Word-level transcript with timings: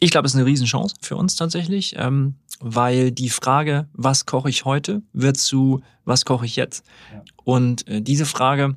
ich 0.00 0.10
glaube, 0.10 0.26
es 0.26 0.34
ist 0.34 0.38
eine 0.38 0.46
Riesenchance 0.46 0.94
für 1.00 1.16
uns 1.16 1.36
tatsächlich, 1.36 1.94
ähm, 1.96 2.34
weil 2.60 3.10
die 3.10 3.30
Frage, 3.30 3.88
was 3.92 4.26
koche 4.26 4.48
ich 4.48 4.64
heute, 4.64 5.02
wird 5.12 5.36
zu, 5.36 5.82
was 6.04 6.24
koche 6.24 6.46
ich 6.46 6.56
jetzt? 6.56 6.84
Ja. 7.12 7.22
Und 7.44 7.86
äh, 7.88 8.00
diese 8.00 8.26
Frage 8.26 8.76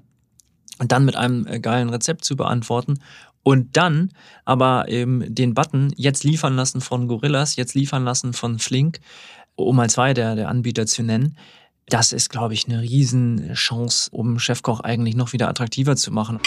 dann 0.80 1.06
mit 1.06 1.16
einem 1.16 1.46
äh, 1.48 1.60
geilen 1.60 1.90
Rezept 1.90 2.26
zu 2.26 2.36
beantworten 2.36 3.00
und 3.44 3.78
dann 3.78 4.12
aber 4.46 4.88
eben 4.88 5.34
den 5.34 5.54
Button 5.54 5.94
jetzt 5.96 6.24
liefern 6.24 6.56
lassen 6.56 6.82
von 6.82 7.08
Gorillas, 7.08 7.56
jetzt 7.56 7.76
liefern 7.76 8.04
lassen 8.04 8.34
von 8.34 8.60
Flink, 8.60 9.00
um 9.56 9.76
mal 9.76 9.90
zwei 9.90 10.14
der, 10.14 10.36
der 10.36 10.50
Anbieter 10.50 10.86
zu 10.86 11.04
nennen. 11.04 11.38
Das 11.88 12.14
ist, 12.14 12.30
glaube 12.30 12.54
ich, 12.54 12.68
eine 12.68 12.82
Riesenchance, 12.82 14.10
um 14.12 14.40
Chefkoch 14.40 14.80
eigentlich 14.80 15.16
noch 15.16 15.34
wieder 15.34 15.50
attraktiver 15.50 15.96
zu 15.96 16.12
machen. 16.12 16.40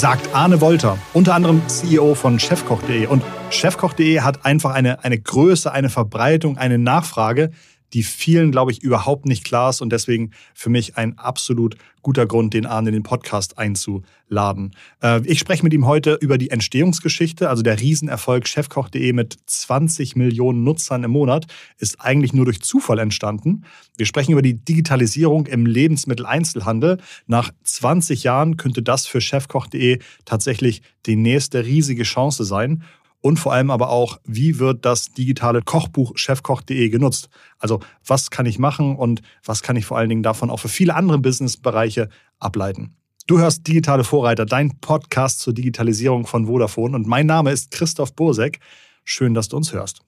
Sagt 0.00 0.34
Arne 0.34 0.62
Wolter, 0.62 0.96
unter 1.12 1.34
anderem 1.34 1.60
CEO 1.68 2.14
von 2.14 2.40
Chefkoch.de. 2.40 3.04
Und 3.04 3.22
Chefkoch.de 3.50 4.22
hat 4.22 4.46
einfach 4.46 4.70
eine, 4.70 5.04
eine 5.04 5.20
Größe, 5.20 5.70
eine 5.70 5.90
Verbreitung, 5.90 6.56
eine 6.56 6.78
Nachfrage, 6.78 7.50
die 7.92 8.02
vielen, 8.02 8.52
glaube 8.52 8.72
ich, 8.72 8.82
überhaupt 8.82 9.26
nicht 9.26 9.44
klar 9.44 9.70
ist 9.70 9.80
und 9.80 9.90
deswegen 9.90 10.30
für 10.54 10.70
mich 10.70 10.96
ein 10.96 11.18
absolut 11.18 11.76
guter 12.02 12.26
Grund, 12.26 12.54
den 12.54 12.66
Arne 12.66 12.88
in 12.88 12.94
den 12.94 13.02
Podcast 13.02 13.58
einzuladen. 13.58 14.74
Äh, 15.02 15.20
ich 15.26 15.38
spreche 15.38 15.62
mit 15.62 15.74
ihm 15.74 15.86
heute 15.86 16.14
über 16.14 16.38
die 16.38 16.50
Entstehungsgeschichte, 16.50 17.48
also 17.48 17.62
der 17.62 17.78
Riesenerfolg 17.78 18.48
chefkoch.de 18.48 19.12
mit 19.12 19.36
20 19.46 20.16
Millionen 20.16 20.64
Nutzern 20.64 21.04
im 21.04 21.10
Monat 21.10 21.46
ist 21.78 22.00
eigentlich 22.00 22.32
nur 22.32 22.46
durch 22.46 22.62
Zufall 22.62 22.98
entstanden. 22.98 23.64
Wir 23.96 24.06
sprechen 24.06 24.32
über 24.32 24.42
die 24.42 24.54
Digitalisierung 24.54 25.46
im 25.46 25.66
Lebensmitteleinzelhandel. 25.66 26.98
Nach 27.26 27.50
20 27.64 28.24
Jahren 28.24 28.56
könnte 28.56 28.82
das 28.82 29.06
für 29.06 29.20
chefkoch.de 29.20 29.98
tatsächlich 30.24 30.82
die 31.06 31.16
nächste 31.16 31.64
riesige 31.64 32.04
Chance 32.04 32.44
sein 32.44 32.82
und 33.20 33.38
vor 33.38 33.52
allem 33.52 33.70
aber 33.70 33.90
auch, 33.90 34.18
wie 34.24 34.58
wird 34.58 34.84
das 34.84 35.12
digitale 35.12 35.62
Kochbuch 35.62 36.12
chefkoch.de 36.16 36.88
genutzt? 36.88 37.28
Also 37.58 37.80
was 38.06 38.30
kann 38.30 38.46
ich 38.46 38.58
machen 38.58 38.96
und 38.96 39.22
was 39.44 39.62
kann 39.62 39.76
ich 39.76 39.84
vor 39.86 39.98
allen 39.98 40.08
Dingen 40.08 40.22
davon 40.22 40.50
auch 40.50 40.58
für 40.58 40.68
viele 40.68 40.94
andere 40.94 41.18
Businessbereiche 41.18 42.08
ableiten? 42.38 42.96
Du 43.26 43.38
hörst 43.38 43.66
Digitale 43.68 44.02
Vorreiter, 44.02 44.46
dein 44.46 44.80
Podcast 44.80 45.40
zur 45.40 45.52
Digitalisierung 45.52 46.26
von 46.26 46.46
Vodafone 46.46 46.96
und 46.96 47.06
mein 47.06 47.26
Name 47.26 47.52
ist 47.52 47.70
Christoph 47.70 48.14
Bursek. 48.14 48.58
Schön, 49.04 49.34
dass 49.34 49.48
du 49.48 49.56
uns 49.56 49.72
hörst. 49.72 50.02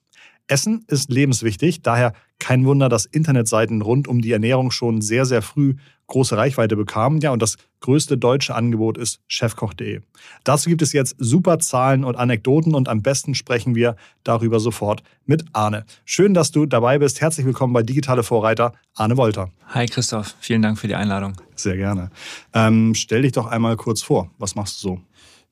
Essen 0.47 0.85
ist 0.87 1.09
lebenswichtig, 1.09 1.81
daher 1.81 2.13
kein 2.39 2.65
Wunder, 2.65 2.89
dass 2.89 3.05
Internetseiten 3.05 3.81
rund 3.81 4.07
um 4.07 4.21
die 4.21 4.31
Ernährung 4.31 4.71
schon 4.71 5.01
sehr, 5.01 5.25
sehr 5.25 5.41
früh 5.41 5.75
große 6.07 6.35
Reichweite 6.35 6.75
bekamen. 6.75 7.21
Ja, 7.21 7.31
und 7.31 7.41
das 7.41 7.55
größte 7.79 8.17
deutsche 8.17 8.53
Angebot 8.53 8.97
ist 8.97 9.21
chefkoch.de. 9.27 10.01
Dazu 10.43 10.69
gibt 10.69 10.81
es 10.81 10.91
jetzt 10.91 11.15
super 11.17 11.59
Zahlen 11.59 12.03
und 12.03 12.17
Anekdoten 12.17 12.75
und 12.75 12.89
am 12.89 13.01
besten 13.01 13.35
sprechen 13.35 13.75
wir 13.75 13.95
darüber 14.23 14.59
sofort 14.59 15.03
mit 15.25 15.45
Arne. 15.53 15.85
Schön, 16.03 16.33
dass 16.33 16.51
du 16.51 16.65
dabei 16.65 16.99
bist. 16.99 17.21
Herzlich 17.21 17.45
willkommen 17.45 17.73
bei 17.73 17.83
Digitale 17.83 18.23
Vorreiter, 18.23 18.73
Arne 18.95 19.15
Wolter. 19.15 19.49
Hi 19.69 19.85
Christoph, 19.85 20.35
vielen 20.39 20.61
Dank 20.61 20.77
für 20.77 20.87
die 20.87 20.95
Einladung. 20.95 21.33
Sehr 21.55 21.77
gerne. 21.77 22.11
Ähm, 22.53 22.93
stell 22.95 23.21
dich 23.21 23.31
doch 23.31 23.47
einmal 23.47 23.77
kurz 23.77 24.01
vor. 24.01 24.29
Was 24.37 24.55
machst 24.55 24.83
du 24.83 24.89
so? 24.89 25.01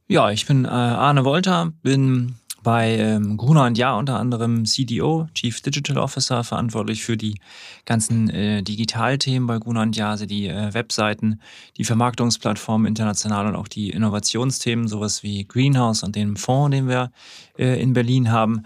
Ja, 0.08 0.30
ich 0.30 0.46
bin 0.46 0.66
äh, 0.66 0.68
Arne 0.68 1.24
Wolter, 1.24 1.72
bin 1.84 2.36
bei 2.64 2.98
ähm, 2.98 3.38
Gruner 3.38 3.66
und 3.66 3.78
Jahr 3.78 3.98
unter 3.98 4.20
anderem 4.20 4.66
CDO, 4.66 5.28
Chief 5.34 5.62
Digital 5.62 5.98
Officer, 5.98 6.44
verantwortlich 6.44 7.04
für 7.04 7.18
die 7.18 7.40
ganzen 7.86 8.30
äh, 8.30 8.62
Digitalthemen 8.64 9.48
bei 9.48 9.58
Gruner 9.58 9.82
und 9.82 9.96
Jahr, 9.96 10.12
also 10.12 10.26
die 10.26 10.48
äh, 10.48 10.74
Webseiten, 10.74 11.40
die 11.78 11.84
Vermarktungsplattformen 11.84 12.88
international 12.88 13.48
und 13.48 13.56
auch 13.56 13.68
die 13.68 13.90
Innovationsthemen, 13.90 14.88
sowas 14.88 15.24
wie 15.24 15.46
Greenhouse 15.46 16.04
und 16.04 16.16
den 16.16 16.38
Fonds, 16.38 16.76
den 16.76 16.88
wir 16.88 17.12
äh, 17.58 17.82
in 17.82 17.94
Berlin 17.94 18.32
haben. 18.32 18.64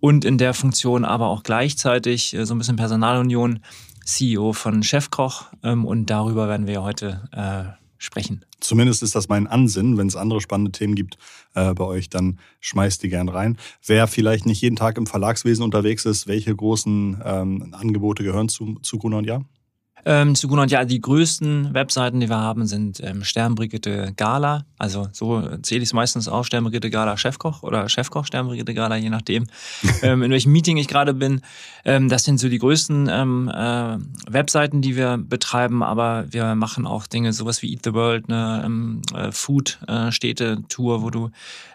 Und 0.00 0.24
in 0.24 0.38
der 0.38 0.54
Funktion 0.54 1.04
aber 1.04 1.26
auch 1.26 1.42
gleichzeitig 1.42 2.34
äh, 2.34 2.46
so 2.46 2.54
ein 2.54 2.58
bisschen 2.58 2.76
Personalunion, 2.76 3.60
CEO 4.04 4.52
von 4.52 4.82
Chefkoch. 4.82 5.46
Ähm, 5.62 5.84
und 5.84 6.06
darüber 6.06 6.48
werden 6.48 6.66
wir 6.66 6.82
heute 6.82 7.28
äh, 7.32 7.87
sprechen. 7.98 8.44
Zumindest 8.60 9.02
ist 9.02 9.14
das 9.14 9.28
mein 9.28 9.46
Ansinnen. 9.46 9.98
Wenn 9.98 10.06
es 10.06 10.16
andere 10.16 10.40
spannende 10.40 10.72
Themen 10.72 10.94
gibt 10.94 11.18
äh, 11.54 11.74
bei 11.74 11.84
euch, 11.84 12.08
dann 12.08 12.38
schmeißt 12.60 13.02
die 13.02 13.08
gern 13.08 13.28
rein. 13.28 13.58
Wer 13.84 14.06
vielleicht 14.06 14.46
nicht 14.46 14.62
jeden 14.62 14.76
Tag 14.76 14.96
im 14.96 15.06
Verlagswesen 15.06 15.64
unterwegs 15.64 16.04
ist, 16.04 16.26
welche 16.26 16.54
großen 16.54 17.20
ähm, 17.24 17.74
Angebote 17.74 18.22
gehören 18.22 18.48
zu, 18.48 18.78
zu 18.82 18.98
Gruner 18.98 19.18
und 19.18 19.24
Jahr? 19.24 19.44
Ähm, 20.10 20.34
zu 20.34 20.48
Gunnar 20.48 20.62
und 20.62 20.70
ja, 20.70 20.86
die 20.86 21.02
größten 21.02 21.74
Webseiten, 21.74 22.18
die 22.20 22.30
wir 22.30 22.38
haben, 22.38 22.66
sind 22.66 22.98
ähm, 23.04 23.24
Sternbrigitte 23.24 24.14
Gala. 24.16 24.64
Also 24.78 25.08
so 25.12 25.42
zähle 25.60 25.82
ich 25.82 25.90
es 25.90 25.92
meistens 25.92 26.28
auf, 26.28 26.46
Sternbrigitte 26.46 26.88
Gala 26.88 27.18
Chefkoch 27.18 27.62
oder 27.62 27.90
Chefkoch 27.90 28.24
Sternbrigitte 28.24 28.72
Gala, 28.72 28.96
je 28.96 29.10
nachdem, 29.10 29.48
ähm, 30.02 30.22
in 30.22 30.30
welchem 30.30 30.50
Meeting 30.50 30.78
ich 30.78 30.88
gerade 30.88 31.12
bin. 31.12 31.42
Ähm, 31.84 32.08
das 32.08 32.24
sind 32.24 32.40
so 32.40 32.48
die 32.48 32.56
größten 32.56 33.06
ähm, 33.12 33.50
äh, 33.54 33.98
Webseiten, 34.32 34.80
die 34.80 34.96
wir 34.96 35.18
betreiben, 35.18 35.82
aber 35.82 36.24
wir 36.30 36.54
machen 36.54 36.86
auch 36.86 37.06
Dinge, 37.06 37.34
sowas 37.34 37.60
wie 37.60 37.70
Eat 37.70 37.80
the 37.84 37.92
World, 37.92 38.30
eine 38.30 38.62
ähm, 38.64 39.02
äh, 39.14 39.30
Food-Städte-Tour, 39.30 41.02
wo 41.02 41.10
du 41.10 41.30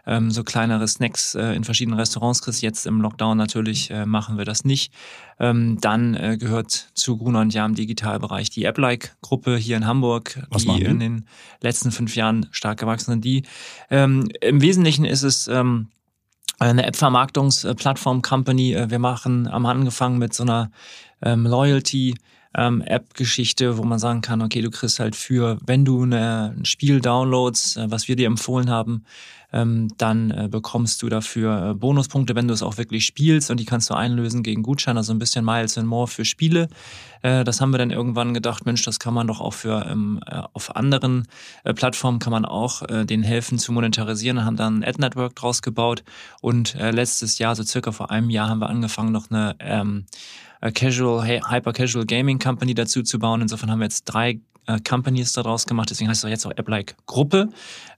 ähm, 0.05 0.31
so 0.31 0.43
kleinere 0.43 0.87
Snacks 0.87 1.35
äh, 1.35 1.53
in 1.53 1.63
verschiedenen 1.63 1.99
Restaurants 1.99 2.41
kriegst. 2.41 2.61
Jetzt 2.61 2.85
im 2.85 2.99
Lockdown 2.99 3.37
natürlich 3.37 3.91
äh, 3.91 4.05
machen 4.05 4.37
wir 4.37 4.45
das 4.45 4.65
nicht. 4.65 4.91
Ähm, 5.39 5.77
dann 5.81 6.13
äh, 6.15 6.37
gehört 6.37 6.89
zu 6.93 7.17
Gruner 7.17 7.41
und 7.41 7.53
Jahr 7.53 7.65
im 7.65 7.75
Digitalbereich 8.23 8.49
die 8.49 8.67
AppLike-Gruppe 8.67 9.57
hier 9.57 9.77
in 9.77 9.85
Hamburg, 9.85 10.39
Was 10.49 10.63
die 10.63 10.81
in 10.81 10.99
den 10.99 11.25
letzten 11.61 11.91
fünf 11.91 12.15
Jahren 12.15 12.47
stark 12.51 12.79
gewachsen 12.79 13.11
sind. 13.11 13.25
Die 13.25 13.43
ähm, 13.89 14.29
im 14.41 14.61
Wesentlichen 14.61 15.05
ist 15.05 15.23
es 15.23 15.47
ähm, 15.47 15.89
eine 16.59 16.85
App-Vermarktungsplattform-Company. 16.85 18.73
Äh, 18.73 18.89
wir 18.89 18.99
machen, 18.99 19.51
haben 19.51 19.65
angefangen 19.65 20.17
mit 20.17 20.33
so 20.33 20.43
einer 20.43 20.71
ähm, 21.21 21.45
Loyalty- 21.45 22.15
ähm, 22.55 22.81
App-Geschichte, 22.81 23.79
wo 23.79 23.83
man 23.83 23.97
sagen 23.97 24.21
kann, 24.21 24.43
okay, 24.43 24.61
du 24.61 24.69
kriegst 24.69 24.99
halt 24.99 25.15
für, 25.15 25.57
wenn 25.65 25.85
du 25.85 26.03
eine, 26.03 26.53
ein 26.55 26.65
Spiel 26.65 27.01
downloads, 27.01 27.77
äh, 27.77 27.89
was 27.89 28.07
wir 28.07 28.15
dir 28.15 28.27
empfohlen 28.27 28.69
haben, 28.69 29.05
ähm, 29.53 29.89
dann 29.97 30.31
äh, 30.31 30.47
bekommst 30.49 31.01
du 31.01 31.09
dafür 31.09 31.71
äh, 31.71 31.73
Bonuspunkte, 31.73 32.35
wenn 32.35 32.47
du 32.47 32.53
es 32.53 32.63
auch 32.63 32.77
wirklich 32.77 33.05
spielst 33.05 33.51
und 33.51 33.59
die 33.59 33.65
kannst 33.65 33.89
du 33.89 33.93
einlösen 33.93 34.43
gegen 34.43 34.63
Gutscheine, 34.63 34.99
also 34.99 35.13
ein 35.13 35.19
bisschen 35.19 35.45
Miles 35.45 35.77
and 35.77 35.87
More 35.87 36.07
für 36.07 36.25
Spiele. 36.25 36.67
Äh, 37.21 37.43
das 37.43 37.61
haben 37.61 37.71
wir 37.71 37.77
dann 37.77 37.91
irgendwann 37.91 38.33
gedacht, 38.33 38.65
Mensch, 38.65 38.83
das 38.83 38.99
kann 38.99 39.13
man 39.13 39.27
doch 39.27 39.39
auch 39.39 39.53
für 39.53 39.85
ähm, 39.89 40.19
äh, 40.25 40.41
auf 40.53 40.75
anderen 40.75 41.27
äh, 41.63 41.73
Plattformen 41.73 42.19
kann 42.19 42.31
man 42.31 42.45
auch 42.45 42.81
äh, 42.89 43.05
denen 43.05 43.23
helfen 43.23 43.59
zu 43.59 43.71
monetarisieren 43.71 44.43
haben 44.43 44.57
dann 44.57 44.79
ein 44.79 44.83
Ad-Network 44.83 45.35
draus 45.35 45.61
gebaut 45.61 46.03
und 46.41 46.75
äh, 46.75 46.91
letztes 46.91 47.37
Jahr, 47.37 47.55
so 47.55 47.63
circa 47.63 47.91
vor 47.91 48.11
einem 48.11 48.29
Jahr, 48.29 48.49
haben 48.49 48.59
wir 48.59 48.69
angefangen, 48.69 49.11
noch 49.11 49.29
eine 49.29 49.55
ähm, 49.59 50.05
Casual, 50.73 51.27
Hyper 51.27 51.73
Casual 51.73 52.05
Gaming 52.05 52.39
Company 52.39 52.73
dazu 52.73 53.03
zu 53.03 53.19
bauen. 53.19 53.41
Insofern 53.41 53.69
haben 53.69 53.79
wir 53.79 53.85
jetzt 53.85 54.05
drei 54.05 54.39
äh, 54.67 54.79
Companies 54.79 55.33
daraus 55.33 55.65
gemacht, 55.65 55.89
deswegen 55.89 56.09
heißt 56.09 56.23
es 56.23 56.29
jetzt 56.29 56.45
auch 56.45 56.51
App-like 56.51 56.95
Gruppe. 57.05 57.49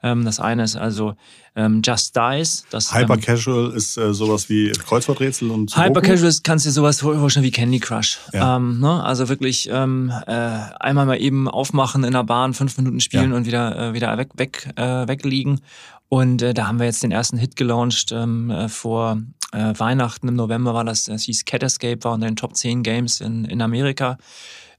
Ähm, 0.04 0.26
das 0.26 0.40
eine 0.40 0.64
ist 0.64 0.76
also 0.76 1.16
ähm, 1.56 1.82
Just 1.84 2.16
Dice. 2.16 2.66
Das, 2.70 2.94
Hyper 2.94 3.16
ähm, 3.16 3.22
Casual 3.22 3.72
ist 3.72 3.98
äh, 3.98 4.14
sowas 4.14 4.50
wie 4.50 4.72
Kreuzworträtsel 4.72 5.50
und 5.52 5.76
Hyper 5.76 6.02
Casual 6.02 6.30
ist, 6.30 6.44
kannst 6.44 6.66
du 6.66 6.70
dir 6.70 6.74
sowas 6.74 7.00
vorstellen 7.02 7.46
wie 7.46 7.52
Candy 7.52 7.80
Crush. 7.80 8.20
Ja. 8.34 8.58
Ähm, 8.58 8.80
ne? 8.80 9.04
Also 9.04 9.30
wirklich 9.30 9.70
ähm, 9.72 10.12
äh, 10.28 10.32
einmal 10.32 11.06
mal 11.06 11.22
eben 11.22 11.48
aufmachen 11.48 12.04
in 12.04 12.14
der 12.14 12.24
Bahn, 12.24 12.54
fünf 12.54 12.78
Minuten 12.78 13.00
spielen 13.00 13.32
ja. 13.32 13.38
und 13.38 13.46
wieder 13.46 13.90
äh, 13.90 13.94
wieder 13.94 14.18
weg 14.18 14.30
weg 14.36 14.70
äh, 14.76 15.08
wegliegen. 15.08 15.62
Und 16.08 16.42
äh, 16.42 16.54
da 16.54 16.68
haben 16.68 16.80
wir 16.80 16.86
jetzt 16.86 17.04
den 17.04 17.12
ersten 17.12 17.38
Hit 17.38 17.56
gelauncht 17.56 18.12
ähm, 18.12 18.52
äh, 18.52 18.70
vor 18.70 19.18
äh, 19.52 19.74
Weihnachten 19.78 20.28
im 20.28 20.36
November 20.36 20.74
war 20.74 20.84
das, 20.84 21.06
das 21.06 21.24
hieß 21.24 21.46
Cat 21.46 21.64
Escape, 21.64 22.04
war 22.04 22.14
unter 22.14 22.28
den 22.28 22.36
Top 22.36 22.56
10 22.56 22.84
Games 22.84 23.22
in, 23.22 23.46
in 23.46 23.62
Amerika. 23.62 24.18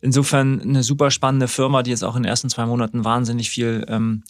Insofern 0.01 0.61
eine 0.61 0.83
super 0.83 1.11
spannende 1.11 1.49
Firma, 1.49 1.83
die 1.83 1.91
jetzt 1.91 2.05
auch 2.05 2.17
in 2.17 2.23
den 2.23 2.31
ersten 2.31 2.49
zwei 2.49 2.67
Monaten 2.67 3.05
wahnsinnig 3.05 3.51
viel 3.51 3.85
ähm, 3.89 4.23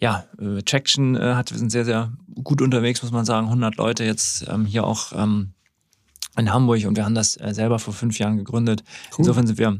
ja, 0.00 0.24
äh, 0.40 0.62
Traction 0.62 1.16
äh, 1.16 1.34
hat. 1.34 1.50
Wir 1.50 1.58
sind 1.58 1.70
sehr, 1.70 1.84
sehr 1.84 2.12
gut 2.42 2.62
unterwegs, 2.62 3.02
muss 3.02 3.12
man 3.12 3.24
sagen. 3.24 3.46
100 3.46 3.76
Leute 3.76 4.04
jetzt 4.04 4.46
ähm, 4.48 4.64
hier 4.64 4.84
auch 4.84 5.12
ähm, 5.12 5.52
in 6.36 6.52
Hamburg 6.52 6.84
und 6.86 6.96
wir 6.96 7.04
haben 7.04 7.14
das 7.14 7.36
äh, 7.36 7.52
selber 7.52 7.78
vor 7.78 7.94
fünf 7.94 8.18
Jahren 8.18 8.36
gegründet. 8.36 8.84
Cool. 9.10 9.18
Insofern 9.18 9.46
sind 9.46 9.58
wir 9.58 9.78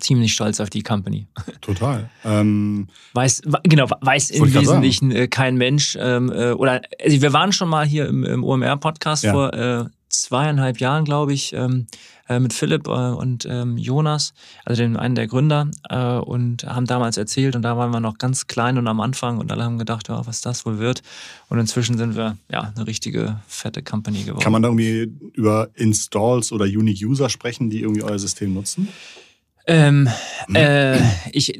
ziemlich 0.00 0.34
stolz 0.34 0.60
auf 0.60 0.70
die 0.70 0.82
Company. 0.82 1.26
Total. 1.60 2.10
Ähm, 2.24 2.88
weiß, 3.14 3.42
genau, 3.62 3.88
weiß 4.00 4.30
im 4.30 4.52
Wesentlichen 4.52 5.10
äh, 5.10 5.28
kein 5.28 5.56
Mensch. 5.56 5.96
Ähm, 5.98 6.30
äh, 6.30 6.52
oder 6.52 6.82
also 7.02 7.22
wir 7.22 7.32
waren 7.32 7.52
schon 7.52 7.68
mal 7.68 7.86
hier 7.86 8.06
im, 8.08 8.24
im 8.24 8.44
OMR-Podcast 8.44 9.24
ja. 9.24 9.32
vor 9.32 9.54
äh, 9.54 9.84
zweieinhalb 10.22 10.80
Jahren, 10.80 11.04
glaube 11.04 11.32
ich, 11.32 11.52
ähm, 11.52 11.86
äh, 12.28 12.38
mit 12.40 12.52
Philipp 12.52 12.86
äh, 12.86 12.90
und 12.90 13.46
ähm, 13.48 13.76
Jonas, 13.76 14.32
also 14.64 14.82
den 14.82 14.96
einen 14.96 15.14
der 15.14 15.26
Gründer, 15.26 15.70
äh, 15.90 16.16
und 16.16 16.64
haben 16.64 16.86
damals 16.86 17.16
erzählt 17.16 17.54
und 17.56 17.62
da 17.62 17.76
waren 17.76 17.90
wir 17.90 18.00
noch 18.00 18.18
ganz 18.18 18.46
klein 18.46 18.78
und 18.78 18.88
am 18.88 19.00
Anfang 19.00 19.38
und 19.38 19.52
alle 19.52 19.64
haben 19.64 19.78
gedacht, 19.78 20.08
ja, 20.08 20.26
was 20.26 20.40
das 20.40 20.64
wohl 20.64 20.78
wird. 20.78 21.02
Und 21.48 21.58
inzwischen 21.58 21.98
sind 21.98 22.16
wir 22.16 22.36
ja 22.50 22.72
eine 22.74 22.86
richtige 22.86 23.40
fette 23.46 23.82
Company 23.82 24.22
geworden. 24.22 24.42
Kann 24.42 24.52
man 24.52 24.62
da 24.62 24.68
irgendwie 24.68 25.12
über 25.34 25.68
Installs 25.74 26.52
oder 26.52 26.64
Unique 26.64 27.06
User 27.06 27.28
sprechen, 27.28 27.70
die 27.70 27.82
irgendwie 27.82 28.02
euer 28.02 28.18
System 28.18 28.54
nutzen? 28.54 28.88
Ähm, 29.66 30.08
äh, 30.52 30.98
ich, 31.32 31.58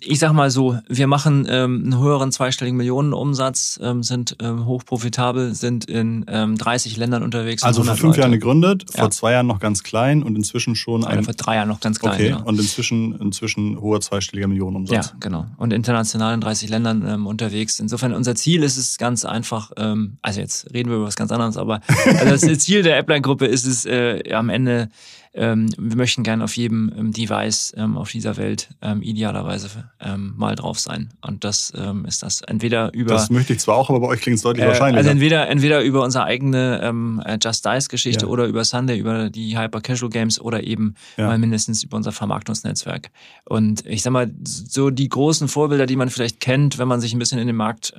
ich 0.00 0.18
sag 0.18 0.32
mal 0.32 0.50
so, 0.50 0.78
wir 0.88 1.06
machen 1.06 1.46
ähm, 1.48 1.82
einen 1.84 1.98
höheren 2.00 2.32
zweistelligen 2.32 2.78
Millionenumsatz, 2.78 3.78
ähm, 3.82 4.02
sind 4.02 4.36
ähm, 4.40 4.64
hochprofitabel, 4.64 5.54
sind 5.54 5.84
in 5.84 6.24
ähm, 6.28 6.56
30 6.56 6.96
Ländern 6.96 7.22
unterwegs. 7.22 7.62
Also 7.64 7.84
vor 7.84 7.94
fünf 7.96 8.02
Leute. 8.16 8.20
Jahren 8.20 8.32
gegründet, 8.32 8.86
vor 8.90 9.04
ja. 9.04 9.10
zwei 9.10 9.32
Jahren 9.32 9.46
noch 9.46 9.60
ganz 9.60 9.82
klein 9.82 10.22
und 10.22 10.36
inzwischen 10.36 10.74
schon 10.74 11.04
ein. 11.04 11.18
Oder 11.18 11.24
vor 11.24 11.34
drei 11.34 11.56
Jahren 11.56 11.68
noch 11.68 11.80
ganz 11.80 12.00
klein. 12.00 12.14
Okay, 12.14 12.28
ja. 12.30 12.36
und 12.38 12.58
inzwischen, 12.58 13.20
inzwischen 13.20 13.78
hoher 13.78 14.00
zweistelliger 14.00 14.48
Millionenumsatz. 14.48 15.08
Ja, 15.08 15.12
genau. 15.20 15.46
Und 15.58 15.74
international 15.74 16.32
in 16.32 16.40
30 16.40 16.70
Ländern 16.70 17.06
ähm, 17.06 17.26
unterwegs. 17.26 17.78
Insofern, 17.78 18.14
unser 18.14 18.36
Ziel 18.36 18.62
ist 18.62 18.78
es 18.78 18.96
ganz 18.96 19.26
einfach, 19.26 19.72
ähm, 19.76 20.16
also 20.22 20.40
jetzt 20.40 20.72
reden 20.72 20.88
wir 20.88 20.96
über 20.96 21.06
was 21.06 21.16
ganz 21.16 21.30
anderes, 21.30 21.58
aber 21.58 21.80
also 22.20 22.46
das 22.46 22.58
Ziel 22.60 22.82
der 22.82 22.96
Appline-Gruppe 22.96 23.44
ist 23.44 23.66
es 23.66 23.84
äh, 23.84 24.32
am 24.32 24.48
Ende, 24.48 24.88
ähm, 25.34 25.68
wir 25.78 25.96
möchten 25.96 26.22
gerne 26.22 26.44
auf 26.44 26.56
jedem 26.56 26.92
ähm, 26.96 27.12
Device 27.12 27.72
ähm, 27.76 27.96
auf 27.96 28.10
dieser 28.10 28.36
Welt 28.36 28.70
ähm, 28.82 29.02
idealerweise 29.02 29.68
ähm, 30.00 30.34
mal 30.36 30.54
drauf 30.54 30.78
sein. 30.78 31.10
Und 31.20 31.44
das 31.44 31.72
ist 32.06 32.22
das 32.22 32.42
entweder 32.42 32.92
über. 32.94 33.14
Das 33.14 33.30
möchte 33.30 33.52
ich 33.52 33.60
zwar 33.60 33.76
auch, 33.76 33.90
aber 33.90 34.00
bei 34.00 34.06
euch 34.08 34.20
klingt 34.20 34.36
es 34.36 34.42
deutlich 34.42 34.64
äh, 34.64 34.68
wahrscheinlicher. 34.68 34.98
Also 34.98 35.10
entweder, 35.10 35.48
entweder 35.48 35.82
über 35.82 36.02
unsere 36.02 36.24
eigene 36.24 37.22
äh, 37.24 37.38
Just 37.42 37.64
Dice-Geschichte 37.64 38.26
ja. 38.26 38.30
oder 38.30 38.46
über 38.46 38.64
Sunday, 38.64 38.98
über 38.98 39.30
die 39.30 39.58
Hyper 39.58 39.80
Casual 39.80 40.10
Games 40.10 40.40
oder 40.40 40.64
eben 40.64 40.94
ja. 41.16 41.26
mal 41.26 41.38
mindestens 41.38 41.82
über 41.82 41.96
unser 41.96 42.12
Vermarktungsnetzwerk. 42.12 43.10
Und 43.44 43.84
ich 43.86 44.02
sag 44.02 44.12
mal, 44.12 44.30
so 44.44 44.90
die 44.90 45.08
großen 45.08 45.48
Vorbilder, 45.48 45.86
die 45.86 45.96
man 45.96 46.10
vielleicht 46.10 46.40
kennt, 46.40 46.78
wenn 46.78 46.88
man 46.88 47.00
sich 47.00 47.12
ein 47.12 47.18
bisschen 47.18 47.38
in 47.38 47.46
den 47.46 47.56
Markt 47.56 47.92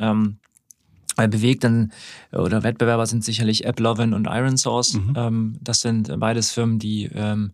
bewegt, 1.15 1.63
dann 1.63 1.91
oder 2.31 2.63
Wettbewerber 2.63 3.05
sind 3.05 3.23
sicherlich 3.23 3.67
AppLovin 3.67 4.13
und 4.13 4.25
Iron 4.25 4.57
Source. 4.57 4.93
Mhm. 4.93 5.13
Ähm, 5.15 5.55
das 5.61 5.81
sind 5.81 6.19
beides 6.19 6.51
Firmen, 6.51 6.79
die 6.79 7.09
ähm, 7.13 7.51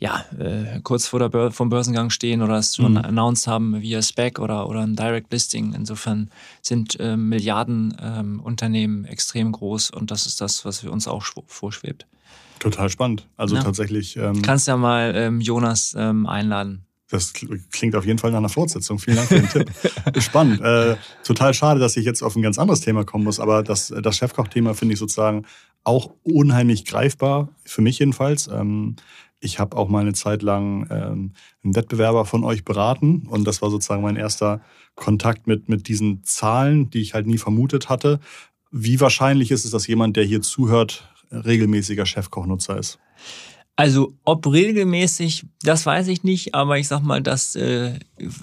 ja, 0.00 0.24
äh, 0.38 0.80
kurz 0.82 1.08
vor 1.08 1.18
der 1.18 1.28
Bör 1.28 1.50
vom 1.50 1.70
Börsengang 1.70 2.10
stehen 2.10 2.40
oder 2.42 2.56
es 2.56 2.76
schon 2.76 2.92
mhm. 2.92 2.98
announced 2.98 3.48
haben 3.48 3.80
via 3.82 4.00
Spec 4.00 4.38
oder, 4.38 4.68
oder 4.68 4.80
ein 4.80 4.94
Direct 4.94 5.32
Listing. 5.32 5.74
Insofern 5.74 6.30
sind 6.62 6.98
äh, 7.00 7.16
Milliarden 7.16 7.96
ähm, 8.00 8.40
Unternehmen 8.40 9.04
extrem 9.04 9.50
groß 9.50 9.90
und 9.90 10.10
das 10.10 10.26
ist 10.26 10.40
das, 10.40 10.64
was 10.64 10.84
uns 10.84 11.08
auch 11.08 11.24
vorschwebt. 11.46 12.06
Total 12.60 12.88
spannend. 12.90 13.26
Also 13.36 13.56
ja. 13.56 13.62
tatsächlich. 13.62 14.16
Ähm, 14.16 14.42
Kannst 14.42 14.68
ja 14.68 14.76
mal 14.76 15.12
ähm, 15.16 15.40
Jonas 15.40 15.94
ähm, 15.98 16.26
einladen. 16.26 16.84
Das 17.10 17.32
klingt 17.32 17.96
auf 17.96 18.04
jeden 18.04 18.18
Fall 18.18 18.30
nach 18.30 18.38
einer 18.38 18.50
Fortsetzung. 18.50 18.98
Vielen 18.98 19.16
Dank 19.16 19.28
für 19.28 19.40
den 19.40 19.48
Tipp. 19.48 19.70
Spannend. 20.22 20.60
Äh, 20.60 20.96
total 21.24 21.54
schade, 21.54 21.80
dass 21.80 21.96
ich 21.96 22.04
jetzt 22.04 22.22
auf 22.22 22.36
ein 22.36 22.42
ganz 22.42 22.58
anderes 22.58 22.80
Thema 22.80 23.04
kommen 23.04 23.24
muss, 23.24 23.40
aber 23.40 23.62
das, 23.62 23.92
das 24.02 24.16
Chefkoch-Thema 24.18 24.74
finde 24.74 24.92
ich 24.92 24.98
sozusagen 24.98 25.46
auch 25.84 26.10
unheimlich 26.22 26.84
greifbar, 26.84 27.48
für 27.64 27.80
mich 27.80 27.98
jedenfalls. 27.98 28.48
Ähm, 28.48 28.96
ich 29.40 29.58
habe 29.58 29.76
auch 29.76 29.88
mal 29.88 30.00
eine 30.00 30.12
Zeit 30.12 30.42
lang 30.42 30.86
ähm, 30.90 31.32
einen 31.62 31.76
Wettbewerber 31.76 32.24
von 32.24 32.44
euch 32.44 32.64
beraten 32.64 33.26
und 33.28 33.44
das 33.44 33.62
war 33.62 33.70
sozusagen 33.70 34.02
mein 34.02 34.16
erster 34.16 34.60
Kontakt 34.94 35.46
mit, 35.46 35.68
mit 35.68 35.88
diesen 35.88 36.24
Zahlen, 36.24 36.90
die 36.90 37.00
ich 37.00 37.14
halt 37.14 37.26
nie 37.26 37.38
vermutet 37.38 37.88
hatte. 37.88 38.20
Wie 38.70 39.00
wahrscheinlich 39.00 39.50
ist 39.50 39.64
es, 39.64 39.70
dass 39.70 39.86
jemand, 39.86 40.16
der 40.16 40.24
hier 40.24 40.42
zuhört, 40.42 41.08
regelmäßiger 41.30 42.04
Chefkochnutzer 42.04 42.76
ist? 42.78 42.98
Also 43.78 44.12
ob 44.24 44.44
regelmäßig, 44.44 45.46
das 45.62 45.86
weiß 45.86 46.08
ich 46.08 46.24
nicht, 46.24 46.52
aber 46.52 46.78
ich 46.80 46.88
sag 46.88 47.00
mal, 47.00 47.22
dass 47.22 47.54
äh, 47.54 47.96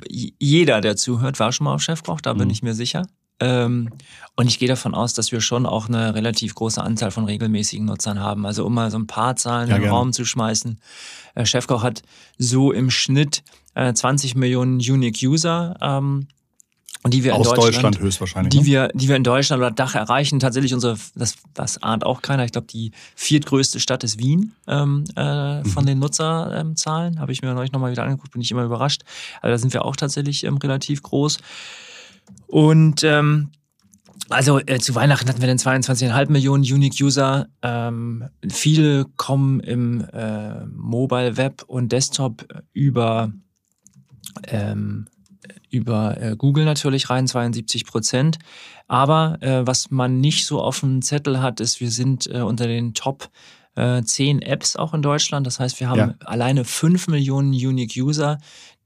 jeder, 0.07 0.79
der 0.79 0.95
zuhört, 0.95 1.41
war 1.41 1.51
schon 1.51 1.65
mal 1.65 1.73
auf 1.73 1.81
Chefkoch, 1.81 2.21
da 2.21 2.33
mhm. 2.33 2.37
bin 2.37 2.49
ich 2.51 2.63
mir 2.63 2.73
sicher. 2.73 3.05
Ähm, 3.41 3.89
und 4.37 4.47
ich 4.47 4.59
gehe 4.59 4.69
davon 4.69 4.95
aus, 4.95 5.13
dass 5.13 5.33
wir 5.33 5.41
schon 5.41 5.65
auch 5.65 5.89
eine 5.89 6.15
relativ 6.15 6.55
große 6.55 6.81
Anzahl 6.81 7.11
von 7.11 7.25
regelmäßigen 7.25 7.85
Nutzern 7.85 8.21
haben. 8.21 8.45
Also 8.45 8.65
um 8.65 8.73
mal 8.73 8.89
so 8.91 8.97
ein 8.97 9.07
paar 9.07 9.35
Zahlen 9.35 9.67
ja, 9.67 9.75
in 9.75 9.81
den 9.81 9.91
Raum 9.91 10.13
zu 10.13 10.23
schmeißen. 10.23 10.79
Äh, 11.33 11.45
Chefkoch 11.45 11.83
hat 11.83 12.03
so 12.37 12.71
im 12.71 12.89
Schnitt 12.89 13.43
äh, 13.73 13.93
20 13.93 14.35
Millionen 14.35 14.77
Unique 14.77 15.21
User. 15.21 15.75
Ähm, 15.81 16.29
die 17.11 17.23
wir 17.23 17.35
Aus 17.35 17.47
in 17.47 17.53
Deutschland, 17.55 17.75
Deutschland 17.75 17.99
höchstwahrscheinlich. 17.99 18.51
Die 18.51 18.59
ne? 18.59 18.65
wir, 18.65 18.87
die 18.93 19.07
wir 19.07 19.15
in 19.15 19.23
Deutschland 19.23 19.61
oder 19.61 19.71
Dach 19.71 19.95
erreichen. 19.95 20.39
Tatsächlich 20.39 20.73
unsere, 20.73 20.97
das, 21.15 21.35
das 21.53 21.81
ahnt 21.83 22.05
auch 22.05 22.21
keiner. 22.21 22.45
Ich 22.45 22.51
glaube, 22.51 22.67
die 22.67 22.91
viertgrößte 23.15 23.79
Stadt 23.79 24.03
ist 24.03 24.17
Wien 24.17 24.53
ähm, 24.67 25.03
äh, 25.15 25.63
von 25.65 25.83
mhm. 25.83 25.87
den 25.87 25.99
Nutzerzahlen. 25.99 27.13
Ähm, 27.13 27.19
Habe 27.19 27.31
ich 27.31 27.41
mir 27.41 27.53
neulich 27.53 27.71
nochmal 27.71 27.91
wieder 27.91 28.03
angeguckt, 28.03 28.31
bin 28.31 28.41
ich 28.41 28.51
immer 28.51 28.63
überrascht. 28.63 29.03
Also 29.41 29.53
da 29.53 29.57
sind 29.57 29.73
wir 29.73 29.85
auch 29.85 29.95
tatsächlich 29.95 30.43
ähm, 30.43 30.57
relativ 30.57 31.03
groß. 31.03 31.37
Und 32.47 33.03
ähm, 33.03 33.49
also 34.29 34.59
äh, 34.59 34.79
zu 34.79 34.95
Weihnachten 34.95 35.29
hatten 35.29 35.41
wir 35.41 35.47
dann 35.47 35.57
22,5 35.57 36.31
Millionen 36.31 36.63
Unique 36.63 36.99
User. 36.99 37.47
Ähm, 37.61 38.25
viele 38.49 39.05
kommen 39.17 39.59
im 39.59 40.01
äh, 40.11 40.65
Mobile 40.65 41.37
Web 41.37 41.63
und 41.67 41.91
Desktop 41.91 42.47
über 42.73 43.31
ähm, 44.47 45.07
über 45.69 46.21
äh, 46.21 46.35
Google 46.35 46.65
natürlich 46.65 47.09
rein, 47.09 47.27
72 47.27 47.85
Prozent. 47.85 48.37
Aber 48.87 49.37
äh, 49.41 49.65
was 49.65 49.91
man 49.91 50.19
nicht 50.19 50.45
so 50.45 50.61
auf 50.61 50.79
dem 50.79 51.01
Zettel 51.01 51.41
hat, 51.41 51.59
ist, 51.59 51.79
wir 51.79 51.91
sind 51.91 52.27
äh, 52.27 52.41
unter 52.41 52.67
den 52.67 52.93
Top 52.93 53.29
äh, 53.75 54.01
10 54.01 54.41
Apps 54.41 54.75
auch 54.75 54.93
in 54.93 55.01
Deutschland. 55.01 55.45
Das 55.47 55.59
heißt, 55.59 55.79
wir 55.79 55.89
haben 55.89 55.99
ja. 55.99 56.15
alleine 56.25 56.65
5 56.65 57.07
Millionen 57.07 57.49
Unique 57.49 57.95
User, 57.97 58.37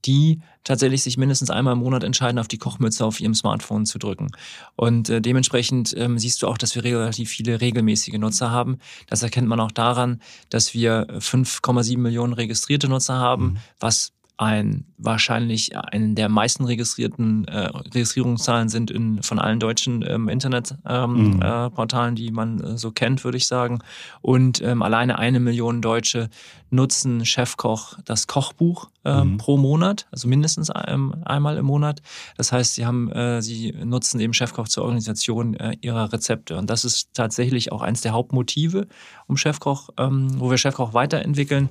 die 0.04 0.40
tatsächlich 0.64 1.02
sich 1.02 1.16
mindestens 1.16 1.50
einmal 1.50 1.74
im 1.74 1.80
Monat 1.80 2.04
entscheiden, 2.04 2.38
auf 2.38 2.48
die 2.48 2.58
Kochmütze 2.58 3.04
auf 3.04 3.20
ihrem 3.20 3.34
Smartphone 3.34 3.86
zu 3.86 3.98
drücken. 3.98 4.30
Und 4.76 5.08
äh, 5.08 5.20
dementsprechend 5.20 5.94
ähm, 5.96 6.18
siehst 6.18 6.42
du 6.42 6.48
auch, 6.48 6.58
dass 6.58 6.74
wir 6.74 6.84
relativ 6.84 7.30
viele 7.30 7.60
regelmäßige 7.60 8.14
Nutzer 8.14 8.50
haben. 8.50 8.78
Das 9.06 9.22
erkennt 9.22 9.48
man 9.48 9.60
auch 9.60 9.72
daran, 9.72 10.20
dass 10.48 10.74
wir 10.74 11.06
5,7 11.18 11.98
Millionen 11.98 12.32
registrierte 12.32 12.88
Nutzer 12.88 13.16
haben, 13.16 13.44
mhm. 13.44 13.56
was 13.78 14.12
ein 14.40 14.86
wahrscheinlich 14.96 15.76
einen 15.76 16.14
der 16.14 16.30
meisten 16.30 16.64
registrierten 16.64 17.46
äh, 17.46 17.66
Registrierungszahlen 17.94 18.70
sind 18.70 18.90
in, 18.90 19.22
von 19.22 19.38
allen 19.38 19.60
deutschen 19.60 20.02
ähm, 20.06 20.30
Internetportalen, 20.30 22.08
ähm, 22.08 22.12
mhm. 22.12 22.12
äh, 22.12 22.14
die 22.14 22.30
man 22.30 22.60
äh, 22.60 22.78
so 22.78 22.90
kennt, 22.90 23.22
würde 23.22 23.36
ich 23.36 23.46
sagen. 23.46 23.80
Und 24.22 24.62
ähm, 24.62 24.80
alleine 24.80 25.18
eine 25.18 25.40
Million 25.40 25.82
Deutsche 25.82 26.30
nutzen 26.70 27.26
Chefkoch 27.26 27.98
das 28.06 28.28
Kochbuch 28.28 28.88
äh, 29.04 29.24
mhm. 29.24 29.36
pro 29.36 29.58
Monat, 29.58 30.06
also 30.10 30.26
mindestens 30.26 30.70
ähm, 30.86 31.16
einmal 31.26 31.58
im 31.58 31.66
Monat. 31.66 32.00
Das 32.38 32.50
heißt, 32.50 32.74
sie 32.74 32.86
haben, 32.86 33.12
äh, 33.12 33.42
sie 33.42 33.72
nutzen 33.84 34.20
eben 34.20 34.32
Chefkoch 34.32 34.68
zur 34.68 34.84
Organisation 34.84 35.52
äh, 35.54 35.76
ihrer 35.82 36.14
Rezepte. 36.14 36.56
Und 36.56 36.70
das 36.70 36.86
ist 36.86 37.10
tatsächlich 37.12 37.72
auch 37.72 37.82
eins 37.82 38.00
der 38.00 38.12
Hauptmotive, 38.12 38.86
um 39.26 39.36
Chefkoch, 39.36 39.90
ähm, 39.98 40.40
wo 40.40 40.50
wir 40.50 40.56
Chefkoch 40.56 40.94
weiterentwickeln, 40.94 41.68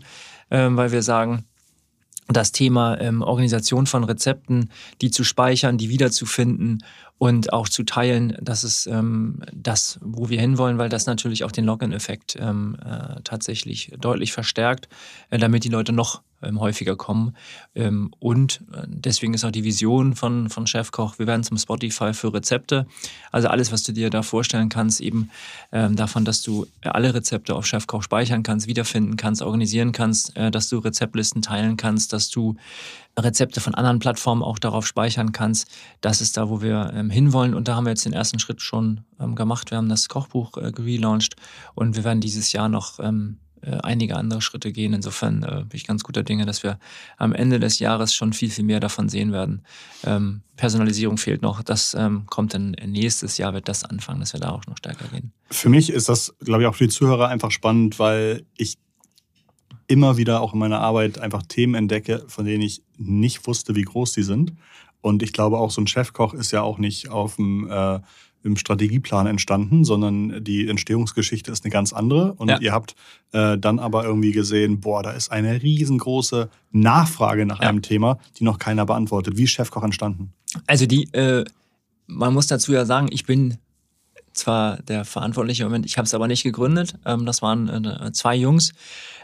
ähm, 0.52 0.78
weil 0.78 0.92
wir 0.92 1.02
sagen, 1.02 1.46
das 2.30 2.52
Thema 2.52 3.00
ähm, 3.02 3.22
Organisation 3.22 3.88
von 3.88 4.04
Rezepten, 4.04 4.70
die 5.02 5.12
zu 5.12 5.24
speichern, 5.24 5.78
die 5.78 5.90
wiederzufinden 5.90 6.84
und 7.20 7.52
auch 7.52 7.68
zu 7.68 7.84
teilen, 7.84 8.36
das 8.42 8.64
ist 8.64 8.88
ähm, 8.88 9.42
das, 9.54 10.00
wo 10.02 10.30
wir 10.30 10.40
hinwollen, 10.40 10.78
weil 10.78 10.90
das 10.90 11.06
natürlich 11.06 11.44
auch 11.44 11.52
den 11.52 11.66
Login-Effekt 11.66 12.38
ähm, 12.40 12.78
äh, 12.84 13.22
tatsächlich 13.24 13.92
deutlich 14.00 14.32
verstärkt, 14.32 14.88
äh, 15.30 15.38
damit 15.38 15.66
die 15.66 15.70
Leute 15.70 15.92
noch 15.92 16.22
ähm, 16.42 16.62
häufiger 16.62 16.96
kommen. 16.96 17.36
Ähm, 17.76 18.12
und 18.20 18.62
äh, 18.74 18.84
deswegen 18.88 19.34
ist 19.34 19.44
auch 19.44 19.52
die 19.52 19.66
Vision 19.66 20.16
von, 20.16 20.50
von 20.50 20.66
Chefkoch, 20.66 21.20
wir 21.20 21.28
werden 21.28 21.44
zum 21.44 21.58
Spotify 21.58 22.14
für 22.14 22.34
Rezepte. 22.34 22.88
Also 23.34 23.50
alles, 23.50 23.74
was 23.74 23.84
du 23.84 23.92
dir 23.92 24.10
da 24.10 24.22
vorstellen 24.22 24.70
kannst, 24.70 25.02
eben 25.02 25.30
ähm, 25.74 25.98
davon, 25.98 26.24
dass 26.24 26.42
du 26.42 26.68
alle 26.82 27.14
Rezepte 27.14 27.54
auf 27.54 27.66
Chefkoch 27.66 28.04
speichern 28.04 28.44
kannst, 28.44 28.68
wiederfinden 28.68 29.18
kannst, 29.18 29.42
organisieren 29.42 29.92
kannst, 29.92 30.38
äh, 30.38 30.52
dass 30.52 30.70
du 30.70 30.78
Rezeptlisten 30.78 31.42
teilen 31.42 31.76
kannst, 31.76 32.14
dass 32.14 32.30
du 32.30 32.56
Rezepte 33.24 33.62
von 33.62 33.76
anderen 33.76 34.00
Plattformen 34.00 34.44
auch 34.44 34.60
darauf 34.60 34.86
speichern 34.86 35.32
kannst. 35.32 35.68
Das 36.02 36.22
ist 36.22 36.38
da, 36.38 36.50
wo 36.50 36.62
wir 36.62 36.92
ähm, 36.94 37.10
hinwollen. 37.10 37.54
Und 37.54 37.68
da 37.68 37.76
haben 37.76 37.86
wir 37.86 37.92
jetzt 37.92 38.06
den 38.06 38.14
ersten 38.14 38.40
Schritt 38.40 38.62
schon 38.62 39.02
ähm, 39.20 39.36
gemacht. 39.36 39.72
Wir 39.72 39.78
haben 39.78 39.90
das 39.90 40.10
Kochbuch 40.10 40.58
äh, 40.58 40.72
gelauncht 40.72 41.36
und 41.76 41.96
wir 41.96 42.04
werden 42.04 42.22
dieses 42.22 42.52
Jahr 42.52 42.70
noch 42.70 43.00
ähm, 43.00 43.38
äh, 43.62 43.78
einige 43.84 44.16
andere 44.16 44.42
Schritte 44.42 44.72
gehen. 44.72 44.94
Insofern 44.94 45.44
äh, 45.44 45.66
bin 45.68 45.74
ich 45.74 45.86
ganz 45.86 46.04
guter 46.04 46.24
Dinge, 46.24 46.46
dass 46.46 46.64
wir 46.64 46.80
am 47.18 47.34
Ende 47.34 47.60
des 47.60 47.80
Jahres 47.80 48.14
schon 48.14 48.32
viel, 48.32 48.50
viel 48.50 48.64
mehr 48.64 48.80
davon 48.80 49.10
sehen 49.10 49.34
werden. 49.34 49.64
Ähm, 50.06 50.42
Personalisierung 50.56 51.18
fehlt 51.18 51.42
noch. 51.42 51.62
Das 51.62 51.94
ähm, 51.94 52.26
kommt 52.28 52.54
dann 52.54 52.72
nächstes 52.86 53.38
Jahr, 53.38 53.54
wird 53.54 53.68
das 53.68 53.84
anfangen, 53.84 54.22
dass 54.22 54.34
wir 54.34 54.40
da 54.40 54.52
auch 54.52 54.66
noch 54.66 54.78
stärker 54.78 55.08
gehen. 55.10 55.34
Für 55.52 55.70
mich 55.70 55.90
ist 55.90 56.08
das, 56.08 56.36
glaube 56.40 56.64
ich, 56.64 56.68
auch 56.68 56.76
für 56.76 56.86
die 56.86 56.90
Zuhörer 56.90 57.28
einfach 57.28 57.52
spannend, 57.52 58.00
weil 58.00 58.46
ich 58.56 58.78
immer 59.90 60.18
wieder 60.18 60.42
auch 60.42 60.54
in 60.54 60.60
meiner 60.60 60.80
Arbeit 60.80 61.20
einfach 61.20 61.44
Themen 61.44 61.76
entdecke, 61.76 62.24
von 62.28 62.46
denen 62.46 62.62
ich 62.62 62.84
nicht 62.98 63.46
wusste, 63.48 63.76
wie 63.76 63.82
groß 63.82 64.14
die 64.14 64.24
sind. 64.24 64.54
Und 65.02 65.24
ich 65.24 65.34
glaube 65.34 65.58
auch, 65.58 65.72
so 65.72 65.82
ein 65.82 65.88
Chefkoch 65.88 66.34
ist 66.34 66.52
ja 66.52 66.62
auch 66.62 66.78
nicht 66.78 67.10
auf 67.10 67.36
dem 67.38 67.70
äh, 67.70 68.00
im 68.44 68.56
Strategieplan 68.56 69.28
entstanden, 69.28 69.84
sondern 69.84 70.44
die 70.44 70.70
Entstehungsgeschichte 70.70 71.52
ist 71.52 71.66
eine 71.66 71.72
ganz 71.72 71.92
andere. 71.92 72.34
Und 72.34 72.50
ja. 72.50 72.60
ihr 72.60 72.72
habt 72.72 72.96
äh, 73.34 73.58
dann 73.58 73.80
aber 73.80 74.06
irgendwie 74.06 74.32
gesehen, 74.32 74.80
boah, 74.80 75.04
da 75.04 75.12
ist 75.12 75.30
eine 75.30 75.62
riesengroße 75.62 76.50
Nachfrage 76.72 77.46
nach 77.46 77.62
ja. 77.62 77.68
einem 77.68 77.82
Thema, 77.82 78.18
die 78.38 78.46
noch 78.46 78.58
keiner 78.58 78.86
beantwortet. 78.86 79.38
Wie 79.38 79.44
ist 79.44 79.52
Chefkoch 79.52 79.84
entstanden? 79.84 80.32
Also 80.68 80.86
die, 80.86 81.12
äh, 81.14 81.44
man 82.08 82.34
muss 82.34 82.48
dazu 82.48 82.72
ja 82.72 82.86
sagen, 82.86 83.10
ich 83.12 83.26
bin 83.26 83.58
zwar 84.40 84.78
der 84.78 85.06
verantwortliche 85.06 85.64
Moment, 85.64 85.86
ich 85.86 85.98
habe 85.98 86.06
es 86.06 86.14
aber 86.14 86.28
nicht 86.28 86.44
gegründet. 86.44 86.96
Ähm, 87.06 87.26
das 87.26 87.42
waren 87.42 87.86
äh, 87.86 88.12
zwei 88.12 88.36
Jungs, 88.36 88.74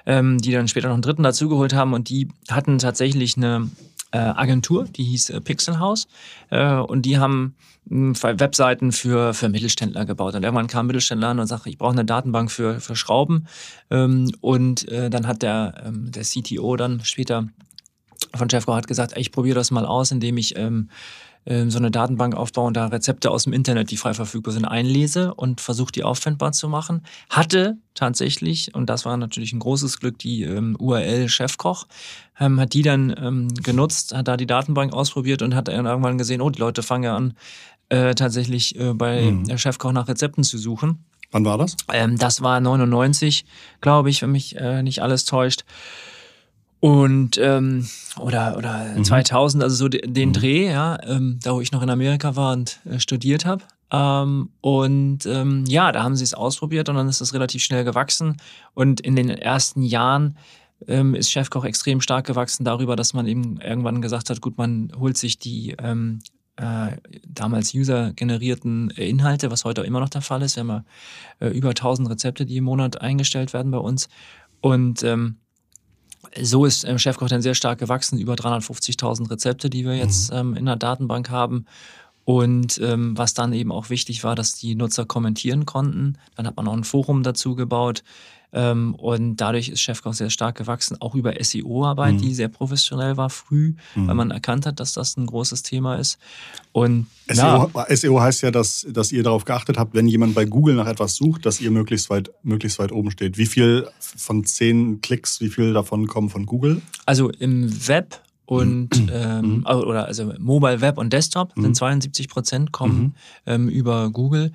ähm, 0.06 0.38
die 0.38 0.52
dann 0.52 0.68
später 0.68 0.88
noch 0.88 0.96
einen 0.96 1.02
dritten 1.02 1.24
dazugeholt 1.24 1.74
haben 1.74 1.94
und 1.94 2.10
die 2.10 2.30
hatten 2.50 2.78
tatsächlich 2.78 3.38
eine 3.38 3.70
äh, 4.12 4.18
Agentur, 4.18 4.86
die 4.86 5.04
hieß 5.04 5.32
äh, 5.32 5.42
Pixel 5.42 5.80
House 5.80 6.08
äh, 6.50 6.76
und 6.76 7.04
die 7.04 7.18
haben 7.18 7.56
hm, 7.90 8.16
Webseiten 8.22 8.92
für, 8.92 9.34
für 9.34 9.50
Mittelständler 9.50 10.06
gebaut. 10.06 10.36
Und 10.36 10.44
irgendwann 10.44 10.68
kam 10.68 10.86
ein 10.86 10.88
Mittelständler 10.88 11.30
an 11.30 11.40
und 11.40 11.48
sagte, 11.48 11.70
ich 11.70 11.78
brauche 11.78 11.94
eine 11.94 12.06
Datenbank 12.06 12.52
für, 12.52 12.80
für 12.80 12.96
Schrauben. 12.96 13.48
Ähm, 13.92 14.32
und 14.42 14.88
äh, 14.90 15.10
dann 15.10 15.28
hat 15.28 15.42
der, 15.42 15.84
ähm, 15.86 16.12
der 16.12 16.24
CTO 16.24 16.76
dann 16.78 17.04
später 17.04 17.48
von 18.34 18.50
Chefco 18.50 18.74
hat 18.74 18.88
gesagt, 18.88 19.18
ich 19.18 19.32
probiere 19.32 19.56
das 19.56 19.72
mal 19.72 19.86
aus, 19.86 20.12
indem 20.12 20.38
ich 20.38 20.58
ähm, 20.58 20.90
ähm, 21.46 21.70
so 21.70 21.78
eine 21.78 21.92
Datenbank 21.92 22.36
aufbaue 22.36 22.68
und 22.68 22.76
da 22.76 22.88
Rezepte 22.88 23.32
aus 23.32 23.44
dem 23.44 23.54
Internet, 23.54 23.92
die 23.92 23.98
frei 23.98 24.14
verfügbar 24.14 24.54
sind, 24.54 24.66
einlese 24.66 25.34
und 25.34 25.62
versuche 25.62 25.92
die 25.92 26.04
auffindbar 26.04 26.52
zu 26.52 26.68
machen. 26.70 27.02
Hatte 27.30 27.78
tatsächlich, 27.94 28.74
und 28.74 28.90
das 28.90 29.06
war 29.06 29.16
natürlich 29.18 29.54
ein 29.54 29.60
großes 29.60 30.00
Glück, 30.00 30.18
die 30.18 30.44
ähm, 30.44 30.76
URL 30.80 31.30
Chefkoch, 31.30 31.86
ähm, 32.40 32.60
hat 32.60 32.74
die 32.74 32.82
dann 32.82 33.16
ähm, 33.18 33.54
genutzt, 33.56 34.14
hat 34.16 34.28
da 34.28 34.38
die 34.38 34.48
Datenbank 34.48 34.94
ausprobiert 34.94 35.42
und 35.42 35.56
hat 35.56 35.68
dann 35.68 35.86
irgendwann 35.86 36.18
gesehen, 36.18 36.42
oh, 36.42 36.50
die 36.50 36.60
Leute 36.60 36.84
fangen 36.84 37.04
ja 37.04 37.16
an, 37.16 37.34
äh, 37.90 38.16
tatsächlich 38.16 38.80
äh, 38.80 38.94
bei 38.94 39.32
mhm. 39.32 39.58
Chefkoch 39.58 39.92
nach 39.92 40.08
Rezepten 40.08 40.44
zu 40.44 40.58
suchen. 40.58 41.06
Wann 41.32 41.46
war 41.46 41.58
das? 41.58 41.76
Ähm, 41.92 42.18
das 42.18 42.42
war 42.42 42.60
99, 42.60 43.46
glaube 43.82 44.10
ich, 44.10 44.22
wenn 44.22 44.32
mich 44.32 44.56
äh, 44.56 44.82
nicht 44.84 45.02
alles 45.02 45.26
täuscht. 45.26 45.66
Und 46.80 47.38
ähm, 47.38 47.88
oder 48.20 48.58
oder 48.58 48.94
mhm. 48.96 49.04
2000, 49.04 49.64
also 49.64 49.76
so 49.76 49.88
den 49.88 50.30
mhm. 50.30 50.34
Dreh, 50.34 50.72
ja, 50.72 50.98
ähm, 51.04 51.40
da 51.42 51.54
wo 51.54 51.62
ich 51.62 51.72
noch 51.72 51.82
in 51.82 51.90
Amerika 51.90 52.36
war 52.36 52.54
und 52.54 52.80
äh, 52.86 53.00
studiert 53.00 53.46
habe. 53.46 53.64
Ähm, 53.92 54.50
und 54.62 55.26
ähm, 55.26 55.66
ja, 55.68 55.92
da 55.92 56.04
haben 56.04 56.16
sie 56.16 56.24
es 56.24 56.34
ausprobiert 56.34 56.90
und 56.90 56.96
dann 56.96 57.08
ist 57.08 57.22
es 57.22 57.34
relativ 57.34 57.64
schnell 57.64 57.84
gewachsen. 57.84 58.38
Und 58.74 59.02
in 59.02 59.16
den 59.16 59.30
ersten 59.30 59.84
Jahren 59.84 60.38
ähm, 60.88 61.16
ist 61.16 61.32
Chefkoch 61.32 61.66
extrem 61.66 62.02
stark 62.02 62.26
gewachsen 62.26 62.66
darüber, 62.66 62.96
dass 62.96 63.14
man 63.14 63.28
eben 63.28 63.60
irgendwann 63.62 64.02
gesagt 64.02 64.30
hat, 64.30 64.42
gut, 64.42 64.58
man 64.58 64.92
holt 64.98 65.18
sich 65.18 65.40
die 65.40 65.76
ähm, 65.80 66.20
äh, 66.58 66.98
damals 67.28 67.74
user-generierten 67.74 68.90
Inhalte, 68.92 69.52
was 69.52 69.66
heute 69.66 69.82
immer 69.82 70.00
noch 70.00 70.10
der 70.10 70.22
Fall 70.22 70.42
ist. 70.42 70.56
Wir 70.56 70.62
haben 70.62 70.70
ja 71.40 71.48
äh, 71.48 71.50
über 71.50 71.70
1000 71.70 72.10
Rezepte, 72.10 72.46
die 72.46 72.58
im 72.58 72.64
Monat 72.66 73.02
eingestellt 73.02 73.54
werden 73.54 73.72
bei 73.72 73.78
uns. 73.78 74.10
Und 74.62 75.04
ähm, 75.04 75.38
so 76.42 76.66
ist 76.66 76.84
ähm, 76.84 76.98
Chefkoch 77.00 77.30
dann 77.30 77.42
sehr 77.42 77.56
stark 77.56 77.80
gewachsen, 77.80 78.20
über 78.20 78.34
350.000 78.34 79.30
Rezepte, 79.30 79.70
die 79.70 79.86
wir 79.86 79.96
jetzt 79.96 80.32
mhm. 80.32 80.38
ähm, 80.38 80.56
in 80.56 80.66
der 80.66 80.76
Datenbank 80.76 81.30
haben. 81.30 81.66
Und 82.26 82.80
ähm, 82.82 83.16
was 83.16 83.36
dann 83.36 83.54
eben 83.54 83.72
auch 83.72 83.92
wichtig 83.92 84.24
war, 84.24 84.36
dass 84.36 84.56
die 84.56 84.74
Nutzer 84.74 85.06
kommentieren 85.06 85.66
konnten. 85.68 86.18
Dann 86.36 86.48
hat 86.48 86.58
man 86.58 86.68
auch 86.68 86.74
ein 86.74 86.84
Forum 86.84 87.22
dazu 87.22 87.56
gebaut. 87.56 88.04
Ähm, 88.54 88.96
und 88.96 89.38
dadurch 89.38 89.70
ist 89.70 89.82
Chefkoch 89.82 90.14
sehr 90.14 90.30
stark 90.30 90.58
gewachsen, 90.58 90.98
auch 91.00 91.16
über 91.16 91.34
SEO-Arbeit, 91.40 92.16
mhm. 92.16 92.22
die 92.22 92.34
sehr 92.34 92.48
professionell 92.48 93.18
war 93.18 93.30
früh, 93.30 93.76
mhm. 93.96 94.08
weil 94.08 94.16
man 94.16 94.32
erkannt 94.32 94.66
hat, 94.66 94.80
dass 94.80 94.94
das 94.94 95.18
ein 95.18 95.26
großes 95.26 95.64
Thema 95.64 95.96
ist. 95.96 96.18
Und 96.72 97.08
SEO. 97.28 97.72
SEO 97.90 98.20
heißt 98.20 98.44
ja, 98.44 98.52
dass, 98.52 98.86
dass 98.90 99.12
ihr 99.12 99.24
darauf 99.24 99.46
geachtet 99.46 99.78
habt, 99.78 99.94
wenn 99.94 100.08
jemand 100.08 100.36
bei 100.36 100.46
Google 100.46 100.76
nach 100.76 100.88
etwas 100.88 101.16
sucht, 101.16 101.46
dass 101.46 101.60
ihr 101.60 101.72
möglichst 101.72 102.10
weit, 102.10 102.32
möglichst 102.44 102.80
weit 102.80 102.92
oben 102.92 103.12
steht. 103.12 103.38
Wie 103.38 103.46
viel 103.46 103.88
von 104.00 104.44
zehn 104.46 105.02
Klicks, 105.02 105.42
wie 105.42 105.50
viel 105.50 105.74
davon 105.74 106.08
kommen 106.08 106.30
von 106.30 106.46
Google? 106.46 106.82
Also 107.06 107.30
im 107.30 107.88
Web 107.88 108.22
und 108.46 108.90
mhm. 109.02 109.10
ähm, 109.12 109.58
mhm. 109.58 109.66
oder 109.66 110.06
also 110.06 110.32
Mobile 110.38 110.82
Web 110.82 110.98
und 110.98 111.12
Desktop 111.12 111.54
sind 111.56 111.76
72 111.76 112.28
mhm. 112.28 112.32
Prozent 112.32 112.72
kommen 112.72 113.16
ähm, 113.48 113.70
über 113.70 114.10
Google 114.12 114.52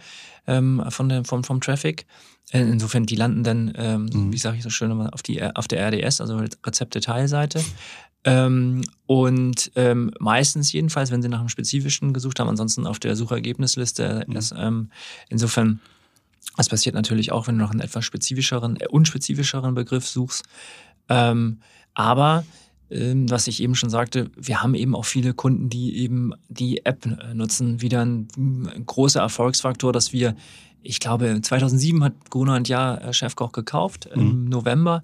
ähm, 0.46 0.82
von 0.90 1.08
der, 1.08 1.24
vom, 1.24 1.42
vom 1.42 1.60
Traffic. 1.60 2.06
Äh, 2.50 2.62
insofern, 2.62 3.06
die 3.06 3.16
landen 3.16 3.44
dann, 3.44 3.72
ähm, 3.76 4.08
mhm. 4.12 4.32
wie 4.32 4.38
sage 4.38 4.56
ich 4.56 4.62
so 4.62 4.70
schön, 4.70 4.90
auf, 4.92 5.22
die, 5.22 5.42
auf 5.42 5.68
der 5.68 5.86
RDS, 5.86 6.20
also 6.20 6.36
Rezeptdetailseite. 6.64 7.62
Ähm, 8.24 8.82
und 9.06 9.72
ähm, 9.76 10.10
meistens 10.18 10.72
jedenfalls, 10.72 11.10
wenn 11.10 11.22
sie 11.22 11.28
nach 11.28 11.40
einem 11.40 11.48
spezifischen 11.48 12.12
gesucht 12.12 12.38
haben, 12.38 12.48
ansonsten 12.48 12.86
auf 12.86 12.98
der 12.98 13.16
Suchergebnisliste. 13.16 14.24
Mhm. 14.26 14.34
Das, 14.34 14.52
ähm, 14.56 14.90
insofern, 15.28 15.80
das 16.56 16.68
passiert 16.68 16.94
natürlich 16.94 17.32
auch, 17.32 17.46
wenn 17.46 17.56
du 17.56 17.64
nach 17.64 17.70
einem 17.70 17.80
etwas 17.80 18.04
spezifischeren, 18.04 18.76
äh, 18.76 18.88
unspezifischeren 18.88 19.74
Begriff 19.74 20.06
suchst. 20.06 20.44
Ähm, 21.08 21.60
aber 21.94 22.44
ähm, 22.90 23.30
was 23.30 23.46
ich 23.46 23.62
eben 23.62 23.74
schon 23.74 23.90
sagte, 23.90 24.30
wir 24.36 24.62
haben 24.62 24.74
eben 24.74 24.94
auch 24.94 25.04
viele 25.04 25.32
Kunden, 25.32 25.70
die 25.70 25.96
eben 25.98 26.32
die 26.48 26.84
App 26.84 27.06
äh, 27.06 27.34
nutzen. 27.34 27.80
Wieder 27.80 28.04
ein, 28.04 28.28
ein 28.36 28.84
großer 28.84 29.20
Erfolgsfaktor, 29.20 29.92
dass 29.92 30.12
wir 30.12 30.36
ich 30.82 31.00
glaube, 31.00 31.40
2007 31.40 32.02
hat 32.04 32.30
Gruner 32.30 32.56
und 32.56 32.68
Jahr 32.68 33.02
äh, 33.02 33.12
Chefkoch 33.12 33.52
gekauft, 33.52 34.08
mhm. 34.14 34.20
im 34.20 34.44
November. 34.46 35.02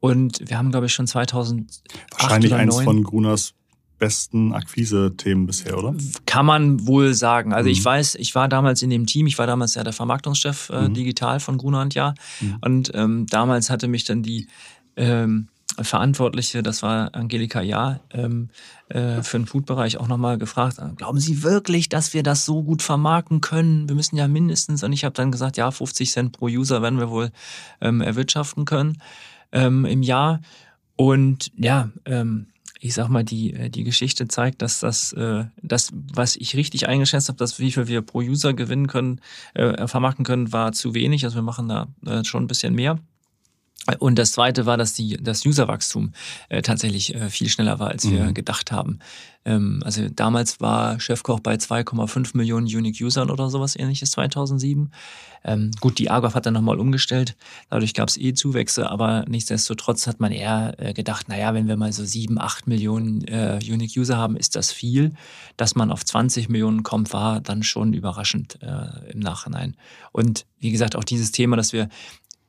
Und 0.00 0.40
wir 0.48 0.58
haben, 0.58 0.70
glaube 0.70 0.86
ich, 0.86 0.92
schon 0.92 1.06
2008 1.06 1.66
Wahrscheinlich 2.12 2.52
oder 2.52 2.60
eins 2.60 2.80
von 2.80 3.02
Gruners 3.02 3.54
besten 3.98 4.52
Akquise-Themen 4.52 5.46
bisher, 5.46 5.78
oder? 5.78 5.94
Kann 6.26 6.44
man 6.44 6.86
wohl 6.86 7.14
sagen. 7.14 7.52
Also 7.52 7.68
mhm. 7.68 7.72
ich 7.72 7.84
weiß, 7.84 8.16
ich 8.16 8.34
war 8.34 8.48
damals 8.48 8.82
in 8.82 8.90
dem 8.90 9.06
Team, 9.06 9.26
ich 9.26 9.38
war 9.38 9.46
damals 9.46 9.74
ja 9.76 9.84
der 9.84 9.92
Vermarktungschef 9.92 10.70
äh, 10.70 10.88
mhm. 10.88 10.94
digital 10.94 11.40
von 11.40 11.56
Gruner 11.56 11.80
und 11.80 11.94
Jahr. 11.94 12.14
Mhm. 12.40 12.56
Und 12.60 12.90
ähm, 12.94 13.26
damals 13.30 13.70
hatte 13.70 13.88
mich 13.88 14.04
dann 14.04 14.22
die 14.22 14.48
ähm, 14.96 15.48
Verantwortliche, 15.80 16.62
das 16.62 16.82
war 16.82 17.14
Angelika 17.14 17.60
Jahr, 17.60 18.00
ähm, 18.12 18.50
äh, 18.88 19.22
für 19.22 19.38
den 19.38 19.46
Food-Bereich 19.46 19.98
auch 19.98 20.08
nochmal 20.08 20.38
gefragt, 20.38 20.78
glauben 20.96 21.18
Sie 21.18 21.42
wirklich, 21.42 21.88
dass 21.88 22.14
wir 22.14 22.22
das 22.22 22.44
so 22.44 22.62
gut 22.62 22.82
vermarkten 22.82 23.40
können? 23.40 23.88
Wir 23.88 23.96
müssen 23.96 24.16
ja 24.16 24.28
mindestens, 24.28 24.82
und 24.82 24.92
ich 24.92 25.04
habe 25.04 25.14
dann 25.14 25.32
gesagt, 25.32 25.56
ja, 25.56 25.70
50 25.70 26.10
Cent 26.10 26.32
pro 26.32 26.46
User 26.46 26.82
werden 26.82 26.98
wir 26.98 27.10
wohl 27.10 27.30
ähm, 27.80 28.00
erwirtschaften 28.00 28.64
können 28.64 28.98
ähm, 29.52 29.84
im 29.84 30.02
Jahr. 30.02 30.40
Und 30.96 31.50
ja, 31.56 31.90
ähm, 32.04 32.46
ich 32.84 32.92
sag 32.92 33.08
mal, 33.08 33.24
die, 33.24 33.54
äh, 33.54 33.70
die 33.70 33.82
Geschichte 33.82 34.28
zeigt, 34.28 34.60
dass 34.60 34.80
das, 34.80 35.12
äh, 35.14 35.44
das, 35.62 35.90
was 35.92 36.36
ich 36.36 36.54
richtig 36.54 36.86
eingeschätzt 36.86 37.28
habe, 37.28 37.38
dass 37.38 37.58
wie 37.58 37.72
viel 37.72 37.88
wir 37.88 38.02
pro 38.02 38.18
User 38.18 38.52
gewinnen 38.52 38.88
können, 38.88 39.20
äh, 39.54 39.88
vermarkten 39.88 40.24
können, 40.24 40.52
war 40.52 40.72
zu 40.72 40.94
wenig. 40.94 41.24
Also 41.24 41.36
wir 41.36 41.42
machen 41.42 41.68
da 41.68 41.88
äh, 42.06 42.24
schon 42.24 42.44
ein 42.44 42.46
bisschen 42.48 42.74
mehr. 42.74 42.98
Und 43.98 44.18
das 44.18 44.32
Zweite 44.32 44.66
war, 44.66 44.76
dass 44.76 44.94
die, 44.94 45.18
das 45.20 45.44
Userwachstum 45.44 46.12
äh, 46.48 46.62
tatsächlich 46.62 47.14
äh, 47.14 47.28
viel 47.28 47.48
schneller 47.48 47.78
war, 47.78 47.88
als 47.88 48.08
wir 48.08 48.24
mhm. 48.24 48.34
gedacht 48.34 48.72
haben. 48.72 48.98
Ähm, 49.44 49.82
also 49.84 50.08
damals 50.08 50.60
war 50.60 50.98
Chefkoch 51.00 51.40
bei 51.40 51.54
2,5 51.54 52.36
Millionen 52.36 52.66
Unique 52.66 53.00
Usern 53.02 53.30
oder 53.30 53.50
sowas 53.50 53.76
ähnliches 53.76 54.12
2007. 54.12 54.90
Ähm, 55.46 55.70
gut, 55.80 55.98
die 55.98 56.08
Argov 56.08 56.34
hat 56.34 56.46
dann 56.46 56.54
nochmal 56.54 56.80
umgestellt, 56.80 57.36
dadurch 57.68 57.92
gab 57.92 58.08
es 58.08 58.16
eh 58.16 58.32
Zuwächse, 58.32 58.90
aber 58.90 59.26
nichtsdestotrotz 59.28 60.06
hat 60.06 60.18
man 60.18 60.32
eher 60.32 60.74
äh, 60.78 60.94
gedacht, 60.94 61.28
naja, 61.28 61.52
wenn 61.52 61.68
wir 61.68 61.76
mal 61.76 61.92
so 61.92 62.02
7, 62.02 62.40
8 62.40 62.66
Millionen 62.66 63.22
äh, 63.28 63.58
Unique 63.62 63.98
User 63.98 64.16
haben, 64.16 64.36
ist 64.36 64.56
das 64.56 64.72
viel. 64.72 65.12
Dass 65.58 65.74
man 65.74 65.90
auf 65.90 66.04
20 66.04 66.48
Millionen 66.48 66.82
kommt, 66.82 67.12
war 67.12 67.40
dann 67.40 67.62
schon 67.62 67.92
überraschend 67.92 68.58
äh, 68.62 69.12
im 69.12 69.20
Nachhinein. 69.20 69.76
Und 70.12 70.46
wie 70.58 70.70
gesagt, 70.70 70.96
auch 70.96 71.04
dieses 71.04 71.30
Thema, 71.30 71.56
dass 71.56 71.74
wir 71.74 71.90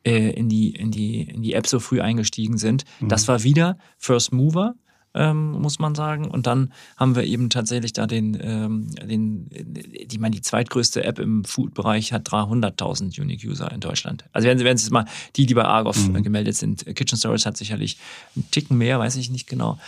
äh, 0.06 0.30
in, 0.32 0.50
die, 0.50 0.70
in, 0.70 0.92
die, 0.92 1.24
in 1.24 1.42
die 1.42 1.54
App 1.54 1.68
so 1.68 1.80
früh 1.80 2.00
eingestiegen 2.00 2.58
sind. 2.58 2.86
Mhm. 3.00 3.10
Das 3.10 3.28
war 3.28 3.44
wieder 3.44 3.78
First 3.98 4.32
Mover. 4.32 4.76
Ähm, 5.18 5.54
muss 5.54 5.80
man 5.80 5.96
sagen. 5.96 6.30
Und 6.30 6.46
dann 6.46 6.74
haben 6.98 7.16
wir 7.16 7.24
eben 7.24 7.50
tatsächlich 7.50 7.94
da 7.94 8.06
den, 8.06 8.38
ähm, 8.42 8.94
den 8.96 9.48
die, 9.50 10.18
meine, 10.18 10.36
die 10.36 10.42
zweitgrößte 10.42 11.06
App 11.06 11.20
im 11.20 11.46
Food-Bereich 11.46 12.12
hat 12.12 12.28
300.000 12.28 13.22
Unique 13.22 13.46
User 13.46 13.72
in 13.72 13.80
Deutschland. 13.80 14.26
Also 14.34 14.46
werden 14.46 14.60
Sie, 14.60 14.66
werden 14.66 14.78
Sie 14.78 14.84
jetzt 14.84 14.92
mal, 14.92 15.06
die, 15.38 15.46
die 15.46 15.54
bei 15.54 15.64
Argov 15.64 16.10
mhm. 16.10 16.22
gemeldet 16.22 16.58
sind. 16.58 16.86
Kitchen 16.98 17.18
Stories 17.18 17.46
hat 17.46 17.56
sicherlich 17.56 17.98
einen 18.36 18.52
Ticken 18.52 18.78
mehr, 18.78 19.00
weiß 19.00 19.16
ich 19.16 19.30
nicht 19.30 19.48
genau. 19.48 19.80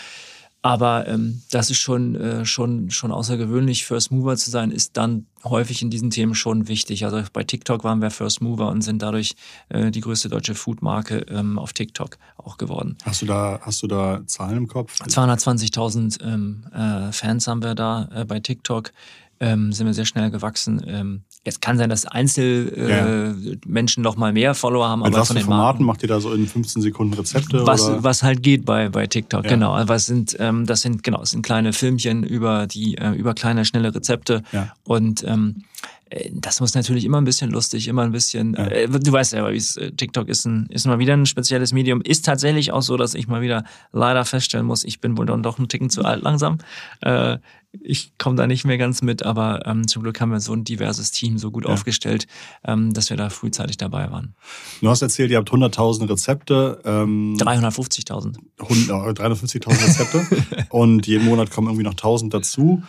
Aber 0.68 1.08
ähm, 1.08 1.44
das 1.50 1.70
ist 1.70 1.78
schon, 1.78 2.16
äh, 2.16 2.46
schon, 2.46 2.90
schon 2.90 3.14
außergewöhnlich. 3.14 3.86
First 3.86 4.12
Mover 4.12 4.36
zu 4.36 4.50
sein, 4.50 4.70
ist 4.70 4.98
dann 4.98 5.26
häufig 5.46 5.82
in 5.82 5.90
diesen 5.90 6.10
Themen 6.10 6.36
schon 6.36 6.68
wichtig. 6.68 7.06
Also 7.06 7.24
bei 7.32 7.46
TikTok 7.46 7.86
waren 7.86 8.02
wir 8.02 8.12
First 8.12 8.42
Mover 8.42 8.68
und 8.68 8.82
sind 8.82 9.02
dadurch 9.02 9.36
äh, 9.70 9.92
die 9.92 10.02
größte 10.02 10.28
deutsche 10.28 10.56
Foodmarke 10.56 11.20
ähm, 11.30 11.58
auf 11.58 11.72
TikTok 11.72 12.18
auch 12.36 12.58
geworden. 12.58 12.98
Hast 13.06 13.22
du 13.22 13.26
da, 13.26 13.62
hast 13.62 13.82
du 13.82 13.88
da 13.88 14.20
Zahlen 14.26 14.58
im 14.58 14.68
Kopf? 14.68 15.00
220.000 15.00 16.22
ähm, 16.22 16.66
äh, 16.74 17.14
Fans 17.14 17.48
haben 17.48 17.64
wir 17.64 17.74
da 17.74 18.10
äh, 18.14 18.26
bei 18.26 18.42
TikTok. 18.42 18.92
Ähm, 19.40 19.72
sind 19.72 19.86
wir 19.86 19.94
sehr 19.94 20.06
schnell 20.06 20.32
gewachsen. 20.32 20.82
Ähm, 20.88 21.22
Jetzt 21.48 21.62
kann 21.62 21.78
sein, 21.78 21.90
dass 21.90 22.06
Einzelmenschen 22.06 24.04
äh, 24.04 24.06
ja. 24.06 24.10
noch 24.10 24.18
mal 24.18 24.34
mehr 24.34 24.54
Follower 24.54 24.90
haben. 24.90 25.00
Mit 25.00 25.08
aber 25.08 25.20
was 25.20 25.28
von 25.28 25.38
den 25.38 25.46
Formaten 25.46 25.66
Marken, 25.66 25.86
macht 25.86 26.04
ihr 26.04 26.10
da 26.10 26.20
so 26.20 26.34
in 26.34 26.46
15 26.46 26.82
Sekunden 26.82 27.14
Rezepte? 27.14 27.66
Was, 27.66 27.88
oder? 27.88 28.04
was 28.04 28.22
halt 28.22 28.44
geht 28.44 28.66
bei, 28.66 28.90
bei 28.90 29.08
TikTok, 29.08 29.46
ja. 29.46 29.52
genau. 29.52 29.82
Was 29.88 30.08
sind, 30.08 30.36
ähm, 30.42 30.66
das 30.66 30.82
sind, 30.82 31.04
genau, 31.04 31.20
das 31.20 31.30
sind 31.30 31.44
kleine 31.44 31.72
Filmchen 31.72 32.24
über 32.24 32.68
die, 32.68 32.98
äh, 32.98 33.12
über 33.12 33.34
kleine, 33.34 33.64
schnelle 33.64 33.96
Rezepte. 33.96 34.44
Ja. 34.52 34.74
Und 34.84 35.24
ähm, 35.24 35.64
äh, 35.86 35.97
das 36.32 36.60
muss 36.62 36.74
natürlich 36.74 37.06
immer 37.06 37.20
ein 37.20 37.26
bisschen 37.26 37.52
lustig, 37.52 37.88
immer 37.88 38.04
ein 38.04 38.12
bisschen. 38.12 38.54
Ja. 38.54 38.68
Äh, 38.68 38.88
du 38.88 39.12
weißt 39.12 39.34
ja, 39.34 39.50
wie 39.52 39.58
es 39.58 39.76
äh, 39.78 39.92
TikTok 39.92 40.30
ist, 40.30 40.46
ein, 40.46 40.68
ist 40.70 40.86
mal 40.86 41.00
wieder 41.00 41.14
ein 41.14 41.26
spezielles 41.26 41.74
Medium. 41.74 42.02
Ist 42.02 42.26
tatsächlich 42.26 42.72
auch 42.72 42.82
so, 42.82 42.98
dass 42.98 43.14
ich 43.14 43.28
mal 43.28 43.42
wieder 43.42 43.64
leider 43.92 44.24
feststellen 44.26 44.66
muss, 44.66 44.84
ich 44.84 45.02
bin 45.02 45.18
wohl 45.18 45.26
dann 45.26 45.44
doch 45.44 45.60
ein 45.60 45.68
Ticken 45.68 45.90
zu 45.90 46.04
alt 46.04 46.24
langsam. 46.24 46.60
Äh, 47.02 47.38
ich 47.82 48.18
komme 48.18 48.38
da 48.38 48.48
nicht 48.48 48.66
mehr 48.66 48.78
ganz 48.78 49.02
mit, 49.02 49.24
aber 49.24 49.66
ähm, 49.68 49.88
zum 49.88 50.02
Glück 50.02 50.20
haben 50.22 50.32
wir 50.32 50.40
so 50.40 50.54
ein 50.54 50.64
diverses 50.64 51.12
Team 51.12 51.38
so 51.38 51.52
gut 51.52 51.66
ja. 51.66 51.72
aufgestellt, 51.72 52.26
ähm, 52.64 52.94
dass 52.94 53.10
wir 53.10 53.18
da 53.18 53.30
frühzeitig 53.30 53.78
dabei 53.78 54.10
waren. 54.10 54.36
Du 54.82 54.90
hast 54.90 55.02
erzählt, 55.02 55.32
ihr 55.32 55.38
habt 55.38 55.52
100.000 55.52 56.10
Rezepte. 56.10 56.82
Ähm, 56.86 57.36
350.000. 57.38 58.38
350.000 58.58 59.70
Rezepte. 59.70 60.68
und 60.70 61.06
jeden 61.06 61.26
Monat 61.26 61.52
kommen 61.52 61.68
irgendwie 61.68 61.84
noch 61.84 61.96
1.000 61.96 62.30
dazu 62.30 62.84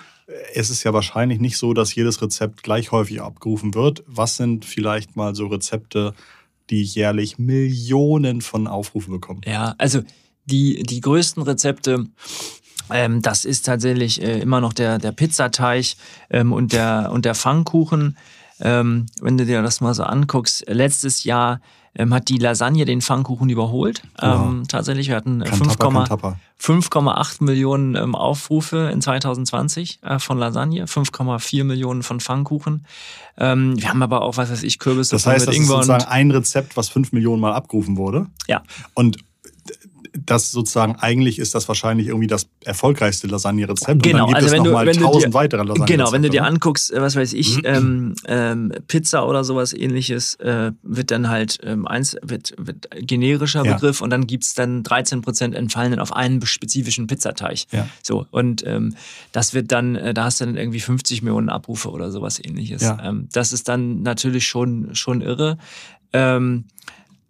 es 0.54 0.70
ist 0.70 0.84
ja 0.84 0.92
wahrscheinlich 0.92 1.40
nicht 1.40 1.56
so, 1.56 1.72
dass 1.72 1.94
jedes 1.94 2.20
Rezept 2.20 2.62
gleich 2.62 2.92
häufig 2.92 3.22
abgerufen 3.22 3.74
wird. 3.74 4.04
Was 4.06 4.36
sind 4.36 4.64
vielleicht 4.64 5.16
mal 5.16 5.34
so 5.34 5.46
Rezepte, 5.46 6.14
die 6.70 6.82
jährlich 6.82 7.38
Millionen 7.38 8.42
von 8.42 8.66
Aufrufen 8.66 9.12
bekommen? 9.12 9.40
Ja, 9.46 9.74
also 9.78 10.02
die, 10.44 10.82
die 10.82 11.00
größten 11.00 11.42
Rezepte, 11.42 12.06
ähm, 12.90 13.22
das 13.22 13.44
ist 13.44 13.66
tatsächlich 13.66 14.22
äh, 14.22 14.40
immer 14.40 14.60
noch 14.60 14.72
der, 14.72 14.98
der 14.98 15.12
Pizzateig 15.12 15.96
ähm, 16.30 16.52
und, 16.52 16.72
der, 16.72 17.10
und 17.12 17.24
der 17.24 17.34
Pfannkuchen. 17.34 18.16
Ähm, 18.60 19.06
wenn 19.20 19.38
du 19.38 19.46
dir 19.46 19.62
das 19.62 19.80
mal 19.80 19.94
so 19.94 20.02
anguckst, 20.02 20.64
letztes 20.68 21.24
Jahr 21.24 21.60
ähm, 21.98 22.14
hat 22.14 22.28
die 22.28 22.38
Lasagne 22.38 22.84
den 22.84 23.02
Pfannkuchen 23.02 23.50
überholt. 23.50 24.02
Ähm, 24.22 24.62
tatsächlich, 24.68 25.08
wir 25.08 25.16
hatten 25.16 25.42
5,8 25.42 27.44
Millionen 27.44 27.96
ähm, 27.96 28.14
Aufrufe 28.14 28.90
in 28.92 29.02
2020 29.02 30.00
äh, 30.02 30.18
von 30.18 30.38
Lasagne, 30.38 30.86
5,4 30.86 31.64
Millionen 31.64 32.02
von 32.02 32.20
Pfannkuchen. 32.20 32.86
Ähm, 33.36 33.80
wir 33.80 33.88
haben 33.88 34.02
aber 34.02 34.22
auch, 34.22 34.36
was 34.36 34.50
weiß 34.50 34.62
ich, 34.62 34.78
Kürbisse 34.78 35.16
das 35.16 35.26
heißt, 35.26 35.46
mit 35.46 35.48
das 35.48 35.56
Ingwer 35.56 35.80
ist 35.80 35.86
sozusagen 35.86 36.04
ein 36.04 36.30
Rezept, 36.30 36.76
was 36.76 36.88
5 36.88 37.12
Millionen 37.12 37.40
Mal 37.40 37.52
abgerufen 37.52 37.96
wurde. 37.96 38.26
Ja. 38.46 38.62
Und 38.94 39.18
das 40.12 40.50
sozusagen 40.50 40.96
eigentlich 40.96 41.38
ist 41.38 41.54
das 41.54 41.68
wahrscheinlich 41.68 42.08
irgendwie 42.08 42.26
das 42.26 42.48
erfolgreichste 42.64 43.26
Lasagne-Rezept. 43.26 44.02
Genau, 44.02 44.26
und 44.26 44.32
dann 44.32 44.42
gibt 44.42 44.52
also 44.52 44.56
es 44.56 44.62
nochmal 44.62 44.92
tausend 44.92 45.34
weitere 45.34 45.62
Lasagne. 45.62 45.86
Genau, 45.86 46.12
wenn 46.12 46.22
du 46.22 46.30
dir 46.30 46.44
anguckst, 46.44 46.92
äh, 46.92 47.00
was 47.00 47.16
weiß 47.16 47.32
ich, 47.32 47.58
mhm. 47.58 47.62
ähm, 47.64 48.14
ähm, 48.26 48.72
Pizza 48.86 49.26
oder 49.26 49.44
sowas 49.44 49.72
ähnliches, 49.72 50.34
äh, 50.36 50.72
wird 50.82 51.10
dann 51.10 51.28
halt 51.28 51.58
ähm, 51.62 51.86
eins, 51.86 52.16
wird, 52.22 52.54
wird 52.58 52.88
generischer 53.00 53.64
ja. 53.64 53.74
Begriff 53.74 54.00
und 54.00 54.10
dann 54.10 54.26
gibt's 54.26 54.54
dann 54.54 54.82
13 54.82 55.22
Prozent 55.22 55.54
entfallen 55.54 55.98
auf 55.98 56.12
einen 56.12 56.44
spezifischen 56.44 57.06
Pizzateig. 57.06 57.64
Ja. 57.72 57.88
So, 58.02 58.26
und 58.30 58.66
ähm, 58.66 58.94
das 59.32 59.54
wird 59.54 59.72
dann, 59.72 59.96
äh, 59.96 60.14
da 60.14 60.24
hast 60.24 60.40
du 60.40 60.46
dann 60.46 60.56
irgendwie 60.56 60.80
50 60.80 61.22
Millionen 61.22 61.48
Abrufe 61.48 61.90
oder 61.90 62.10
sowas 62.10 62.40
ähnliches. 62.42 62.82
Ja. 62.82 62.98
Ähm, 63.02 63.28
das 63.32 63.52
ist 63.52 63.68
dann 63.68 64.02
natürlich 64.02 64.46
schon, 64.46 64.94
schon 64.94 65.20
irre. 65.20 65.58
Ähm, 66.12 66.64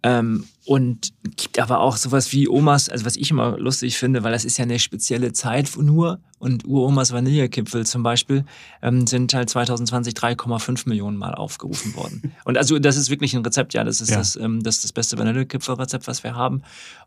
ähm, 0.03 0.45
und 0.65 1.13
gibt 1.35 1.59
aber 1.59 1.79
auch 1.79 1.97
sowas 1.97 2.31
wie 2.31 2.47
Omas, 2.47 2.89
also 2.89 3.05
was 3.05 3.15
ich 3.15 3.31
immer 3.31 3.57
lustig 3.57 3.97
finde, 3.97 4.23
weil 4.23 4.31
das 4.31 4.45
ist 4.45 4.57
ja 4.57 4.63
eine 4.63 4.79
spezielle 4.79 5.33
Zeit 5.33 5.69
nur 5.77 6.19
und 6.39 6.65
Uromas 6.65 7.11
Vanillekipfel 7.11 7.85
zum 7.85 8.01
Beispiel 8.01 8.45
ähm, 8.81 9.05
sind 9.05 9.33
halt 9.33 9.49
2020 9.49 10.13
3,5 10.13 10.87
Millionen 10.87 11.17
Mal 11.17 11.35
aufgerufen 11.35 11.95
worden. 11.95 12.33
Und 12.45 12.57
also 12.57 12.79
das 12.79 12.97
ist 12.97 13.09
wirklich 13.09 13.33
ein 13.35 13.43
Rezept, 13.43 13.73
ja, 13.73 13.83
das 13.83 14.01
ist, 14.01 14.09
ja. 14.09 14.17
Das, 14.17 14.35
ähm, 14.35 14.63
das, 14.63 14.75
ist 14.75 14.85
das 14.85 14.93
beste 14.93 15.17
Vanillekipfelrezept, 15.17 16.07
was 16.07 16.23
wir 16.23 16.35
haben. 16.35 16.63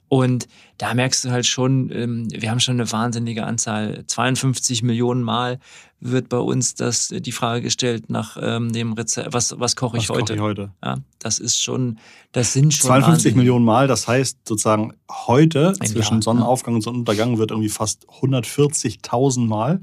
Und 0.09 0.47
da 0.77 0.93
merkst 0.93 1.25
du 1.25 1.31
halt 1.31 1.47
schon, 1.47 1.91
ähm, 1.91 2.29
wir 2.31 2.51
haben 2.51 2.61
schon 2.61 2.75
eine 2.75 2.93
wahnsinnige 2.93 3.45
Anzahl, 3.45 4.05
52 4.07 4.83
Millionen 4.83 5.23
Mal 5.23 5.59
wird 6.05 6.29
bei 6.29 6.39
uns 6.39 6.75
das 6.75 7.09
die 7.09 7.33
Frage 7.33 7.63
gestellt 7.63 8.11
nach 8.11 8.37
ähm, 8.41 8.73
dem 8.73 8.93
Rezept, 8.93 9.33
was, 9.33 9.59
was 9.59 9.77
koche 9.77 9.97
ich 9.99 10.09
was 10.09 10.17
heute? 10.17 10.37
Koche 10.37 10.53
ich 10.53 10.59
heute? 10.59 10.71
Ja, 10.85 10.99
das 11.21 11.39
ist 11.39 11.63
schon, 11.63 11.99
das 12.33 12.53
sind 12.53 12.75
schon 12.75 12.89
52 12.89 13.37
Millionen 13.37 13.65
Mal, 13.65 13.87
das 13.87 14.09
heißt 14.09 14.39
sozusagen 14.47 14.95
heute 15.11 15.75
Ein 15.81 15.87
zwischen 15.87 16.15
Jahr, 16.15 16.23
Sonnenaufgang 16.23 16.75
ja. 16.75 16.77
und 16.77 16.83
Sonnenuntergang 16.83 17.39
wird 17.39 17.53
irgendwie 17.53 17.69
fast 17.69 18.07
140.000 18.09 19.22
Mal 19.31 19.81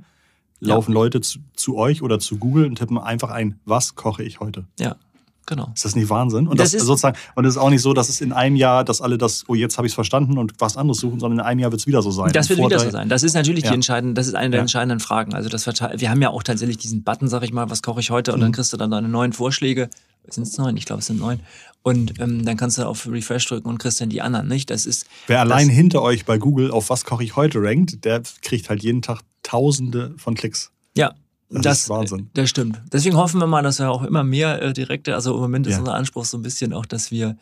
laufen 0.60 0.91
ja. 0.91 0.96
Leute 0.96 1.22
zu, 1.22 1.39
zu, 1.55 1.77
euch 1.77 2.01
oder 2.01 2.19
zu 2.19 2.38
Google 2.38 2.65
und 2.65 2.75
tippen 2.75 2.98
einfach 2.98 3.29
ein, 3.29 3.60
was 3.65 3.96
koche 3.96 4.24
ich 4.24 4.39
heute? 4.39 4.65
Ja, 4.79 4.98
Genau. 5.50 5.72
Ist 5.74 5.84
das 5.84 5.96
nicht 5.96 6.12
Wahnsinn? 6.12 6.48
Und 6.48 6.60
das, 6.60 6.74
das 6.74 6.81
ist 6.81 6.88
sozusagen, 6.88 7.17
und 7.34 7.43
es 7.43 7.55
ist 7.55 7.58
auch 7.58 7.72
nicht 7.72 7.81
so, 7.81 7.93
dass 7.93 8.08
es 8.08 8.22
in 8.22 8.34
einem 8.34 8.55
Jahr, 8.55 8.84
dass 8.84 9.01
alle 9.01 9.17
das, 9.17 9.46
oh, 9.48 9.55
jetzt 9.55 9.79
habe 9.79 9.88
ich 9.88 9.91
es 9.91 9.96
verstanden 9.96 10.38
und 10.38 10.53
was 10.60 10.77
anderes 10.77 11.00
suchen, 11.00 11.19
sondern 11.19 11.39
in 11.39 11.46
einem 11.46 11.60
Jahr 11.60 11.72
wird 11.72 11.81
es 11.81 11.88
wieder 11.88 12.03
so 12.03 12.12
sein. 12.12 12.31
Das 12.34 12.50
wird 12.50 12.60
wieder 12.60 12.77
so 12.77 12.91
sein. 12.91 13.10
Das 13.10 13.24
ist 13.24 13.34
natürlich 13.34 13.63
ja. 13.63 13.72
die 13.72 13.75
entscheidende, 13.75 14.13
das 14.13 14.27
ist 14.27 14.36
eine 14.36 14.51
der 14.51 14.60
ja. 14.60 14.62
entscheidenden 14.62 15.00
Fragen. 15.00 15.34
Also 15.34 15.50
das 15.50 15.65
wir 15.65 16.10
haben 16.12 16.22
ja 16.22 16.29
auch 16.29 16.43
tatsächlich 16.43 16.77
diesen 16.77 17.01
Button, 17.03 17.27
sag 17.27 17.41
ich 17.41 17.51
mal, 17.51 17.68
was 17.68 17.81
koche 17.81 18.00
ich 18.00 18.11
heute, 18.11 18.31
und 18.31 18.40
mhm. 18.40 18.44
dann 18.44 18.51
kriegst 18.51 18.72
du 18.74 18.77
dann 18.77 18.92
deine 18.92 19.09
neuen 19.09 19.33
Vorschläge. 19.33 19.90
Sind 20.33 20.44
es 20.44 20.57
neun? 20.57 20.77
Ich 20.77 20.85
glaube, 20.85 21.00
es 21.00 21.07
sind 21.07 21.20
neun. 21.20 21.39
Und 21.81 22.20
ähm, 22.20 22.46
dann 22.46 22.57
kannst 22.57 22.77
du 22.77 22.85
auf 22.85 23.07
Refresh 23.07 23.48
drücken 23.48 23.70
und 23.70 23.77
kriegst 23.77 24.01
dann 24.01 24.09
die 24.09 24.22
anderen, 24.22 24.48
nicht? 24.48 24.70
Das 24.70 24.85
ist. 24.85 25.05
Wer 25.27 25.39
allein 25.39 25.70
hinter 25.70 26.01
euch 26.01 26.25
bei 26.25 26.37
Google 26.37 26.72
auf 26.72 26.89
was 26.89 27.05
koche 27.05 27.24
ich 27.24 27.35
heute 27.35 27.61
rankt, 27.61 28.03
der 28.05 28.22
kriegt 28.42 28.70
halt 28.70 28.83
jeden 28.83 29.01
Tag 29.01 29.22
Tausende 29.44 30.13
von 30.18 30.35
Klicks. 30.35 30.72
Ja, 30.96 31.15
das, 31.50 31.61
das, 31.61 31.79
ist 31.79 31.89
Wahnsinn. 31.89 32.29
Das 32.33 32.50
stimmt. 32.50 32.81
Deswegen 32.92 33.18
hoffen 33.18 33.39
wir 33.39 33.48
mal, 33.48 33.63
dass 33.63 33.79
wir 33.79 33.89
auch 33.89 34.03
immer 34.03 34.24
mehr 34.24 34.61
äh, 34.61 34.74
direkte, 34.74 35.15
also 35.15 35.33
im 35.33 35.42
Moment 35.42 35.65
ist 35.65 35.74
ja. 35.74 35.79
unser 35.79 35.96
Anspruch 35.96 36.25
so 36.25 36.37
ein 36.37 36.44
bisschen 36.44 36.74
auch, 36.74 36.85
dass 36.85 37.09
wir, 37.09 37.37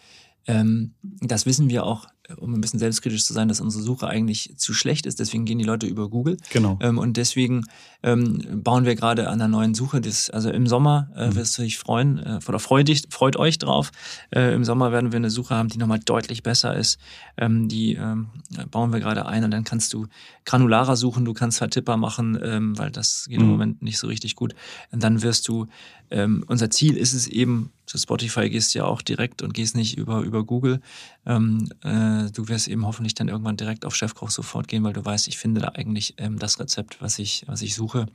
ähm, 0.46 0.94
das 1.02 1.46
wissen 1.46 1.70
wir 1.70 1.86
auch, 1.86 2.08
um 2.36 2.54
ein 2.54 2.62
bisschen 2.62 2.80
selbstkritisch 2.80 3.24
zu 3.24 3.34
sein, 3.34 3.48
dass 3.48 3.62
unsere 3.62 3.84
Suche 3.84 4.08
eigentlich 4.08 4.54
zu 4.58 4.74
schlecht 4.74 5.06
ist. 5.06 5.20
Deswegen 5.20 5.46
gehen 5.46 5.58
die 5.58 5.64
Leute 5.64 5.88
über 5.88 6.10
Google. 6.10 6.38
Genau. 6.52 6.78
Ähm, 6.82 6.98
und 6.98 7.18
deswegen 7.18 7.64
ähm, 8.04 8.62
bauen 8.64 8.86
wir 8.86 8.96
gerade 8.96 9.28
an 9.30 9.42
einer 9.42 9.48
neuen 9.48 9.74
Suche. 9.74 10.02
Das, 10.02 10.30
also 10.30 10.50
im 10.50 10.68
Sommer 10.68 11.10
äh, 11.16 11.28
mhm. 11.28 11.36
wirst 11.36 11.58
du 11.58 11.62
dich 11.62 11.78
freuen 11.78 12.20
äh, 12.20 12.40
oder 12.48 12.60
freut, 12.60 12.88
dich, 12.88 13.04
freut 13.10 13.38
euch 13.38 13.58
drauf. 13.58 13.92
Äh, 14.32 14.54
Im 14.54 14.66
Sommer 14.66 14.92
werden 14.92 15.12
wir 15.12 15.18
eine 15.18 15.30
Suche 15.30 15.56
haben, 15.56 15.70
die 15.70 15.78
nochmal 15.78 16.00
deutlich 16.00 16.44
besser 16.44 16.76
ist. 16.76 17.00
Ähm, 17.38 17.70
die 17.70 17.94
ähm, 17.96 18.28
bauen 18.72 18.92
wir 18.92 19.00
gerade 19.00 19.26
ein 19.26 19.44
und 19.44 19.52
dann 19.52 19.64
kannst 19.64 19.94
du 19.94 20.08
granularer 20.46 20.96
suchen, 20.96 21.26
du 21.26 21.34
kannst 21.34 21.58
Vertipper 21.58 21.98
machen, 21.98 22.38
ähm, 22.42 22.78
weil 22.78 22.92
das 22.92 23.26
geht 23.30 23.40
mhm. 23.40 23.46
im 23.46 23.52
Moment 23.52 23.82
nicht 23.82 24.00
so 24.00 24.08
richtig 24.08 24.36
gut. 24.36 24.56
Und 24.92 25.04
dann 25.04 25.22
wirst 25.22 25.48
du, 25.48 25.68
ähm, 26.10 26.44
unser 26.48 26.70
Ziel 26.70 26.98
ist 26.98 27.14
es 27.14 27.28
eben, 27.28 27.72
zu 27.86 27.98
Spotify 27.98 28.50
gehst 28.50 28.74
du 28.74 28.80
ja 28.80 28.86
auch 28.86 29.02
direkt 29.02 29.42
und 29.42 29.54
gehst 29.54 29.76
nicht 29.76 29.98
über, 29.98 30.22
über 30.22 30.44
Google. 30.44 30.82
Ähm, 31.28 31.68
äh, 31.84 32.32
du 32.32 32.48
wirst 32.48 32.70
eben 32.70 32.86
hoffentlich 32.86 33.14
dann 33.14 33.28
irgendwann 33.28 33.58
direkt 33.58 33.86
auf 33.86 33.96
Chefkoch 33.96 34.30
sofort 34.30 34.70
gehen, 34.70 34.84
weil 34.86 34.94
du 34.94 35.04
weißt, 35.04 35.28
ich 35.28 35.38
finde 35.38 35.60
da 35.60 35.68
eigentlich 35.76 36.16
ähm, 36.18 36.40
das 36.40 36.58
Rezept, 36.58 37.02
was 37.02 37.20
ich, 37.20 37.44
was 37.48 37.62
ich 37.62 37.76
suche 37.76 38.06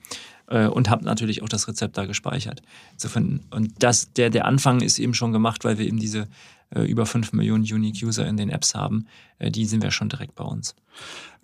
äh, 0.46 0.66
und 0.66 0.88
habe 0.88 1.05
natürlich 1.05 1.42
auch 1.42 1.48
das 1.48 1.68
Rezept 1.68 1.98
da 1.98 2.07
gespeichert 2.07 2.62
zu 2.96 3.11
finden. 3.11 3.40
Und 3.51 3.75
das, 3.83 4.14
der, 4.14 4.31
der 4.31 4.46
Anfang 4.46 4.81
ist 4.81 4.98
eben 4.98 5.12
schon 5.12 5.33
gemacht, 5.33 5.64
weil 5.64 5.77
wir 5.77 5.87
eben 5.87 5.98
diese 5.98 6.27
äh, 6.75 6.85
über 6.85 7.05
5 7.05 7.35
Millionen 7.35 7.64
Unique 7.64 8.03
User 8.03 8.27
in 8.27 8.38
den 8.38 8.48
Apps 8.48 8.75
haben. 8.75 9.07
Äh, 9.38 9.51
die 9.51 9.66
sind 9.66 9.83
wir 9.83 9.90
schon 9.90 10.09
direkt 10.09 10.35
bei 10.35 10.44
uns. 10.44 10.75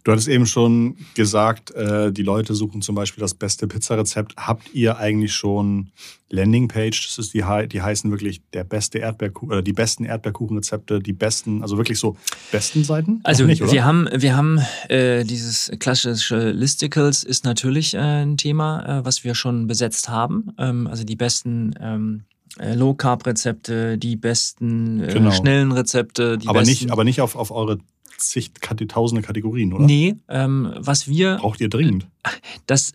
Du 0.05 0.13
hattest 0.13 0.29
eben 0.29 0.47
schon 0.47 0.97
gesagt, 1.15 1.71
äh, 1.73 2.13
die 2.13 2.23
Leute 2.23 2.55
suchen 2.55 2.83
zum 2.83 2.95
Beispiel 2.95 3.21
das 3.21 3.35
beste 3.35 3.67
Pizzarezept. 3.67 4.37
Habt 4.37 4.73
ihr 4.73 4.97
eigentlich 4.97 5.35
schon 5.35 5.91
Landingpage? 6.31 7.09
Das 7.09 7.19
ist 7.19 7.35
die, 7.35 7.45
die 7.69 7.83
heißen 7.83 8.11
wirklich 8.11 8.41
der 8.53 8.65
beste 8.65 8.99
Erdbeerkuchen 8.99 9.51
oder 9.51 9.63
die 9.63 9.73
besten 9.73 10.05
Erdbeerkuchenrezepte, 10.05 11.01
die 11.01 11.13
besten, 11.13 11.63
also 11.63 11.77
wirklich 11.77 11.99
so 11.99 12.17
besten 12.53 12.85
Seiten? 12.85 13.21
Also 13.25 13.45
nicht, 13.45 13.61
wir 13.71 13.85
haben, 13.85 14.09
wir 14.13 14.37
haben 14.37 14.61
äh, 14.89 15.25
dieses 15.25 15.71
klassische 15.79 16.51
Listicles 16.53 17.25
ist 17.25 17.45
natürlich 17.45 17.95
äh, 17.95 17.99
ein 17.99 18.37
Thema, 18.37 19.01
äh, 19.01 19.05
was 19.05 19.25
wir 19.25 19.35
schon 19.35 19.67
besetzt 19.67 20.09
haben. 20.09 20.53
Ähm, 20.59 20.87
also 20.87 21.05
die 21.05 21.17
besten 21.17 21.75
ähm, 21.81 22.25
äh, 22.59 22.75
Low 22.75 22.95
Carb 22.95 23.27
Rezepte, 23.27 23.99
die 23.99 24.17
besten 24.17 25.03
äh, 25.03 25.13
genau. 25.13 25.31
schnellen 25.33 25.73
Rezepte, 25.73 26.39
die 26.39 26.49
aber 26.49 26.61
besten 26.61 26.85
nicht, 26.85 26.93
aber 26.93 27.05
nicht 27.05 27.21
auf, 27.21 27.37
auf 27.37 27.51
eure 27.51 27.79
zig, 28.19 28.53
tausende 28.89 29.23
Kategorien, 29.23 29.73
oder? 29.73 29.85
Nee, 29.85 30.17
ähm, 30.29 30.73
was 30.77 31.09
wir. 31.09 31.37
Braucht 31.37 31.61
ihr 31.61 31.69
dringend? 31.69 32.07
Das, 32.67 32.93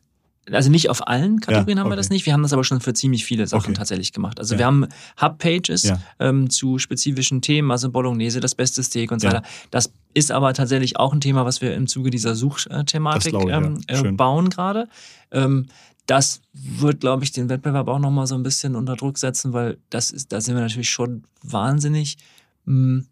also 0.51 0.69
nicht 0.69 0.89
auf 0.89 1.07
allen 1.07 1.39
Kategorien 1.39 1.77
ja, 1.77 1.83
haben 1.83 1.91
wir 1.91 1.95
das 1.95 2.09
nicht. 2.09 2.25
Wir 2.25 2.33
haben 2.33 2.43
das 2.43 2.53
aber 2.53 2.63
schon 2.63 2.81
für 2.81 2.93
ziemlich 2.93 3.25
viele 3.25 3.47
Sachen 3.47 3.71
okay. 3.71 3.77
tatsächlich 3.77 4.11
gemacht. 4.11 4.39
Also 4.39 4.55
ja. 4.55 4.59
wir 4.59 4.65
haben 4.65 4.87
Hub-Pages 5.21 5.83
ja. 5.83 5.99
ähm, 6.19 6.49
zu 6.49 6.79
spezifischen 6.79 7.41
Themen, 7.41 7.71
also 7.71 7.89
Bolognese, 7.89 8.39
das 8.39 8.55
beste 8.55 8.83
Steak 8.83 9.11
und 9.11 9.19
so 9.19 9.27
weiter. 9.27 9.43
Das 9.71 9.91
ist 10.13 10.31
aber 10.31 10.53
tatsächlich 10.53 10.97
auch 10.97 11.13
ein 11.13 11.21
Thema, 11.21 11.45
was 11.45 11.61
wir 11.61 11.73
im 11.73 11.87
Zuge 11.87 12.09
dieser 12.09 12.35
Suchthematik 12.35 13.33
ähm, 13.33 13.81
äh, 13.87 14.11
bauen 14.11 14.49
gerade. 14.49 14.87
Ähm, 15.31 15.67
das 16.05 16.41
wird, 16.51 16.99
glaube 16.99 17.23
ich, 17.23 17.31
den 17.31 17.47
Wettbewerb 17.47 17.87
auch 17.87 17.99
nochmal 17.99 18.27
so 18.27 18.35
ein 18.35 18.43
bisschen 18.43 18.75
unter 18.75 18.95
Druck 18.95 19.17
setzen, 19.17 19.53
weil 19.53 19.77
das 19.89 20.11
ist, 20.11 20.33
da 20.33 20.41
sind 20.41 20.55
wir 20.55 20.61
natürlich 20.61 20.89
schon 20.89 21.23
wahnsinnig 21.41 22.17
mh, 22.65 22.73
hm, 22.73 23.07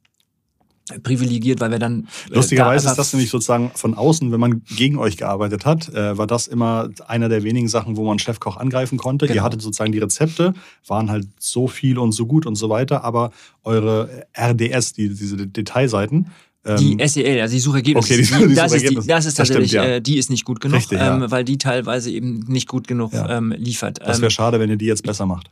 privilegiert, 1.03 1.59
weil 1.59 1.71
wir 1.71 1.79
dann. 1.79 2.07
Äh, 2.29 2.35
Lustigerweise 2.35 2.85
da 2.85 2.91
ist 2.91 2.97
das 2.97 3.13
nämlich 3.13 3.29
sozusagen 3.29 3.71
von 3.75 3.93
außen, 3.93 4.31
wenn 4.31 4.39
man 4.39 4.63
gegen 4.75 4.97
euch 4.97 5.17
gearbeitet 5.17 5.65
hat, 5.65 5.89
äh, 5.89 6.17
war 6.17 6.27
das 6.27 6.47
immer 6.47 6.89
einer 7.07 7.29
der 7.29 7.43
wenigen 7.43 7.67
Sachen, 7.67 7.97
wo 7.97 8.05
man 8.05 8.19
Chefkoch 8.19 8.57
angreifen 8.57 8.97
konnte. 8.97 9.27
Genau. 9.27 9.35
Ihr 9.35 9.43
hattet 9.43 9.61
sozusagen 9.61 9.91
die 9.91 9.99
Rezepte, 9.99 10.53
waren 10.87 11.09
halt 11.09 11.27
so 11.39 11.67
viel 11.67 11.97
und 11.97 12.11
so 12.11 12.25
gut 12.25 12.45
und 12.45 12.55
so 12.55 12.69
weiter, 12.69 13.03
aber 13.03 13.31
eure 13.63 14.25
RDS, 14.37 14.93
die, 14.93 15.09
diese 15.09 15.47
Detailseiten, 15.47 16.27
die 16.63 16.93
ähm, 16.93 17.07
SEL, 17.07 17.41
also 17.41 17.53
die 17.53 17.59
Suchergebnisse, 17.59 18.13
okay, 18.13 18.21
die, 18.21 18.47
die, 18.49 18.55
das, 18.55 18.73
ist 18.73 18.87
die, 18.87 18.95
das 19.07 19.25
ist 19.25 19.35
tatsächlich, 19.35 19.71
das 19.71 19.81
stimmt, 19.81 19.89
ja. 19.89 19.95
äh, 19.95 20.01
die 20.01 20.17
ist 20.17 20.29
nicht 20.29 20.45
gut 20.45 20.61
genug, 20.61 20.77
Richtig, 20.77 20.99
ähm, 20.99 21.21
ja. 21.21 21.31
weil 21.31 21.43
die 21.43 21.57
teilweise 21.57 22.11
eben 22.11 22.39
nicht 22.47 22.67
gut 22.67 22.87
genug 22.87 23.13
ja. 23.13 23.37
ähm, 23.37 23.51
liefert. 23.57 23.99
Das 23.99 24.17
wäre 24.17 24.27
ähm, 24.27 24.29
schade, 24.29 24.59
wenn 24.59 24.69
ihr 24.69 24.77
die 24.77 24.85
jetzt 24.85 25.03
besser 25.03 25.25
macht. 25.25 25.49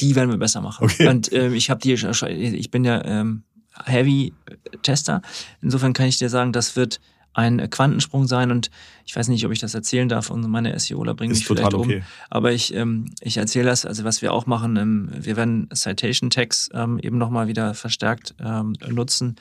die 0.00 0.14
werden 0.14 0.30
wir 0.30 0.38
besser 0.38 0.60
machen. 0.60 0.84
Okay. 0.84 1.08
Und 1.08 1.32
ähm, 1.32 1.54
ich 1.54 1.70
habe 1.70 1.80
die, 1.80 1.92
ich 1.94 2.70
bin 2.70 2.84
ja 2.84 3.04
ähm, 3.04 3.42
Heavy-Tester. 3.84 5.22
Insofern 5.62 5.92
kann 5.92 6.06
ich 6.06 6.18
dir 6.18 6.28
sagen, 6.28 6.52
das 6.52 6.76
wird 6.76 7.00
ein 7.34 7.68
Quantensprung 7.68 8.26
sein 8.26 8.50
und 8.50 8.70
ich 9.04 9.14
weiß 9.14 9.28
nicht, 9.28 9.44
ob 9.44 9.52
ich 9.52 9.58
das 9.58 9.74
erzählen 9.74 10.08
darf 10.08 10.30
und 10.30 10.48
meine 10.48 10.78
SEOler 10.78 11.14
bringen 11.14 11.32
Ist 11.32 11.38
mich 11.38 11.46
vielleicht 11.48 11.70
total 11.70 11.80
um. 11.80 11.86
okay. 11.88 12.02
Aber 12.30 12.52
ich, 12.52 12.72
ähm, 12.74 13.06
ich 13.20 13.36
erzähle 13.36 13.66
das, 13.66 13.84
also 13.84 14.04
was 14.04 14.22
wir 14.22 14.32
auch 14.32 14.46
machen, 14.46 14.76
ähm, 14.76 15.10
wir 15.18 15.36
werden 15.36 15.68
Citation 15.74 16.30
Tags 16.30 16.70
ähm, 16.72 16.98
eben 17.00 17.18
nochmal 17.18 17.48
wieder 17.48 17.74
verstärkt 17.74 18.34
ähm, 18.38 18.74
nutzen. 18.88 19.36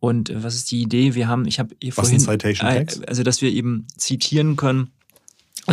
Und 0.00 0.30
äh, 0.30 0.42
was 0.42 0.56
ist 0.56 0.70
die 0.70 0.82
Idee? 0.82 1.14
Wir 1.14 1.28
haben, 1.28 1.46
ich 1.46 1.58
habe 1.60 1.74
eh 1.80 1.88
Was 1.88 1.94
vorhin, 1.94 2.18
sind 2.18 2.30
Citation 2.30 2.68
Tags? 2.68 3.02
also 3.02 3.22
dass 3.22 3.40
wir 3.40 3.50
eben 3.50 3.86
zitieren 3.96 4.56
können. 4.56 4.90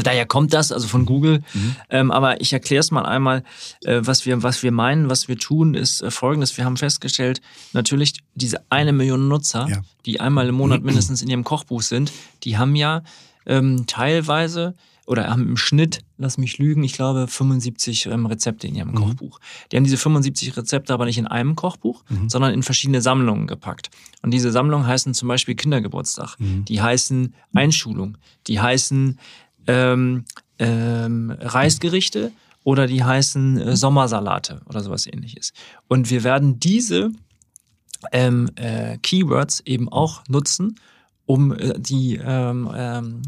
Daher 0.03 0.25
kommt 0.25 0.53
das, 0.53 0.71
also 0.71 0.87
von 0.87 1.05
Google. 1.05 1.41
Mhm. 1.53 1.75
Ähm, 1.89 2.11
aber 2.11 2.41
ich 2.41 2.51
erkläre 2.53 2.79
es 2.81 2.91
mal 2.91 3.05
einmal, 3.05 3.43
äh, 3.83 4.01
was, 4.03 4.25
wir, 4.25 4.43
was 4.43 4.61
wir 4.63 4.71
meinen, 4.71 5.09
was 5.09 5.27
wir 5.27 5.37
tun, 5.37 5.73
ist 5.73 6.01
äh, 6.01 6.11
folgendes. 6.11 6.57
Wir 6.57 6.65
haben 6.65 6.77
festgestellt, 6.77 7.41
natürlich 7.73 8.13
diese 8.35 8.59
eine 8.69 8.91
Million 8.93 9.27
Nutzer, 9.27 9.67
Ja. 9.69 9.81
die 10.05 10.19
einmal 10.19 10.47
im 10.49 10.55
Monat 10.55 10.83
mindestens 10.83 11.21
in 11.21 11.29
ihrem 11.29 11.43
Kochbuch 11.43 11.81
sind, 11.81 12.11
die 12.43 12.57
haben 12.57 12.75
ja 12.75 13.03
ähm, 13.45 13.85
teilweise 13.87 14.75
oder 15.07 15.29
haben 15.29 15.47
im 15.49 15.55
Schnitt, 15.57 15.99
lass 16.17 16.39
mich 16.39 16.57
lügen, 16.57 16.83
ich 16.83 16.93
glaube 16.93 17.27
75 17.27 18.07
ähm, 18.07 18.25
Rezepte 18.25 18.65
in 18.65 18.73
ihrem 18.73 18.89
Mhm. 18.89 18.95
Kochbuch. 18.95 19.39
Die 19.71 19.77
haben 19.77 19.83
diese 19.83 19.97
75 19.97 20.57
Rezepte 20.57 20.93
aber 20.95 21.05
nicht 21.05 21.19
in 21.19 21.27
einem 21.27 21.55
Kochbuch, 21.55 22.03
Mhm. 22.09 22.27
sondern 22.27 22.53
in 22.55 22.63
verschiedene 22.63 23.03
Sammlungen 23.03 23.45
gepackt. 23.45 23.91
Und 24.23 24.31
diese 24.31 24.51
Sammlungen 24.51 24.87
heißen 24.87 25.13
zum 25.13 25.27
Beispiel 25.27 25.53
Kindergeburtstag, 25.53 26.37
Mhm. 26.39 26.65
die 26.65 26.81
heißen 26.81 27.35
Einschulung, 27.53 28.17
die 28.47 28.59
heißen 28.59 29.19
ähm, 29.67 30.25
ähm, 30.59 31.31
Reisgerichte 31.39 32.31
oder 32.63 32.87
die 32.87 33.03
heißen 33.03 33.57
äh, 33.59 33.75
Sommersalate 33.75 34.61
oder 34.67 34.81
sowas 34.81 35.07
ähnliches. 35.07 35.53
Und 35.87 36.09
wir 36.09 36.23
werden 36.23 36.59
diese 36.59 37.11
ähm, 38.11 38.49
äh, 38.55 38.97
Keywords 38.97 39.61
eben 39.61 39.89
auch 39.89 40.23
nutzen, 40.27 40.75
um 41.27 41.53
äh, 41.53 41.73
die, 41.79 42.19
ähm, 42.23 42.69
ähm, 42.75 43.21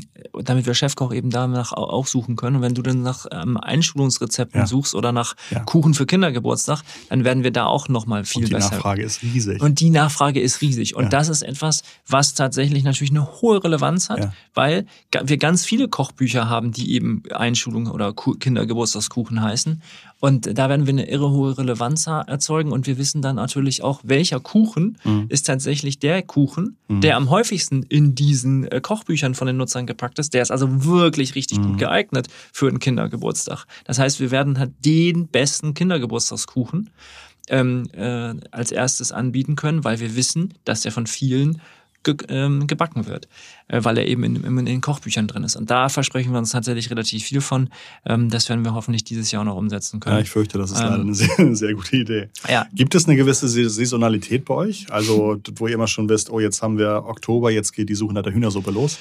damit 0.44 0.66
wir 0.68 0.76
Chefkoch 0.76 1.12
eben 1.14 1.32
danach 1.32 1.72
au- 1.74 1.90
auch 1.90 2.06
suchen 2.06 2.36
können. 2.36 2.58
Und 2.58 2.62
wenn 2.62 2.76
du 2.76 2.84
dann 2.84 3.02
nach 3.02 3.26
ähm, 3.32 3.58
Einschulungsrezepten 3.58 4.62
Ja. 4.62 4.68
suchst 4.68 4.94
oder 4.94 5.12
nach 5.12 5.36
Ja. 5.50 5.62
Kuchen 5.62 5.94
für 5.96 6.06
Kindergeburtstag, 6.06 6.82
dann 7.10 7.24
werden 7.24 7.44
wir 7.44 7.52
da 7.52 7.66
auch 7.66 7.90
nochmal 7.90 8.24
viel 8.24 8.44
Und 8.44 8.50
die 8.50 8.54
besser. 8.54 8.76
Nachfrage 8.76 9.02
ist 9.02 9.24
riesig. 9.24 9.62
Und 9.62 9.80
die 9.80 9.90
Nachfrage 9.90 10.40
ist 10.40 10.62
riesig. 10.62 10.96
Und 10.96 11.06
Ja. 11.06 11.10
das 11.10 11.30
ist 11.30 11.42
etwas, 11.42 11.82
was 12.08 12.36
tatsächlich 12.36 12.84
natürlich 12.84 13.12
eine 13.12 13.42
hohe 13.42 13.64
Relevanz 13.64 14.10
hat, 14.10 14.32
weil 14.54 14.86
wir 15.24 15.38
ganz 15.38 15.66
viele 15.66 15.88
Kochbücher 15.88 16.48
haben, 16.50 16.72
die 16.72 16.94
eben 16.94 17.24
Einschulung 17.34 17.88
oder 17.88 18.14
Ku- 18.14 18.36
Kindergeburtstagskuchen 18.36 19.42
heißen. 19.42 19.82
Und 20.20 20.58
da 20.58 20.68
werden 20.70 20.88
wir 20.88 20.94
eine 20.94 21.08
irre 21.10 21.30
hohe 21.30 21.58
Relevanz 21.58 22.08
erzeugen. 22.08 22.72
Und 22.72 22.88
wir 22.88 22.98
wissen 22.98 23.22
dann 23.22 23.36
natürlich 23.36 23.84
auch, 23.84 24.02
welcher 24.04 24.40
Kuchen 24.40 24.98
Mhm. 25.04 25.26
ist 25.30 25.44
tatsächlich 25.46 26.00
der 26.00 26.24
Kuchen, 26.24 26.78
Mhm. 26.88 27.02
der 27.02 27.18
am 27.18 27.30
häufigsten 27.30 27.84
in 27.84 28.16
diesen 28.16 28.66
äh, 28.66 28.82
Kochbüchern 28.82 29.36
von 29.36 29.46
den 29.48 29.58
Nutzern 29.58 29.86
gepackt 29.86 30.18
ist. 30.20 30.34
Der 30.34 30.42
ist 30.42 30.52
also 30.52 30.86
wirklich 30.86 31.36
richtig 31.36 31.60
Mhm. 31.60 31.64
gut 31.64 31.78
geeignet 31.78 32.28
für 32.52 32.68
einen 32.68 32.80
Kindergeburtstag. 32.80 33.66
Das 33.86 34.00
heißt, 34.00 34.20
wir 34.20 34.32
werden 34.32 34.58
halt 34.58 34.72
den 34.84 35.28
besten 35.28 35.74
Kindergeburtstagskuchen 35.74 36.90
ähm, 37.50 37.88
äh, 37.94 38.34
als 38.52 38.72
erstes 38.74 39.12
anbieten 39.14 39.56
können, 39.56 39.84
weil 39.86 40.00
wir 40.02 40.16
wissen, 40.18 40.54
dass 40.66 40.82
der 40.82 40.92
von 40.92 41.08
vielen 41.08 41.62
ge 42.16 42.28
ähm, 42.30 42.68
gebacken 42.68 43.08
wird, 43.08 43.28
äh, 43.68 43.84
weil 43.84 43.98
er 43.98 44.08
eben 44.08 44.24
in, 44.24 44.36
in, 44.44 44.58
in 44.60 44.66
den 44.66 44.82
Kochbüchern 44.82 45.28
drin 45.28 45.44
ist. 45.44 45.56
Und 45.56 45.70
da 45.70 45.90
versprechen 45.90 46.32
wir 46.32 46.40
uns 46.40 46.52
tatsächlich 46.52 46.90
relativ 46.90 47.24
viel 47.24 47.42
von. 47.42 47.70
Ähm, 48.06 48.30
das 48.30 48.48
werden 48.50 48.64
wir 48.66 48.74
hoffentlich 48.74 49.04
dieses 49.04 49.32
Jahr 49.32 49.42
auch 49.42 49.46
noch 49.46 49.56
umsetzen 49.58 49.98
ja, 49.98 50.00
können. 50.12 50.22
ich 50.24 50.30
fürchte, 50.30 50.58
das 50.58 50.72
ist 50.72 50.80
Ähm, 50.80 50.86
leider 50.90 51.02
eine 51.02 51.14
sehr, 51.16 51.56
sehr 51.56 51.74
gute 51.74 51.98
Idee. 51.98 52.30
Ja, 52.50 52.66
Gibt 52.74 52.96
es 52.96 53.06
eine 53.08 53.16
gewisse 53.16 53.48
Sa- 53.48 53.70
Saisonalität 53.70 54.46
bei 54.46 54.54
euch? 54.54 54.86
Also, 54.92 55.38
wo 55.56 55.68
ihr 55.68 55.74
immer 55.76 55.88
schon 55.88 56.08
wisst, 56.10 56.30
oh, 56.30 56.40
jetzt 56.40 56.62
haben 56.62 56.78
wir 56.78 57.04
Oktober, 57.06 57.52
jetzt 57.52 57.72
geht 57.74 57.90
die 57.90 57.96
Suche 57.96 58.14
nach 58.14 58.24
der 58.24 58.34
Hühnersuppe 58.34 58.72
los. 58.72 58.98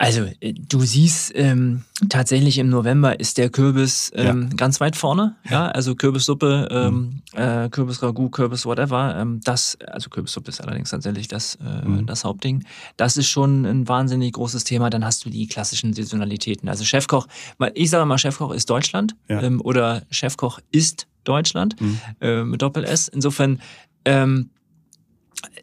Also, 0.00 0.22
äh, 0.40 0.52
du 0.54 0.80
siehst, 0.80 1.32
ähm, 1.34 1.82
tatsächlich 2.08 2.58
im 2.58 2.68
November 2.68 3.18
ist 3.18 3.36
der 3.36 3.50
Kürbis 3.50 4.12
ähm, 4.14 4.48
ganz 4.56 4.80
weit 4.80 4.94
vorne. 4.94 5.34
Ja, 5.50 5.66
also 5.68 5.96
Kürbissuppe, 5.96 6.68
ähm, 6.70 7.22
äh, 7.34 7.68
Kürbisragout, 7.68 8.30
Kürbis 8.30 8.64
whatever. 8.64 9.16
Ähm, 9.18 9.40
das, 9.42 9.76
also 9.88 10.08
Kürbissuppe 10.08 10.50
ist 10.50 10.60
allerdings 10.60 10.90
tatsächlich 10.90 11.26
das, 11.26 11.56
äh, 11.56 11.84
Mhm. 11.88 12.06
das 12.06 12.22
Hauptding. 12.24 12.64
Das 12.96 13.16
ist 13.16 13.26
schon 13.28 13.64
ein 13.66 13.88
wahnsinnig 13.88 14.34
großes 14.34 14.62
Thema. 14.62 14.88
Dann 14.88 15.04
hast 15.04 15.24
du 15.24 15.30
die 15.30 15.48
klassischen 15.48 15.92
Saisonalitäten. 15.92 16.68
Also 16.68 16.84
Chefkoch, 16.84 17.26
ich 17.74 17.90
sage 17.90 18.06
mal, 18.06 18.18
Chefkoch 18.18 18.52
ist 18.52 18.70
Deutschland 18.70 19.16
Ja. 19.28 19.42
ähm, 19.42 19.60
oder 19.60 20.02
Chefkoch 20.10 20.60
ist 20.70 21.08
Deutschland 21.24 21.74
Mhm. 21.80 22.00
äh, 22.20 22.44
mit 22.44 22.62
Doppel-S. 22.62 23.08
Insofern, 23.08 23.60
ähm, 24.04 24.50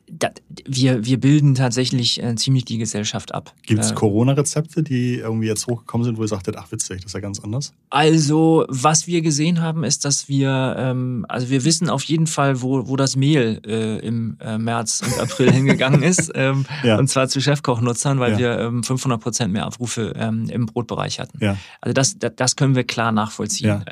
da, 0.10 0.30
wir, 0.66 1.04
wir 1.06 1.20
bilden 1.20 1.56
tatsächlich 1.56 2.22
äh, 2.24 2.36
ziemlich 2.36 2.64
die 2.66 2.78
Gesellschaft 2.78 3.34
ab. 3.34 3.54
Gibt 3.64 3.82
es 3.82 3.92
Äh, 3.92 3.96
Corona-Rezepte, 3.96 4.84
die 4.84 5.16
irgendwie 5.16 5.48
jetzt 5.48 5.68
hochgekommen 5.68 6.06
sind, 6.06 6.18
wo 6.18 6.22
ihr 6.22 6.28
sagtet, 6.28 6.56
ach 6.58 6.72
witzig, 6.72 6.98
das 7.02 7.08
ist 7.08 7.14
ja 7.14 7.20
ganz 7.20 7.40
anders? 7.42 7.74
Also, 7.90 8.66
was 8.70 9.08
wir 9.08 9.22
gesehen 9.22 9.62
haben, 9.62 9.84
ist, 9.84 10.06
dass 10.06 10.30
wir, 10.30 10.76
ähm, 10.78 11.26
also 11.28 11.50
wir 11.50 11.66
wissen 11.66 11.90
auf 11.90 12.04
jeden 12.04 12.28
Fall, 12.28 12.62
wo, 12.62 12.88
wo 12.88 12.96
das 12.96 13.16
Mehl 13.16 13.62
äh, 13.66 14.00
im 14.06 14.38
äh, 14.40 14.58
März 14.58 15.02
und 15.06 15.20
April 15.20 15.52
hingegangen 15.54 16.04
ist. 16.04 16.32
Ähm, 16.36 16.66
Ja. 16.84 16.98
Und 16.98 17.08
zwar 17.10 17.28
zu 17.28 17.42
Chefkochnutzern, 17.42 18.20
weil 18.20 18.34
Ja. 18.34 18.38
wir 18.38 18.60
ähm, 18.60 18.84
500 18.84 19.20
Prozent 19.20 19.52
mehr 19.54 19.66
Abrufe 19.66 20.14
ähm, 20.16 20.48
im 20.50 20.68
Brotbereich 20.68 21.20
hatten. 21.20 21.40
Ja. 21.44 21.58
Also 21.82 21.94
das, 21.94 22.18
das, 22.20 22.32
das 22.36 22.56
können 22.56 22.76
wir 22.76 22.84
klar 22.86 23.12
nachvollziehen. 23.12 23.84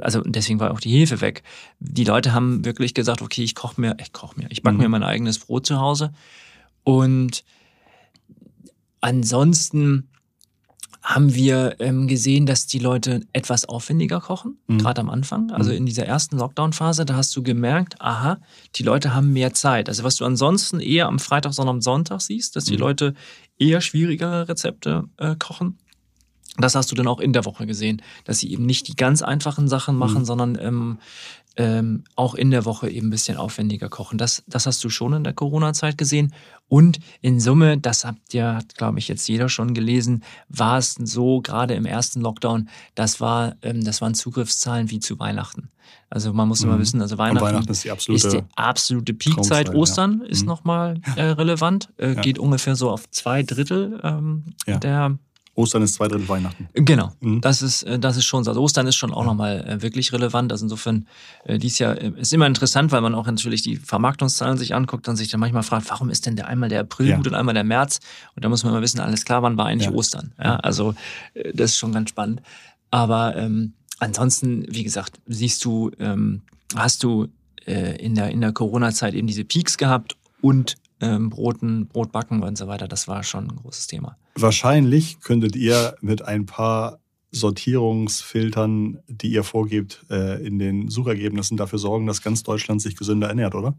Also 0.00 0.20
deswegen 0.22 0.58
war 0.60 0.70
auch 0.70 0.80
die 0.80 0.90
Hefe 0.90 1.20
weg. 1.20 1.42
Die 1.80 2.04
Leute 2.04 2.32
haben 2.32 2.64
wirklich 2.64 2.94
gesagt, 2.94 3.22
okay, 3.22 3.42
ich 3.42 3.54
koche 3.54 3.80
mir, 3.80 3.96
ich 4.00 4.12
koche 4.12 4.38
mir, 4.40 4.46
ich 4.50 4.62
backe 4.62 4.76
Mhm. 4.76 4.82
mir 4.82 4.88
mein 4.88 5.02
eigenes 5.02 5.38
Brot 5.38 5.66
zu 5.66 5.78
Hause. 5.80 6.12
Und 6.84 7.44
ansonsten 9.00 10.08
haben 11.02 11.34
wir 11.34 11.76
ähm, 11.80 12.06
gesehen, 12.06 12.46
dass 12.46 12.68
die 12.68 12.78
Leute 12.78 13.22
etwas 13.32 13.64
aufwendiger 13.64 14.20
kochen, 14.20 14.58
Mhm. 14.68 14.78
gerade 14.78 15.00
am 15.00 15.10
Anfang. 15.10 15.50
Also 15.50 15.70
Mhm. 15.70 15.78
in 15.78 15.86
dieser 15.86 16.06
ersten 16.06 16.38
Lockdown-Phase, 16.38 17.04
da 17.04 17.16
hast 17.16 17.34
du 17.34 17.42
gemerkt, 17.42 18.00
aha, 18.00 18.38
die 18.76 18.84
Leute 18.84 19.12
haben 19.12 19.32
mehr 19.32 19.52
Zeit. 19.52 19.88
Also 19.88 20.04
was 20.04 20.14
du 20.16 20.24
ansonsten 20.24 20.78
eher 20.78 21.08
am 21.08 21.18
Freitag, 21.18 21.54
sondern 21.54 21.76
am 21.76 21.80
Sonntag 21.82 22.20
siehst, 22.20 22.54
dass 22.54 22.64
die 22.66 22.74
Mhm. 22.74 22.78
Leute 22.80 23.14
eher 23.58 23.80
schwierigere 23.80 24.48
Rezepte 24.48 25.04
äh, 25.16 25.34
kochen. 25.36 25.78
Das 26.58 26.74
hast 26.74 26.90
du 26.90 26.94
dann 26.94 27.06
auch 27.08 27.20
in 27.20 27.32
der 27.32 27.44
Woche 27.46 27.66
gesehen, 27.66 28.02
dass 28.24 28.38
sie 28.38 28.52
eben 28.52 28.66
nicht 28.66 28.86
die 28.88 28.94
ganz 28.96 29.22
einfachen 29.22 29.68
Sachen 29.68 29.96
machen, 29.96 30.20
Mhm. 30.20 30.24
sondern 30.26 30.58
ähm, 30.60 30.98
ähm, 31.56 32.04
auch 32.16 32.34
in 32.34 32.50
der 32.50 32.64
Woche 32.64 32.88
eben 32.88 33.08
ein 33.08 33.10
bisschen 33.10 33.36
aufwendiger 33.36 33.88
kochen. 33.90 34.16
Das, 34.16 34.42
das 34.46 34.64
hast 34.66 34.82
du 34.84 34.88
schon 34.88 35.12
in 35.12 35.24
der 35.24 35.34
Corona-Zeit 35.34 35.98
gesehen. 35.98 36.32
Und 36.68 36.98
in 37.20 37.40
Summe, 37.40 37.76
das 37.76 38.06
habt 38.06 38.32
ihr, 38.32 38.54
hat, 38.54 38.74
glaube 38.76 38.98
ich, 38.98 39.08
jetzt 39.08 39.28
jeder 39.28 39.50
schon 39.50 39.74
gelesen, 39.74 40.22
war 40.48 40.78
es 40.78 40.94
so, 40.94 41.42
gerade 41.42 41.74
im 41.74 41.84
ersten 41.84 42.22
Lockdown, 42.22 42.68
das, 42.94 43.20
war, 43.20 43.56
ähm, 43.60 43.84
das 43.84 44.00
waren 44.00 44.14
Zugriffszahlen 44.14 44.90
wie 44.90 44.98
zu 45.00 45.18
Weihnachten. 45.18 45.68
Also 46.08 46.32
man 46.32 46.48
muss 46.48 46.62
immer 46.62 46.76
Mhm. 46.76 46.80
wissen, 46.80 47.02
also 47.02 47.18
Weihnachten, 47.18 47.46
Weihnachten 47.46 47.70
ist 47.72 47.84
die 47.84 47.90
absolute. 47.90 48.26
ist 48.26 48.32
die 48.34 48.42
absolute 48.56 49.12
Peakzeit. 49.14 49.34
Traumzeit, 49.66 49.68
ja. 49.68 49.74
Ostern 49.74 50.20
ist 50.22 50.42
Mhm. 50.42 50.48
nochmal 50.48 51.00
äh, 51.16 51.22
relevant, 51.24 51.90
äh, 51.98 52.14
Ja. 52.14 52.20
geht 52.22 52.38
ungefähr 52.38 52.76
so 52.76 52.90
auf 52.90 53.10
zwei 53.10 53.42
Drittel 53.42 54.00
ähm, 54.02 54.44
Ja. 54.66 54.78
der 54.78 55.18
Ostern 55.54 55.82
ist 55.82 55.94
zwei 55.94 56.08
Drittel 56.08 56.28
Weihnachten. 56.28 56.68
Genau, 56.72 57.12
Mhm. 57.20 57.40
das 57.42 57.60
ist 57.60 57.82
äh, 57.82 57.98
das 57.98 58.16
ist 58.16 58.24
schon 58.24 58.42
so. 58.42 58.50
Also 58.50 58.62
Ostern 58.62 58.86
ist 58.86 58.96
schon 58.96 59.12
auch 59.12 59.24
nochmal 59.24 59.64
äh, 59.68 59.82
wirklich 59.82 60.12
relevant. 60.12 60.50
Also 60.50 60.64
insofern 60.64 61.06
äh, 61.44 61.58
dies 61.58 61.78
Jahr 61.78 61.96
ist 61.98 62.32
immer 62.32 62.46
interessant, 62.46 62.90
weil 62.90 63.02
man 63.02 63.14
auch 63.14 63.26
natürlich 63.26 63.60
die 63.62 63.76
Vermarktungszahlen 63.76 64.56
sich 64.56 64.74
anguckt 64.74 65.08
und 65.08 65.16
sich 65.16 65.28
dann 65.30 65.40
manchmal 65.40 65.62
fragt, 65.62 65.90
warum 65.90 66.08
ist 66.08 66.24
denn 66.26 66.36
der 66.36 66.48
einmal 66.48 66.68
der 66.70 66.80
April 66.80 67.08
Ja. 67.08 67.16
gut 67.16 67.26
und 67.26 67.34
einmal 67.34 67.52
der 67.54 67.64
März? 67.64 68.00
Und 68.34 68.44
da 68.44 68.48
muss 68.48 68.64
man 68.64 68.72
immer 68.72 68.82
wissen, 68.82 69.00
alles 69.00 69.24
klar, 69.26 69.42
wann 69.42 69.56
war 69.58 69.66
eigentlich 69.66 69.88
Ja. 69.90 69.94
Ostern? 69.94 70.32
Ja, 70.42 70.56
also 70.56 70.94
das 71.54 71.72
ist 71.72 71.76
schon 71.76 71.92
ganz 71.92 72.08
spannend. 72.08 72.40
Aber 72.90 73.36
ähm, 73.36 73.74
ansonsten, 73.98 74.64
wie 74.68 74.84
gesagt, 74.84 75.20
siehst 75.26 75.64
du, 75.64 75.90
ähm, 75.98 76.42
hast 76.74 77.02
du 77.02 77.28
äh, 77.66 77.96
in 78.02 78.14
der 78.14 78.30
in 78.30 78.40
der 78.40 78.52
Corona-Zeit 78.52 79.14
eben 79.14 79.26
diese 79.26 79.44
Peaks 79.44 79.76
gehabt 79.76 80.16
und 80.40 80.76
ähm, 81.02 81.28
Broten, 81.28 81.86
Brotbacken 81.88 82.42
und 82.42 82.56
so 82.56 82.66
weiter. 82.68 82.88
Das 82.88 83.06
war 83.08 83.22
schon 83.22 83.44
ein 83.48 83.56
großes 83.56 83.86
Thema. 83.88 84.16
Wahrscheinlich 84.36 85.20
könntet 85.20 85.54
ihr 85.56 85.94
mit 86.00 86.22
ein 86.22 86.46
paar 86.46 86.98
Sortierungsfiltern, 87.82 88.98
die 89.08 89.32
ihr 89.32 89.44
vorgebt, 89.44 90.04
äh, 90.10 90.44
in 90.46 90.58
den 90.58 90.88
Suchergebnissen 90.88 91.56
dafür 91.56 91.78
sorgen, 91.78 92.06
dass 92.06 92.22
ganz 92.22 92.42
Deutschland 92.42 92.80
sich 92.82 92.96
gesünder 92.96 93.28
ernährt, 93.28 93.54
oder? 93.54 93.74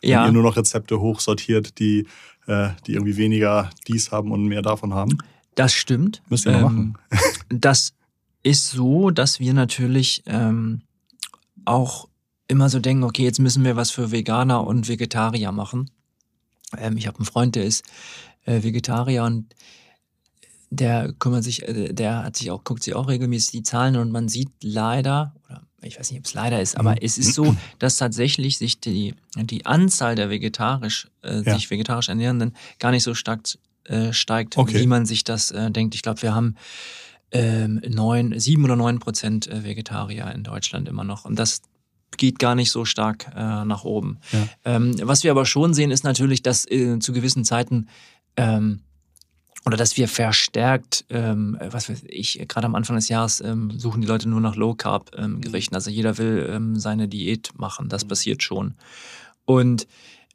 Wenn 0.00 0.10
Ja. 0.10 0.26
ihr 0.26 0.32
nur 0.32 0.42
noch 0.42 0.56
Rezepte 0.56 1.00
hochsortiert, 1.00 1.78
die, 1.78 2.06
äh, 2.46 2.70
die 2.86 2.92
irgendwie 2.94 3.16
weniger 3.16 3.70
dies 3.86 4.10
haben 4.10 4.32
und 4.32 4.44
mehr 4.46 4.62
davon 4.62 4.94
haben. 4.94 5.18
Das 5.54 5.72
stimmt. 5.72 6.22
Müsst 6.28 6.46
ihr 6.46 6.52
mal 6.52 6.62
machen. 6.62 6.94
Das 7.50 7.92
ist 8.42 8.70
so, 8.70 9.10
dass 9.10 9.38
wir 9.38 9.52
natürlich 9.54 10.22
ähm, 10.26 10.80
auch 11.66 12.08
immer 12.48 12.68
so 12.70 12.80
denken, 12.80 13.04
okay, 13.04 13.22
jetzt 13.24 13.38
müssen 13.38 13.62
wir 13.62 13.76
was 13.76 13.90
für 13.90 14.10
Veganer 14.10 14.66
und 14.66 14.88
Vegetarier 14.88 15.52
machen. 15.52 15.90
Ähm, 16.78 16.96
ich 16.96 17.06
habe 17.06 17.18
einen 17.18 17.26
Freund, 17.26 17.54
der 17.54 17.64
ist 17.64 17.84
äh, 18.44 18.62
Vegetarier 18.62 19.24
und 19.24 19.54
der 20.70 21.12
kümmert 21.18 21.44
sich, 21.44 21.68
äh, 21.68 21.92
der 21.92 22.24
hat 22.24 22.36
sich 22.36 22.50
auch, 22.50 22.64
guckt 22.64 22.82
sich 22.82 22.94
auch 22.94 23.08
regelmäßig 23.08 23.50
die 23.50 23.62
Zahlen 23.62 23.96
und 23.96 24.10
man 24.10 24.28
sieht 24.28 24.50
leider, 24.62 25.34
oder 25.48 25.62
ich 25.82 25.98
weiß 25.98 26.10
nicht, 26.10 26.20
ob 26.20 26.26
es 26.26 26.34
leider 26.34 26.60
ist, 26.60 26.78
aber 26.78 26.92
mhm. 26.92 26.98
es 27.02 27.18
ist 27.18 27.34
so, 27.34 27.54
dass 27.78 27.96
tatsächlich 27.96 28.58
sich 28.58 28.80
die, 28.80 29.14
die 29.36 29.66
Anzahl 29.66 30.14
der 30.14 30.30
vegetarisch, 30.30 31.08
äh, 31.22 31.42
ja. 31.42 31.54
sich 31.54 31.70
vegetarisch 31.70 32.08
Ernährenden 32.08 32.56
gar 32.78 32.90
nicht 32.90 33.02
so 33.02 33.14
stark 33.14 33.40
äh, 33.84 34.12
steigt, 34.12 34.56
okay. 34.56 34.80
wie 34.80 34.86
man 34.86 35.06
sich 35.06 35.24
das 35.24 35.50
äh, 35.50 35.70
denkt. 35.70 35.94
Ich 35.94 36.02
glaube, 36.02 36.22
wir 36.22 36.34
haben 36.34 36.56
ähm, 37.32 37.80
neun, 37.88 38.38
sieben 38.38 38.64
oder 38.64 38.76
neun 38.76 38.98
Prozent 38.98 39.48
äh, 39.48 39.64
Vegetarier 39.64 40.30
in 40.32 40.44
Deutschland 40.44 40.88
immer 40.88 41.04
noch. 41.04 41.24
Und 41.24 41.38
das 41.38 41.62
geht 42.18 42.38
gar 42.38 42.54
nicht 42.54 42.70
so 42.70 42.84
stark 42.84 43.30
äh, 43.34 43.64
nach 43.64 43.84
oben. 43.84 44.18
Ja. 44.32 44.76
Ähm, 44.76 44.94
was 45.02 45.24
wir 45.24 45.30
aber 45.30 45.46
schon 45.46 45.74
sehen, 45.74 45.90
ist 45.90 46.04
natürlich, 46.04 46.42
dass 46.42 46.70
äh, 46.70 46.98
zu 46.98 47.12
gewissen 47.12 47.44
Zeiten 47.44 47.88
ähm, 48.36 48.80
oder 49.64 49.76
dass 49.76 49.96
wir 49.96 50.08
verstärkt, 50.08 51.04
ähm, 51.08 51.56
was 51.60 51.88
weiß 51.88 52.02
ich, 52.08 52.44
gerade 52.48 52.66
am 52.66 52.74
Anfang 52.74 52.96
des 52.96 53.08
Jahres 53.08 53.40
ähm, 53.40 53.70
suchen 53.78 54.00
die 54.00 54.08
Leute 54.08 54.28
nur 54.28 54.40
nach 54.40 54.56
Low 54.56 54.74
Carb 54.74 55.10
ähm, 55.16 55.40
Gerichten. 55.40 55.74
Also 55.74 55.90
jeder 55.90 56.18
will 56.18 56.48
ähm, 56.50 56.76
seine 56.76 57.06
Diät 57.08 57.50
machen. 57.56 57.88
Das 57.88 58.04
passiert 58.04 58.42
schon. 58.42 58.74
Und 59.44 59.86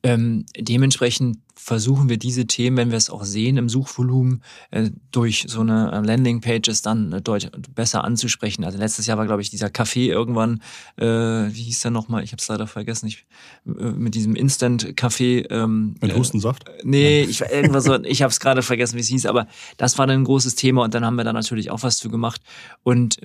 ähm, 0.04 0.46
dementsprechend 0.58 1.40
versuchen 1.58 2.08
wir 2.08 2.18
diese 2.18 2.46
Themen, 2.46 2.78
wenn 2.78 2.92
wir 2.92 2.98
es 2.98 3.10
auch 3.10 3.24
sehen 3.24 3.58
im 3.58 3.68
Suchvolumen, 3.68 4.44
äh, 4.72 4.92
durch 5.12 5.46
so 5.48 5.62
eine 5.62 5.92
äh, 5.92 6.00
Landingpages 6.00 6.82
dann 6.82 7.12
äh, 7.12 7.22
deutlich 7.22 7.52
besser 7.74 8.04
anzusprechen. 8.04 8.64
Also 8.64 8.78
letztes 8.78 9.08
Jahr 9.08 9.18
war, 9.18 9.26
glaube 9.26 9.42
ich, 9.42 9.50
dieser 9.50 9.70
Kaffee 9.70 10.08
irgendwann, 10.08 10.62
äh, 10.98 11.06
wie 11.06 11.64
hieß 11.64 11.82
der 11.82 11.92
nochmal? 11.92 12.24
Ich 12.24 12.32
habe 12.32 12.40
es 12.40 12.48
leider 12.48 12.68
vergessen. 12.68 13.08
Ich, 13.08 13.26
äh, 13.66 13.70
mit 13.70 14.16
diesem 14.16 14.36
Instant-Kaffee. 14.36 15.48
Ähm, 15.50 15.96
mit 16.00 16.16
Hustensaft? 16.16 16.70
Äh, 16.70 16.72
nee, 16.84 17.22
ich, 17.24 17.42
irgendwas 17.42 17.86
so, 17.86 18.02
ich 18.04 18.22
habe 18.22 18.32
es 18.32 18.40
gerade 18.40 18.62
vergessen, 18.62 18.96
wie 18.96 19.02
es 19.02 19.08
hieß, 19.08 19.26
aber 19.26 19.48
das 19.78 19.98
war 19.98 20.08
dann 20.08 20.22
ein 20.22 20.26
großes 20.26 20.56
Thema 20.56 20.84
und 20.84 20.94
dann 20.94 21.04
haben 21.04 21.16
wir 21.16 21.24
da 21.24 21.34
natürlich 21.34 21.72
auch 21.72 21.84
was 21.84 21.98
zu 21.98 22.10
gemacht. 22.10 22.42
Und 22.84 23.20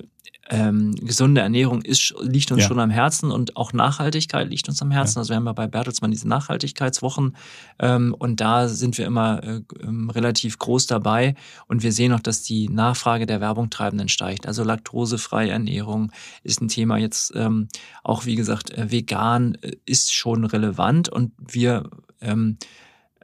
ähm, 0.49 0.93
gesunde 0.95 1.41
Ernährung 1.41 1.81
ist, 1.81 2.13
liegt 2.21 2.51
uns 2.51 2.63
ja. 2.63 2.67
schon 2.67 2.79
am 2.79 2.89
Herzen 2.89 3.31
und 3.31 3.55
auch 3.55 3.71
Nachhaltigkeit 3.71 4.49
liegt 4.49 4.67
uns 4.67 4.81
am 4.81 4.91
Herzen. 4.91 5.15
Ja. 5.15 5.21
Also 5.21 5.29
wir 5.29 5.37
haben 5.37 5.45
ja 5.45 5.53
bei 5.53 5.67
Bertelsmann 5.67 6.11
diese 6.11 6.27
Nachhaltigkeitswochen 6.27 7.37
ähm, 7.79 8.13
und 8.23 8.39
da 8.39 8.69
sind 8.69 8.97
wir 8.97 9.05
immer 9.05 9.43
äh, 9.43 9.61
ähm, 9.81 10.09
relativ 10.09 10.57
groß 10.57 10.87
dabei 10.87 11.35
und 11.67 11.83
wir 11.83 11.91
sehen 11.91 12.13
auch, 12.13 12.21
dass 12.21 12.41
die 12.41 12.69
Nachfrage 12.69 13.25
der 13.25 13.41
Werbungtreibenden 13.41 14.07
steigt. 14.07 14.47
Also 14.47 14.63
laktosefreie 14.63 15.49
Ernährung 15.49 16.09
ist 16.41 16.61
ein 16.61 16.69
Thema 16.69 16.95
jetzt 16.97 17.33
ähm, 17.35 17.67
auch, 18.01 18.23
wie 18.23 18.35
gesagt, 18.35 18.71
äh, 18.71 18.89
vegan 18.89 19.55
äh, 19.55 19.73
ist 19.85 20.13
schon 20.13 20.45
relevant 20.45 21.09
und 21.09 21.33
wir 21.37 21.89
ähm, 22.21 22.59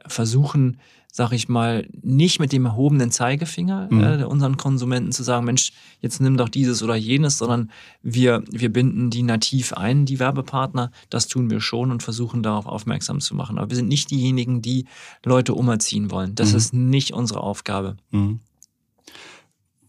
versuchen 0.06 0.78
sag 1.12 1.32
ich 1.32 1.48
mal, 1.48 1.88
nicht 2.02 2.38
mit 2.38 2.52
dem 2.52 2.66
erhobenen 2.66 3.10
Zeigefinger 3.10 3.88
mhm. 3.90 4.02
äh, 4.02 4.24
unseren 4.24 4.56
Konsumenten 4.56 5.12
zu 5.12 5.22
sagen, 5.22 5.44
Mensch, 5.44 5.72
jetzt 6.00 6.20
nimm 6.20 6.36
doch 6.36 6.48
dieses 6.48 6.82
oder 6.82 6.94
jenes, 6.94 7.38
sondern 7.38 7.70
wir, 8.02 8.44
wir 8.50 8.72
binden 8.72 9.10
die 9.10 9.22
nativ 9.22 9.72
ein, 9.72 10.06
die 10.06 10.20
Werbepartner. 10.20 10.92
Das 11.08 11.26
tun 11.26 11.50
wir 11.50 11.60
schon 11.60 11.90
und 11.90 12.02
versuchen 12.02 12.42
darauf 12.42 12.66
aufmerksam 12.66 13.20
zu 13.20 13.34
machen. 13.34 13.58
Aber 13.58 13.70
wir 13.70 13.76
sind 13.76 13.88
nicht 13.88 14.10
diejenigen, 14.10 14.62
die 14.62 14.86
Leute 15.24 15.54
umerziehen 15.54 16.10
wollen. 16.10 16.34
Das 16.34 16.52
mhm. 16.52 16.56
ist 16.56 16.74
nicht 16.74 17.12
unsere 17.12 17.40
Aufgabe. 17.40 17.96
Mhm. 18.10 18.40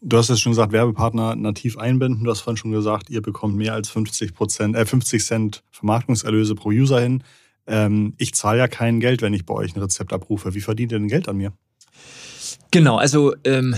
Du 0.04 0.18
hast 0.18 0.32
es 0.32 0.40
schon 0.40 0.54
gesagt, 0.54 0.72
Werbepartner 0.72 1.36
nativ 1.36 1.78
einbinden. 1.78 2.24
Du 2.24 2.32
hast 2.32 2.42
vorhin 2.42 2.58
schon 2.58 2.72
gesagt, 2.72 3.12
ihr 3.12 3.22
bekommt 3.22 3.56
mehr 3.56 3.76
als 3.76 3.90
50 3.90 4.34
Prozent, 4.34 4.76
äh, 4.76 4.84
50 4.84 5.24
Cent 5.24 5.64
Vermarktungserlöse 5.70 6.56
pro 6.56 6.70
User 6.70 7.00
hin 7.00 7.24
ähm, 7.72 8.14
ich 8.18 8.36
zahle 8.36 8.60
ja 8.60 8.68
kein 8.68 9.00
Geld, 9.00 9.22
wenn 9.22 9.34
ich 9.34 9.46
bei 9.46 9.54
euch 9.54 9.76
ein 9.76 9.82
Rezept 9.82 10.14
abrufe. 10.14 10.54
Wie 10.54 10.62
verdient 10.62 10.92
ihr 10.92 11.00
denn 11.00 11.08
Geld 11.08 11.28
an 11.28 11.38
mir? 11.38 11.54
Genau, 12.70 12.98
also 12.98 13.34
ähm, 13.46 13.76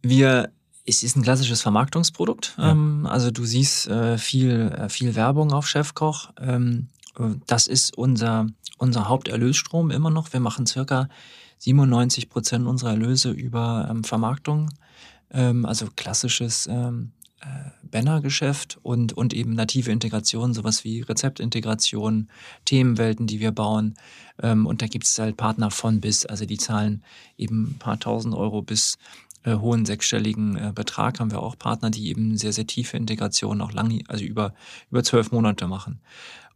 wir, 0.00 0.50
es 0.86 1.02
ist 1.02 1.16
ein 1.16 1.22
klassisches 1.22 1.60
Vermarktungsprodukt. 1.60 2.54
Ja. 2.56 2.70
Ähm, 2.70 3.06
also 3.06 3.30
du 3.30 3.44
siehst 3.44 3.88
äh, 3.88 4.16
viel, 4.16 4.72
äh, 4.76 4.88
viel 4.88 5.14
Werbung 5.14 5.52
auf 5.52 5.68
Chefkoch. 5.68 6.30
Ähm, 6.40 6.88
das 7.46 7.66
ist 7.66 7.98
unser, 7.98 8.46
unser 8.78 9.08
Haupterlösstrom 9.08 9.90
immer 9.90 10.08
noch. 10.08 10.32
Wir 10.32 10.40
machen 10.40 10.66
circa 10.66 11.08
97 11.58 12.30
Prozent 12.30 12.66
unserer 12.66 12.90
Erlöse 12.90 13.30
über 13.30 13.86
ähm, 13.90 14.04
Vermarktung. 14.04 14.70
Also 15.34 15.88
klassisches 15.96 16.66
äh, 16.66 16.92
Bannergeschäft 17.92 18.78
und, 18.82 19.12
und 19.12 19.32
eben 19.32 19.52
native 19.52 19.92
Integration, 19.92 20.52
sowas 20.52 20.82
wie 20.82 21.02
Rezeptintegration, 21.02 22.28
Themenwelten, 22.64 23.28
die 23.28 23.38
wir 23.38 23.52
bauen. 23.52 23.94
Ähm, 24.42 24.66
und 24.66 24.82
da 24.82 24.88
gibt 24.88 25.04
es 25.04 25.16
halt 25.18 25.36
Partner 25.36 25.70
von 25.70 26.00
bis, 26.00 26.26
also 26.26 26.44
die 26.44 26.58
zahlen 26.58 27.04
eben 27.38 27.70
ein 27.70 27.78
paar 27.78 28.00
tausend 28.00 28.34
Euro 28.34 28.62
bis 28.62 28.98
äh, 29.44 29.56
hohen 29.56 29.84
sechsstelligen 29.84 30.56
äh, 30.56 30.72
Betrag 30.74 31.20
haben 31.20 31.30
wir 31.30 31.42
auch 31.42 31.58
Partner, 31.58 31.90
die 31.90 32.08
eben 32.08 32.36
sehr, 32.36 32.52
sehr 32.52 32.66
tiefe 32.66 32.96
Integrationen 32.96 33.60
auch 33.60 33.72
lang, 33.72 34.02
also 34.08 34.24
über, 34.24 34.54
über 34.90 35.04
zwölf 35.04 35.30
Monate 35.30 35.68
machen. 35.68 36.00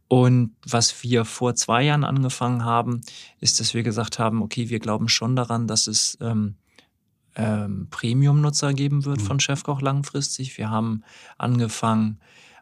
Und 0.07 0.55
was 0.65 1.03
wir 1.03 1.25
vor 1.25 1.55
zwei 1.55 1.83
Jahren 1.83 2.05
angefangen 2.05 2.63
haben, 2.63 3.01
ist, 3.41 3.59
dass 3.59 3.73
wir 3.73 3.83
gesagt 3.83 4.19
haben, 4.19 4.41
okay, 4.41 4.69
wir 4.69 4.79
glauben 4.79 5.09
schon 5.09 5.35
daran, 5.35 5.67
dass 5.67 5.87
es 5.87 6.17
ähm, 6.21 6.55
ähm, 7.37 7.87
Premium-Nutzer 7.91 8.73
geben 8.73 9.05
wird 9.05 9.21
mhm. 9.21 9.25
von 9.25 9.39
Chefkoch 9.39 9.81
langfristig. 9.81 10.57
Wir 10.57 10.69
haben 10.69 11.03
angefangen, 11.37 12.19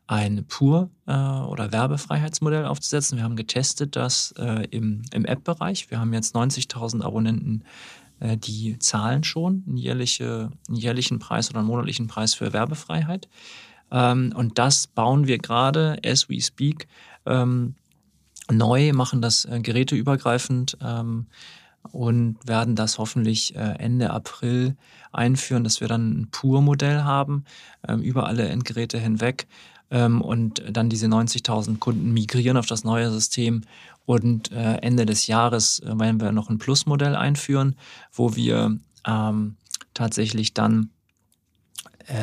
ein 0.07 0.45
Pur- 0.45 0.89
äh, 1.07 1.13
oder 1.13 1.71
Werbefreiheitsmodell 1.71 2.65
aufzusetzen. 2.65 3.17
Wir 3.17 3.23
haben 3.23 3.35
getestet 3.35 3.95
das 3.95 4.33
äh, 4.37 4.67
im, 4.69 5.01
im 5.11 5.25
App-Bereich. 5.25 5.89
Wir 5.89 5.99
haben 5.99 6.13
jetzt 6.13 6.35
90.000 6.35 7.01
Abonnenten, 7.01 7.63
äh, 8.19 8.37
die 8.37 8.77
zahlen 8.77 9.23
schon 9.23 9.63
einen, 9.65 9.77
jährliche, 9.77 10.51
einen 10.67 10.77
jährlichen 10.77 11.17
Preis 11.17 11.49
oder 11.49 11.59
einen 11.59 11.67
monatlichen 11.69 12.07
Preis 12.07 12.35
für 12.35 12.53
Werbefreiheit. 12.53 13.27
Ähm, 13.91 14.31
und 14.35 14.59
das 14.59 14.87
bauen 14.87 15.25
wir 15.25 15.39
gerade, 15.39 15.97
as 16.05 16.29
we 16.29 16.39
speak, 16.39 16.87
ähm, 17.25 17.75
neu, 18.51 18.93
machen 18.93 19.21
das 19.21 19.45
äh, 19.45 19.59
geräteübergreifend. 19.59 20.77
Ähm, 20.81 21.25
und 21.91 22.37
werden 22.45 22.75
das 22.75 22.97
hoffentlich 22.97 23.55
äh, 23.55 23.75
Ende 23.79 24.11
April 24.11 24.75
einführen, 25.11 25.63
dass 25.63 25.81
wir 25.81 25.87
dann 25.87 26.21
ein 26.21 26.27
Pur-Modell 26.31 27.03
haben 27.03 27.45
ähm, 27.87 28.01
über 28.01 28.27
alle 28.27 28.47
Endgeräte 28.47 28.97
hinweg 28.97 29.47
ähm, 29.91 30.21
und 30.21 30.63
dann 30.69 30.89
diese 30.89 31.07
90.000 31.07 31.79
Kunden 31.79 32.11
migrieren 32.11 32.57
auf 32.57 32.65
das 32.65 32.83
neue 32.83 33.11
System 33.11 33.61
und 34.05 34.51
äh, 34.51 34.75
Ende 34.77 35.05
des 35.05 35.27
Jahres 35.27 35.79
äh, 35.79 35.99
werden 35.99 36.19
wir 36.19 36.31
noch 36.31 36.49
ein 36.49 36.57
Plus-Modell 36.57 37.15
einführen, 37.15 37.75
wo 38.11 38.35
wir 38.35 38.77
ähm, 39.05 39.55
tatsächlich 39.93 40.53
dann 40.53 40.89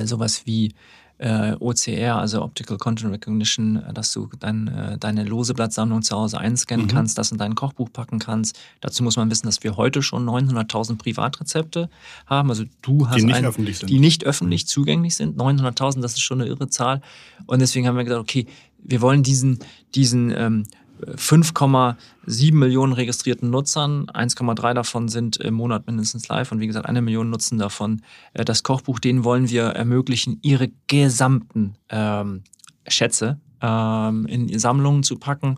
sowas 0.04 0.46
wie 0.46 0.74
äh, 1.22 1.54
OCR, 1.60 2.16
also 2.16 2.42
Optical 2.42 2.78
Content 2.78 3.12
Recognition, 3.12 3.76
äh, 3.76 3.92
dass 3.92 4.12
du 4.12 4.28
dein, 4.40 4.66
äh, 4.66 4.98
deine 4.98 5.22
lose 5.22 5.54
Blattsammlung 5.54 6.02
zu 6.02 6.16
Hause 6.16 6.38
einscannen 6.38 6.86
mhm. 6.86 6.90
kannst, 6.90 7.16
das 7.16 7.30
in 7.30 7.38
dein 7.38 7.54
Kochbuch 7.54 7.92
packen 7.92 8.18
kannst. 8.18 8.58
Dazu 8.80 9.04
muss 9.04 9.16
man 9.16 9.30
wissen, 9.30 9.46
dass 9.46 9.62
wir 9.62 9.76
heute 9.76 10.02
schon 10.02 10.28
900.000 10.28 10.98
Privatrezepte 10.98 11.88
haben. 12.26 12.50
Also 12.50 12.64
du 12.82 13.08
hast 13.08 13.18
die 13.18 13.24
nicht 13.24 13.36
ein, 13.36 13.44
öffentlich 13.44 13.78
sind. 13.78 13.88
die 13.88 14.00
nicht 14.00 14.24
öffentlich 14.24 14.66
zugänglich 14.66 15.14
sind. 15.14 15.38
900.000, 15.38 16.00
das 16.00 16.14
ist 16.14 16.22
schon 16.22 16.40
eine 16.40 16.50
irre 16.50 16.68
Zahl. 16.68 17.02
Und 17.46 17.60
deswegen 17.60 17.86
haben 17.86 17.96
wir 17.96 18.04
gesagt, 18.04 18.20
okay, 18.20 18.46
wir 18.82 19.00
wollen 19.00 19.22
diesen, 19.22 19.60
diesen 19.94 20.32
ähm, 20.36 20.64
5,7 21.06 22.54
Millionen 22.54 22.92
registrierten 22.92 23.50
Nutzern, 23.50 24.06
1,3 24.06 24.74
davon 24.74 25.08
sind 25.08 25.36
im 25.36 25.54
Monat 25.54 25.86
mindestens 25.86 26.28
live 26.28 26.52
und 26.52 26.60
wie 26.60 26.66
gesagt, 26.66 26.86
eine 26.86 27.02
Million 27.02 27.30
nutzen 27.30 27.58
davon 27.58 28.02
äh, 28.34 28.44
das 28.44 28.62
Kochbuch. 28.62 28.98
Denen 28.98 29.24
wollen 29.24 29.48
wir 29.48 29.64
ermöglichen, 29.64 30.38
ihre 30.42 30.70
gesamten 30.86 31.74
ähm, 31.88 32.42
Schätze 32.86 33.40
ähm, 33.60 34.26
in 34.26 34.58
Sammlungen 34.58 35.02
zu 35.02 35.18
packen 35.18 35.56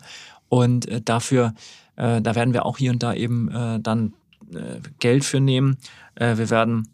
und 0.49 0.89
äh, 0.89 1.01
dafür, 1.01 1.55
äh, 1.97 2.21
da 2.21 2.35
werden 2.35 2.55
wir 2.55 2.65
auch 2.65 2.79
hier 2.79 2.91
und 2.91 3.03
da 3.03 3.15
eben 3.15 3.51
äh, 3.51 3.81
dann 3.81 4.15
äh, 4.53 4.81
Geld 4.99 5.25
für 5.25 5.41
nehmen. 5.41 5.79
Äh, 6.15 6.37
wir 6.37 6.51
werden 6.51 6.89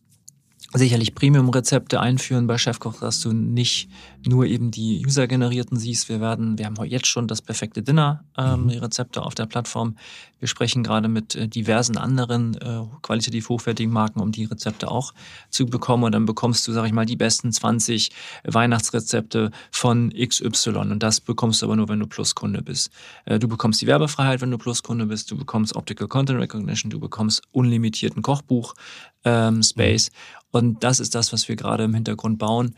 sicherlich 0.73 1.15
Premium-Rezepte 1.15 2.01
einführen 2.01 2.47
bei 2.47 2.57
Chefkoch, 2.57 3.01
dass 3.01 3.21
du 3.21 3.33
nicht 3.33 3.89
nur 4.27 4.47
eben 4.47 4.71
die 4.71 5.05
User-generierten 5.05 5.77
siehst. 5.77 6.09
Wir 6.09 6.21
werden, 6.21 6.59
wir 6.59 6.67
haben 6.67 6.77
jetzt 6.85 7.07
schon 7.07 7.27
das 7.27 7.43
perfekte 7.43 7.83
Dinner, 7.83 8.25
ähm, 8.39 8.67
mhm. 8.67 8.81
auf 9.17 9.35
der 9.35 9.47
Plattform. 9.47 9.97
Wir 10.39 10.49
sprechen 10.49 10.83
gerade 10.83 11.09
mit 11.09 11.35
äh, 11.35 11.49
diversen 11.49 11.99
anderen 11.99 12.55
äh, 12.55 12.83
qualitativ 13.03 13.49
hochwertigen 13.49 13.93
Marken, 13.93 14.21
um 14.21 14.33
die 14.33 14.45
Rezepte 14.45 14.91
auch 14.91 15.13
zu 15.51 15.67
bekommen. 15.67 16.05
Und 16.05 16.13
dann 16.13 16.25
bekommst 16.25 16.67
du, 16.67 16.73
sag 16.73 16.87
ich 16.87 16.93
mal, 16.93 17.05
die 17.05 17.17
besten 17.17 17.53
20 17.53 18.11
Weihnachtsrezepte 18.45 19.51
von 19.71 20.11
XY. 20.11 20.71
Und 20.77 21.03
das 21.03 21.21
bekommst 21.21 21.63
du 21.63 21.67
aber 21.67 21.77
nur, 21.77 21.89
wenn 21.89 22.01
du 22.01 22.07
Pluskunde 22.07 22.63
bist. 22.63 22.91
Äh, 23.27 23.39
du 23.39 23.49
bekommst 23.49 23.83
die 23.83 23.87
Werbefreiheit, 23.87 24.41
wenn 24.41 24.51
du 24.51 24.59
Pluskunde 24.59 25.07
bist. 25.07 25.31
Du 25.31 25.37
bekommst 25.37 25.77
Optical 25.77 26.09
Content 26.09 26.41
Recognition. 26.41 26.91
Du 26.91 27.01
bekommst 27.01 27.43
unlimitierten 27.53 28.23
Kochbuch 28.23 28.75
ähm, 29.25 29.63
Space. 29.63 30.11
Mhm. 30.11 30.40
Und 30.51 30.83
das 30.83 31.01
ist 31.01 31.15
das, 31.15 31.33
was 31.33 31.49
wir 31.49 31.57
gerade 31.57 31.85
im 31.85 31.95
Hintergrund 31.95 32.39
bauen. 32.39 32.75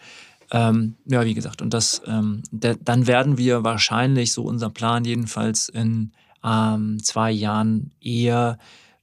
Ähm, 0.50 0.96
ja, 1.06 1.24
wie 1.24 1.34
gesagt, 1.34 1.62
und 1.62 1.72
das, 1.72 2.02
ähm, 2.06 2.42
der, 2.50 2.76
dann 2.76 3.06
werden 3.06 3.38
wir 3.38 3.64
wahrscheinlich, 3.64 4.32
so 4.32 4.42
unser 4.42 4.68
Plan 4.68 5.04
jedenfalls, 5.04 5.68
in 5.68 6.12
ähm, 6.44 7.02
zwei 7.02 7.30
Jahren 7.30 7.92
eher, 8.00 8.58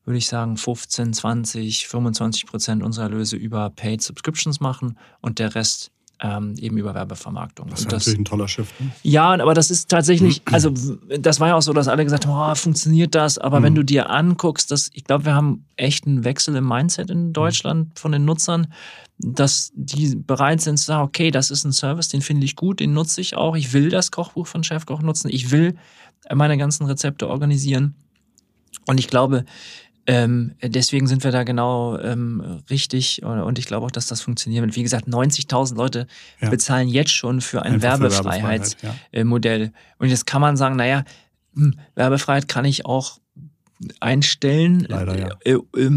würde 0.06 0.20
ich 0.20 0.28
sagen, 0.28 0.58
15, 0.58 1.14
20, 1.14 1.88
25 1.88 2.46
Prozent 2.46 2.84
unserer 2.84 3.06
Erlöse 3.06 3.36
über 3.36 3.70
Paid 3.72 4.02
Subscriptions 4.02 4.60
machen 4.60 4.98
und 5.22 5.40
der 5.40 5.56
Rest 5.56 5.92
ähm, 6.22 6.56
eben 6.60 6.78
über 6.78 6.94
Werbevermarktung. 6.94 7.70
Das 7.70 7.82
ist 7.82 7.92
das, 7.92 8.06
natürlich 8.06 8.20
ein 8.20 8.26
toller 8.26 8.48
Shift. 8.48 8.80
Ne? 8.80 8.92
Ja, 9.04 9.30
aber 9.32 9.54
das 9.54 9.72
ist 9.72 9.90
tatsächlich, 9.90 10.42
also 10.52 10.74
das 11.20 11.40
war 11.40 11.50
ja 11.50 11.56
auch 11.56 11.62
so, 11.62 11.74
dass 11.74 11.88
alle 11.88 12.04
gesagt 12.04 12.26
haben, 12.26 12.52
oh, 12.52 12.56
funktioniert 12.56 13.16
das? 13.16 13.38
Aber 13.38 13.60
mhm. 13.60 13.64
wenn 13.64 13.76
du 13.76 13.84
dir 13.84 14.10
anguckst, 14.10 14.72
dass 14.72 14.90
ich 14.94 15.04
glaube, 15.06 15.26
wir 15.26 15.34
haben 15.34 15.66
echt 15.76 16.06
einen 16.06 16.24
Wechsel 16.24 16.56
im 16.56 16.68
Mindset 16.68 17.10
in 17.10 17.34
Deutschland 17.34 17.98
von 17.98 18.12
den 18.12 18.26
Nutzern, 18.26 18.68
dass 19.18 19.72
die 19.76 20.16
bereit 20.16 20.62
sind 20.62 20.78
zu 20.78 20.86
sagen, 20.86 21.04
okay, 21.04 21.32
das 21.32 21.52
ist 21.52 21.66
ein 21.66 21.74
Service, 21.74 22.08
den 22.10 22.22
finde 22.22 22.46
ich 22.46 22.56
gut, 22.56 22.80
den 22.80 22.94
nutze 22.94 23.22
ich 23.22 23.36
auch. 23.36 23.56
Ich 23.56 23.74
will 23.74 23.90
das 23.90 24.12
Kochbuch 24.12 24.48
von 24.48 24.64
Chefkoch 24.64 25.02
nutzen. 25.02 25.30
Ich 25.30 25.52
will 25.52 25.76
meine 26.34 26.58
ganzen 26.58 26.86
Rezepte 26.86 27.28
organisieren. 27.28 27.96
Und 28.88 29.00
ich 29.00 29.08
glaube, 29.08 29.46
ähm, 30.10 30.56
deswegen 30.64 31.06
sind 31.06 31.24
wir 31.24 31.32
da 31.32 31.44
genau 31.44 31.96
ähm, 32.00 32.64
richtig 32.68 33.22
und 33.22 33.60
ich 33.60 33.68
glaube 33.68 33.86
auch, 33.86 33.92
dass 33.92 34.08
das 34.08 34.22
funktioniert. 34.22 34.64
Und 34.64 34.76
wie 34.76 34.82
gesagt, 34.82 35.08
90.000 35.08 35.76
Leute 35.76 36.08
ja. 36.42 36.50
bezahlen 36.50 36.88
jetzt 36.88 37.12
schon 37.12 37.42
für 37.42 37.62
ein 37.62 37.84
Werbefreiheitsmodell. 37.84 39.62
Ja. 39.62 39.70
Und 40.00 40.10
jetzt 40.10 40.26
kann 40.26 40.42
man 40.42 40.58
sagen, 40.58 40.78
naja, 40.78 41.04
hm, 41.54 41.76
Werbefreiheit 41.94 42.48
kann 42.48 42.66
ich 42.66 42.88
auch 42.88 43.20
einstellen 44.00 44.86
Leider, 44.90 45.18
ja. 45.18 45.30
äh, 45.46 45.54
äh, 45.54 45.90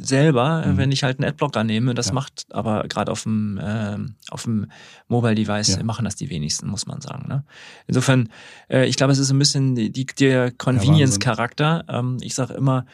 selber, 0.00 0.64
mhm. 0.64 0.76
wenn 0.76 0.92
ich 0.92 1.02
halt 1.02 1.18
einen 1.18 1.28
Adblocker 1.28 1.64
nehme. 1.64 1.92
Das 1.94 2.08
ja. 2.08 2.12
macht 2.12 2.46
aber 2.50 2.84
gerade 2.84 3.10
auf 3.10 3.24
dem 3.24 3.58
äh, 3.58 3.98
auf 4.30 4.44
dem 4.44 4.70
Mobile 5.08 5.34
Device 5.34 5.76
ja. 5.76 5.82
machen 5.82 6.04
das 6.04 6.14
die 6.14 6.30
wenigsten, 6.30 6.68
muss 6.68 6.86
man 6.86 7.00
sagen. 7.00 7.26
Ne? 7.28 7.44
Insofern, 7.88 8.28
äh, 8.70 8.86
ich 8.86 8.96
glaube, 8.96 9.12
es 9.12 9.18
ist 9.18 9.32
ein 9.32 9.38
bisschen 9.40 9.74
die, 9.74 9.90
die 9.90 10.06
der 10.06 10.52
Convenience 10.52 11.18
Charakter. 11.18 11.84
Ähm, 11.88 12.18
ich 12.20 12.34
sage 12.34 12.54
immer, 12.54 12.86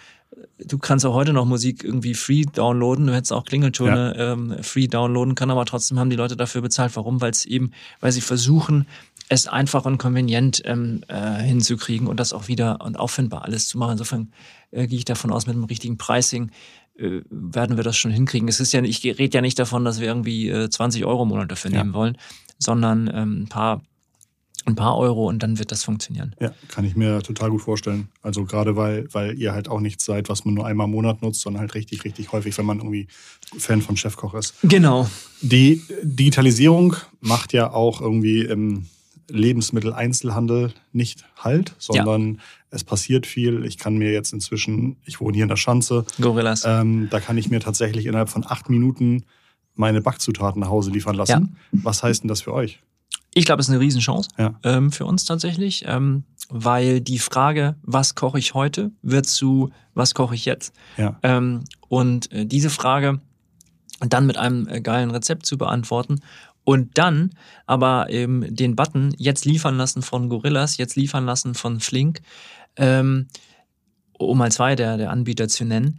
du 0.59 0.79
kannst 0.79 1.05
auch 1.05 1.15
heute 1.15 1.33
noch 1.33 1.45
Musik 1.45 1.85
irgendwie 1.85 2.15
free 2.15 2.43
downloaden. 2.43 3.07
Du 3.07 3.15
hättest 3.15 3.33
auch 3.33 3.45
Klingeltöne 3.45 4.15
ja. 4.17 4.33
ähm, 4.33 4.57
free 4.63 4.87
downloaden 4.87 5.35
können, 5.35 5.51
aber 5.51 5.65
trotzdem 5.65 5.99
haben 5.99 6.11
die 6.11 6.17
Leute 6.17 6.37
dafür 6.37 6.63
bezahlt. 6.63 6.97
Warum? 6.97 7.21
Weil 7.21 7.31
es 7.31 7.45
eben, 7.45 7.73
weil 8.01 8.13
sie 8.13 8.21
versuchen, 8.21 8.87
es 9.29 9.47
einfach 9.47 9.85
und 9.85 9.99
konvenient 9.99 10.63
ähm, 10.65 11.03
äh, 11.09 11.43
hinzukriegen 11.43 12.07
und 12.07 12.21
das 12.21 12.33
auch 12.33 12.49
wieder 12.49 12.81
und 12.81 12.99
auffindbar 12.99 13.45
alles 13.45 13.69
zu 13.69 13.79
machen. 13.79 13.93
Insofern 13.93 14.33
äh, 14.71 14.87
gehe 14.87 14.99
ich 14.99 15.05
davon 15.05 15.33
aus, 15.33 15.47
mit 15.47 15.57
dem 15.57 15.65
richtigen 15.65 15.97
Pricing 15.97 16.51
äh, 16.97 17.21
werden 17.31 17.77
wir 17.77 17.85
das 17.85 17.97
schon 17.97 18.11
hinkriegen. 18.11 18.49
Es 18.49 18.61
ist 18.61 18.73
ja, 18.73 18.83
ich 18.83 19.05
rede 19.05 19.35
ja 19.35 19.41
nicht 19.41 19.59
davon, 19.59 19.85
dass 19.85 20.01
wir 20.01 20.09
irgendwie 20.09 20.49
äh, 20.49 20.69
20 20.69 21.05
Euro 21.05 21.23
im 21.23 21.29
Monat 21.29 21.51
dafür 21.51 21.71
ja. 21.71 21.79
nehmen 21.79 21.95
wollen, 21.95 22.19
sondern 22.59 23.11
ähm, 23.13 23.43
ein 23.43 23.49
paar 23.49 23.83
ein 24.65 24.75
paar 24.75 24.97
Euro 24.97 25.29
und 25.29 25.43
dann 25.43 25.59
wird 25.59 25.73
das 25.73 25.85
funktionieren. 25.85 26.35
Ja, 26.41 26.53
kann 26.69 26.85
ich 26.85 26.97
mir 26.97 27.23
total 27.23 27.51
gut 27.51 27.63
vorstellen. 27.63 28.09
Also 28.23 28.45
gerade 28.45 28.77
weil, 28.77 29.13
weil 29.13 29.39
ihr 29.39 29.53
halt 29.53 29.69
auch 29.69 29.81
nichts 29.81 30.05
seid, 30.05 30.29
was 30.29 30.45
man 30.45 30.55
nur 30.55 30.67
einmal 30.67 30.87
im 30.87 30.93
Monat 30.93 31.23
nutzt, 31.23 31.41
sondern 31.41 31.61
halt 31.61 31.75
richtig, 31.75 32.05
richtig 32.05 32.33
häufig, 32.33 32.57
wenn 32.59 32.67
man 32.67 32.79
irgendwie 32.79 33.09
Fan 33.59 33.83
von 33.83 33.97
Chefkoch 33.97 34.35
ist. 34.35 34.55
Genau. 34.63 35.09
Die 35.41 35.83
Digitalisierung 36.03 36.97
macht 37.21 37.53
ja 37.53 37.73
auch 37.73 38.01
irgendwie 38.01 38.43
im 38.43 38.87
Lebensmitteleinzelhandel 39.29 40.73
nicht 40.93 41.25
halt, 41.37 41.75
sondern 41.79 42.35
ja. 42.35 42.41
es 42.71 42.85
passiert 42.85 43.27
viel. 43.27 43.65
Ich 43.65 43.79
kann 43.79 43.97
mir 43.97 44.13
jetzt 44.13 44.33
inzwischen, 44.33 44.97
ich 45.05 45.21
wohne 45.21 45.35
hier 45.35 45.45
in 45.45 45.49
der 45.49 45.57
Schanze. 45.57 46.05
Gorillas. 46.21 46.65
Ähm, 46.67 47.09
da 47.11 47.21
kann 47.21 47.39
ich 47.39 47.51
mir 47.51 47.61
tatsächlich 47.61 48.07
innerhalb 48.07 48.29
von 48.29 48.45
acht 48.47 48.69
Minuten 48.69 49.25
meine 49.75 50.03
Backzutaten 50.03 50.61
nach 50.61 50.69
Hause 50.69 50.91
liefern 50.91 51.17
lassen. 51.17 51.57
Ja. 51.73 51.79
Was 51.83 52.03
heißt 52.03 52.23
denn 52.23 52.29
das 52.29 52.43
für 52.43 52.53
euch? 52.53 52.81
Ich 53.35 53.47
glaube, 53.47 53.61
es 53.61 53.69
ist 53.69 53.75
eine 53.75 53.81
Riesenchance 53.81 54.29
ja. 54.39 54.55
ähm, 54.63 54.93
für 54.93 55.07
uns 55.07 55.25
tatsächlich, 55.25 55.85
ähm, 55.87 56.25
weil 56.49 57.01
die 57.01 57.19
Frage, 57.19 57.77
was 57.83 58.15
koche 58.15 58.39
ich 58.39 58.55
heute, 58.55 58.91
wird 59.01 59.27
zu, 59.27 59.71
was 59.95 60.15
koche 60.15 60.35
ich 60.35 60.45
jetzt? 60.45 60.75
Ja. 60.99 61.19
Ähm, 61.23 61.65
und 61.89 62.31
äh, 62.33 62.45
diese 62.45 62.69
Frage 62.69 63.21
dann 64.01 64.27
mit 64.27 64.37
einem 64.37 64.69
äh, 64.69 64.81
geilen 64.81 65.11
Rezept 65.11 65.47
zu 65.47 65.57
beantworten 65.57 66.21
und 66.65 66.99
dann 66.99 67.31
aber 67.67 68.11
eben 68.11 68.55
den 68.55 68.77
Button 68.77 69.15
jetzt 69.17 69.45
liefern 69.45 69.77
lassen 69.77 70.03
von 70.03 70.29
Gorillas, 70.29 70.77
jetzt 70.77 70.97
liefern 70.97 71.25
lassen 71.25 71.55
von 71.55 71.81
Flink, 71.81 72.21
ähm, 72.77 73.29
um 74.19 74.39
mal 74.39 74.53
zwei 74.53 74.77
der, 74.77 74.97
der 74.97 75.11
Anbieter 75.11 75.49
zu 75.49 75.65
nennen, 75.65 75.99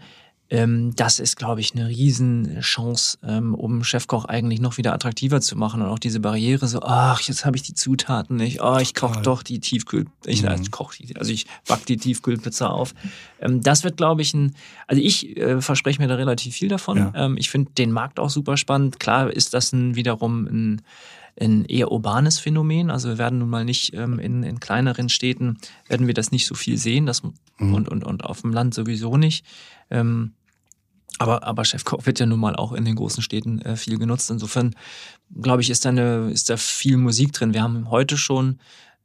ähm, 0.53 0.95
das 0.95 1.17
ist, 1.17 1.35
glaube 1.35 1.61
ich, 1.61 1.73
eine 1.73 1.87
Riesenchance, 1.87 3.17
ähm, 3.23 3.55
um 3.55 3.83
Chefkoch 3.83 4.25
eigentlich 4.25 4.61
noch 4.61 4.77
wieder 4.77 4.93
attraktiver 4.93 5.41
zu 5.41 5.57
machen 5.57 5.81
und 5.81 5.87
auch 5.87 5.97
diese 5.97 6.19
Barriere 6.19 6.67
so, 6.67 6.83
ach, 6.83 7.21
jetzt 7.21 7.43
habe 7.43 7.57
ich 7.57 7.63
die 7.63 7.73
Zutaten 7.73 8.35
nicht, 8.35 8.61
oh, 8.61 8.77
ich 8.77 8.93
koche 8.93 9.23
doch 9.23 9.41
die 9.41 9.59
Tiefkühl, 9.59 10.05
ich, 10.27 10.43
mhm. 10.43 10.49
also, 10.49 10.65
koch 10.69 10.93
die, 10.93 11.15
also 11.15 11.31
ich 11.31 11.47
back 11.67 11.87
die 11.87 11.97
Tiefkühlpizza 11.97 12.67
auf. 12.67 12.93
Ähm, 13.41 13.61
das 13.61 13.83
wird, 13.83 13.97
glaube 13.97 14.21
ich, 14.21 14.35
ein, 14.35 14.53
also 14.85 15.01
ich 15.01 15.35
äh, 15.37 15.59
verspreche 15.59 15.99
mir 15.99 16.07
da 16.07 16.15
relativ 16.15 16.53
viel 16.53 16.69
davon. 16.69 16.97
Ja. 16.97 17.11
Ähm, 17.15 17.35
ich 17.35 17.49
finde 17.49 17.71
den 17.71 17.91
Markt 17.91 18.19
auch 18.19 18.29
super 18.29 18.55
spannend. 18.55 18.99
Klar 18.99 19.31
ist 19.31 19.55
das 19.55 19.73
ein, 19.73 19.95
wiederum 19.95 20.45
ein 20.45 20.81
ein 21.41 21.65
eher 21.65 21.91
urbanes 21.91 22.37
Phänomen. 22.37 22.91
Also 22.91 23.09
wir 23.09 23.17
werden 23.17 23.39
nun 23.39 23.49
mal 23.49 23.65
nicht 23.65 23.95
ähm, 23.95 24.19
in, 24.19 24.43
in 24.43 24.59
kleineren 24.59 25.09
Städten, 25.09 25.57
werden 25.87 26.05
wir 26.05 26.13
das 26.13 26.31
nicht 26.31 26.45
so 26.45 26.53
viel 26.53 26.77
sehen 26.77 27.07
das, 27.07 27.23
mhm. 27.23 27.73
und, 27.73 27.89
und, 27.89 28.03
und 28.03 28.23
auf 28.23 28.41
dem 28.41 28.53
Land 28.53 28.75
sowieso 28.75 29.17
nicht. 29.17 29.43
Ähm, 29.89 30.33
aber, 31.19 31.43
aber 31.43 31.65
Chefkoch 31.65 32.05
wird 32.05 32.19
ja 32.19 32.25
nun 32.25 32.39
mal 32.39 32.55
auch 32.55 32.73
in 32.73 32.85
den 32.85 32.95
großen 32.95 33.21
Städten 33.23 33.61
äh, 33.61 33.75
viel 33.75 33.97
genutzt. 33.97 34.31
Insofern, 34.31 34.75
glaube 35.41 35.61
ich, 35.61 35.69
ist 35.69 35.85
da, 35.85 35.89
eine, 35.89 36.31
ist 36.31 36.49
da 36.49 36.57
viel 36.57 36.97
Musik 36.97 37.33
drin. 37.33 37.53
Wir 37.53 37.63
haben 37.63 37.89
heute 37.89 38.17
schon 38.17 38.59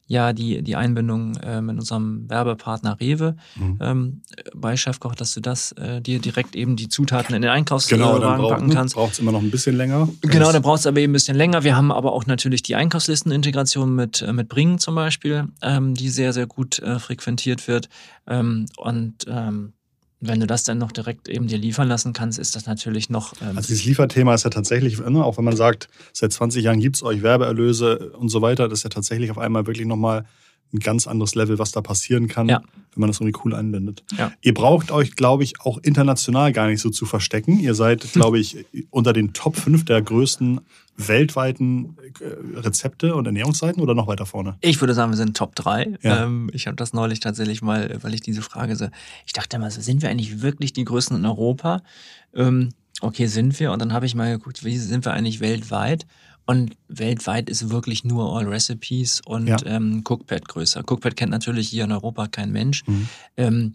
ja 0.09 0.33
die, 0.33 0.63
die 0.63 0.75
Einbindung 0.75 1.37
äh, 1.37 1.61
mit 1.61 1.79
unserem 1.79 2.29
Werbepartner 2.31 2.99
Rewe 2.99 3.37
mhm. 3.57 3.79
ähm, 3.81 4.23
bei 4.55 4.75
Chefkoch, 4.77 5.15
dass 5.15 5.35
du 5.35 5.41
das 5.41 5.73
äh, 5.73 6.01
dir 6.01 6.19
direkt 6.19 6.57
eben 6.57 6.77
die 6.77 6.89
Zutaten 6.89 7.35
in 7.35 7.43
den 7.43 7.51
Einkaufswagen 7.51 8.03
genau, 8.03 8.19
brauch, 8.19 8.51
packen 8.51 8.71
kannst. 8.71 8.95
braucht 8.95 9.13
es 9.13 9.19
immer 9.19 9.33
noch 9.33 9.43
ein 9.43 9.51
bisschen 9.51 9.77
länger. 9.77 10.09
Genau, 10.23 10.51
dann 10.51 10.63
braucht 10.63 10.81
es 10.81 10.87
aber 10.87 10.99
eben 11.01 11.11
ein 11.11 11.13
bisschen 11.13 11.37
länger. 11.37 11.63
Wir 11.63 11.77
haben 11.77 11.93
aber 11.93 12.13
auch 12.13 12.25
natürlich 12.25 12.63
die 12.63 12.75
Einkaufslistenintegration 12.75 13.95
mit, 13.95 14.23
äh, 14.23 14.33
mit 14.33 14.49
Bringen 14.49 14.79
zum 14.79 14.95
Beispiel, 14.95 15.49
ähm, 15.61 15.95
die 15.95 16.09
sehr, 16.09 16.33
sehr 16.33 16.47
gut 16.47 16.79
äh, 16.79 16.99
frequentiert 16.99 17.69
wird. 17.69 17.91
Ähm, 18.27 18.65
und 18.79 19.27
ähm, 19.29 19.75
wenn 20.21 20.41
du 20.41 20.47
das 20.47 20.65
dann 20.65 20.79
noch 20.79 20.91
direkt 20.91 21.29
eben 21.29 21.47
dir 21.47 21.59
liefern 21.59 21.89
lassen 21.89 22.13
kannst, 22.13 22.39
ist 22.39 22.57
das 22.57 22.67
natürlich 22.67 23.09
noch. 23.09 23.35
Ähm 23.41 23.57
also 23.57 23.69
dieses 23.69 23.85
Lieferthema 23.85 24.35
ist 24.35 24.45
ja 24.45 24.51
tatsächlich, 24.51 24.99
ne, 24.99 25.25
auch 25.25 25.39
wenn 25.39 25.45
man 25.45 25.57
sagt, 25.57 25.89
seit 26.13 26.33
20 26.33 26.65
Jahren 26.65 26.81
gibt 26.81 26.97
es 26.97 27.03
euch 27.03 27.23
Werbeerlöse 27.23 28.11
und 28.11 28.29
so 28.29 28.43
weiter, 28.43 28.69
das 28.69 28.81
ist 28.81 28.83
ja 28.85 28.91
tatsächlich 28.91 29.31
auf 29.31 29.39
einmal 29.39 29.67
wirklich 29.67 29.87
nochmal 29.87 30.25
ein 30.73 30.81
ganz 30.81 31.07
anderes 31.07 31.35
Level, 31.35 31.59
was 31.59 31.73
da 31.73 31.81
passieren 31.81 32.29
kann, 32.29 32.49
ja. 32.49 32.63
Wenn 32.99 33.03
man 33.03 33.11
das 33.11 33.21
irgendwie 33.21 33.41
cool 33.45 33.55
einbindet. 33.55 34.03
Ja. 34.17 34.33
Ihr 34.43 34.55
braucht 34.55 34.91
euch, 34.91 35.15
glaube 35.15 35.45
ich, 35.45 35.61
auch 35.61 35.79
international 35.79 36.53
gar 36.53 36.67
nicht 36.67 36.81
so 36.81 36.91
zu 36.91 37.07
verstecken. 37.07 37.61
Ihr 37.61 37.75
seid, 37.75 38.13
glaube 38.13 38.41
ich, 38.41 38.67
unter 38.91 39.13
den 39.13 39.33
Top 39.33 39.57
5 39.57 39.85
der 39.85 40.03
größten 40.03 40.61
weltweiten 40.97 41.97
äh, 42.21 42.59
Rezepte 42.59 43.15
und 43.15 43.25
Ernährungsseiten 43.27 43.81
oder 43.81 43.95
noch 43.95 44.09
weiter 44.09 44.27
vorne? 44.27 44.57
Ich 44.61 44.81
würde 44.81 44.95
sagen, 44.95 45.13
wir 45.13 45.17
sind 45.17 45.37
Top 45.37 45.55
3. 45.55 45.99
Ja. 46.03 46.25
Ähm, 46.25 46.51
ich 46.53 46.67
habe 46.67 46.77
das 46.77 46.93
neulich 46.93 47.21
tatsächlich 47.21 47.63
mal, 47.63 47.99
weil 48.03 48.15
ich 48.15 48.21
diese 48.21 48.43
Frage 48.43 48.75
so, 48.75 48.89
ich 49.25 49.33
dachte 49.33 49.59
mal 49.61 49.71
so, 49.71 49.81
sind 49.81 50.03
wir 50.03 50.11
eigentlich 50.11 50.43
wirklich 50.43 50.73
die 50.73 50.85
Größten 50.85 51.17
in 51.17 51.25
Europa? 51.25 51.83
Ähm, 52.35 52.71
okay, 53.01 53.27
sind 53.27 53.59
wir. 53.61 53.71
Und 53.71 53.81
dann 53.81 53.93
habe 53.93 54.07
ich 54.07 54.17
mal 54.17 54.37
geguckt, 54.37 54.65
wie 54.65 54.77
sind 54.77 55.05
wir 55.05 55.13
eigentlich 55.13 55.39
weltweit? 55.39 56.05
Und 56.49 56.79
weltweit 56.89 57.51
ist 57.51 57.69
wirklich 57.69 58.05
nur 58.05 58.35
All 58.35 58.47
Recipes 58.47 59.21
und 59.21 59.49
ja. 59.49 59.59
ähm, 59.67 60.03
Cookpad 60.09 60.49
größer. 60.49 60.81
Cookpad 60.81 61.15
kennt 61.15 61.31
natürlich 61.31 61.69
hier 61.69 61.85
in 61.85 61.93
Europa 61.93 62.27
kein 62.27 62.53
Mensch. 62.53 62.87
Mhm. 62.87 63.09
Ähm, 63.37 63.75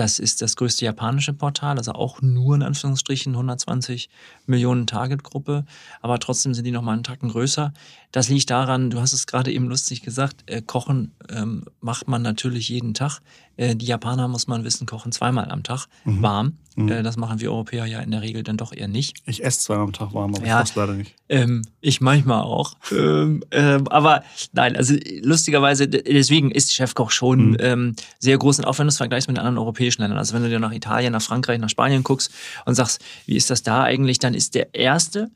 das 0.00 0.18
ist 0.18 0.40
das 0.40 0.56
größte 0.56 0.86
japanische 0.86 1.34
Portal, 1.34 1.76
also 1.76 1.92
auch 1.92 2.22
nur 2.22 2.54
in 2.54 2.62
Anführungsstrichen 2.62 3.34
120 3.34 4.08
Millionen 4.46 4.86
Targetgruppe, 4.86 5.66
aber 6.00 6.18
trotzdem 6.18 6.54
sind 6.54 6.64
die 6.64 6.70
nochmal 6.70 6.94
einen 6.94 7.04
Tacken 7.04 7.28
größer. 7.28 7.74
Das 8.10 8.30
liegt 8.30 8.48
daran, 8.48 8.88
du 8.88 8.98
hast 8.98 9.12
es 9.12 9.26
gerade 9.26 9.52
eben 9.52 9.68
lustig 9.68 10.00
gesagt, 10.00 10.44
äh, 10.46 10.62
Kochen 10.62 11.12
ähm, 11.28 11.66
macht 11.82 12.08
man 12.08 12.22
natürlich 12.22 12.70
jeden 12.70 12.94
Tag. 12.94 13.20
Äh, 13.56 13.76
die 13.76 13.84
Japaner, 13.84 14.26
muss 14.26 14.46
man 14.46 14.64
wissen, 14.64 14.86
kochen 14.86 15.12
zweimal 15.12 15.50
am 15.50 15.62
Tag 15.62 15.86
mhm. 16.04 16.22
warm. 16.22 16.56
Mhm. 16.76 16.88
Äh, 16.88 17.02
das 17.02 17.16
machen 17.16 17.40
wir 17.40 17.52
Europäer 17.52 17.84
ja 17.84 18.00
in 18.00 18.10
der 18.10 18.22
Regel 18.22 18.42
dann 18.42 18.56
doch 18.56 18.72
eher 18.72 18.88
nicht. 18.88 19.18
Ich 19.26 19.44
esse 19.44 19.60
zweimal 19.60 19.84
am 19.84 19.92
Tag 19.92 20.14
warm, 20.14 20.34
aber 20.34 20.46
ja, 20.46 20.62
ich 20.62 20.74
leider 20.74 20.94
nicht. 20.94 21.14
Ähm, 21.28 21.62
ich 21.80 22.00
manchmal 22.00 22.42
auch. 22.42 22.74
ähm, 22.90 23.44
ähm, 23.50 23.86
aber 23.88 24.24
nein, 24.52 24.76
also 24.76 24.94
lustigerweise, 25.22 25.88
deswegen 25.88 26.50
ist 26.50 26.72
Chefkoch 26.72 27.10
schon 27.10 27.50
mhm. 27.50 27.56
ähm, 27.60 27.96
sehr 28.18 28.38
groß 28.38 28.60
und 28.60 28.64
auch 28.64 28.78
wenn 28.78 28.86
du 28.86 28.90
es 28.90 28.96
vergleichst 28.96 29.28
mit 29.28 29.38
anderen 29.38 29.58
europäischen 29.58 29.89
Ländern. 29.98 30.18
Also 30.18 30.34
wenn 30.34 30.42
du 30.42 30.48
dir 30.48 30.60
nach 30.60 30.72
Italien, 30.72 31.12
nach 31.12 31.22
Frankreich, 31.22 31.58
nach 31.58 31.70
Spanien 31.70 32.02
guckst 32.02 32.32
und 32.64 32.74
sagst, 32.74 33.02
wie 33.26 33.36
ist 33.36 33.50
das 33.50 33.62
da 33.62 33.82
eigentlich, 33.82 34.18
dann 34.18 34.34
ist 34.34 34.54
der 34.54 34.74
erste 34.74 35.30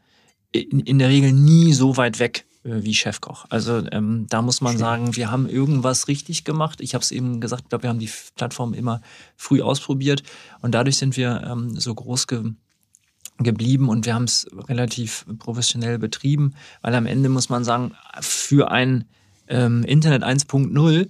in, 0.52 0.80
in 0.80 0.98
der 0.98 1.08
Regel 1.08 1.32
nie 1.32 1.72
so 1.72 1.96
weit 1.96 2.18
weg 2.18 2.44
äh, 2.64 2.82
wie 2.82 2.94
Chefkoch. 2.94 3.46
Also 3.50 3.82
ähm, 3.92 4.26
da 4.28 4.42
muss 4.42 4.60
man 4.60 4.72
Schön. 4.72 4.80
sagen, 4.80 5.16
wir 5.16 5.30
haben 5.30 5.48
irgendwas 5.48 6.08
richtig 6.08 6.44
gemacht. 6.44 6.80
Ich 6.80 6.94
habe 6.94 7.02
es 7.02 7.10
eben 7.10 7.40
gesagt, 7.40 7.64
ich 7.64 7.68
glaube, 7.68 7.84
wir 7.84 7.90
haben 7.90 7.98
die 7.98 8.10
Plattform 8.36 8.74
immer 8.74 9.00
früh 9.36 9.62
ausprobiert 9.62 10.22
und 10.60 10.74
dadurch 10.74 10.96
sind 10.96 11.16
wir 11.16 11.42
ähm, 11.46 11.78
so 11.78 11.94
groß 11.94 12.26
ge 12.26 12.52
geblieben 13.38 13.88
und 13.88 14.06
wir 14.06 14.14
haben 14.14 14.24
es 14.24 14.46
relativ 14.68 15.26
professionell 15.40 15.98
betrieben, 15.98 16.54
weil 16.82 16.94
am 16.94 17.04
Ende 17.04 17.28
muss 17.28 17.48
man 17.48 17.64
sagen, 17.64 17.90
für 18.20 18.70
ein 18.70 19.06
ähm, 19.48 19.82
Internet 19.82 20.22
1.0 20.22 21.08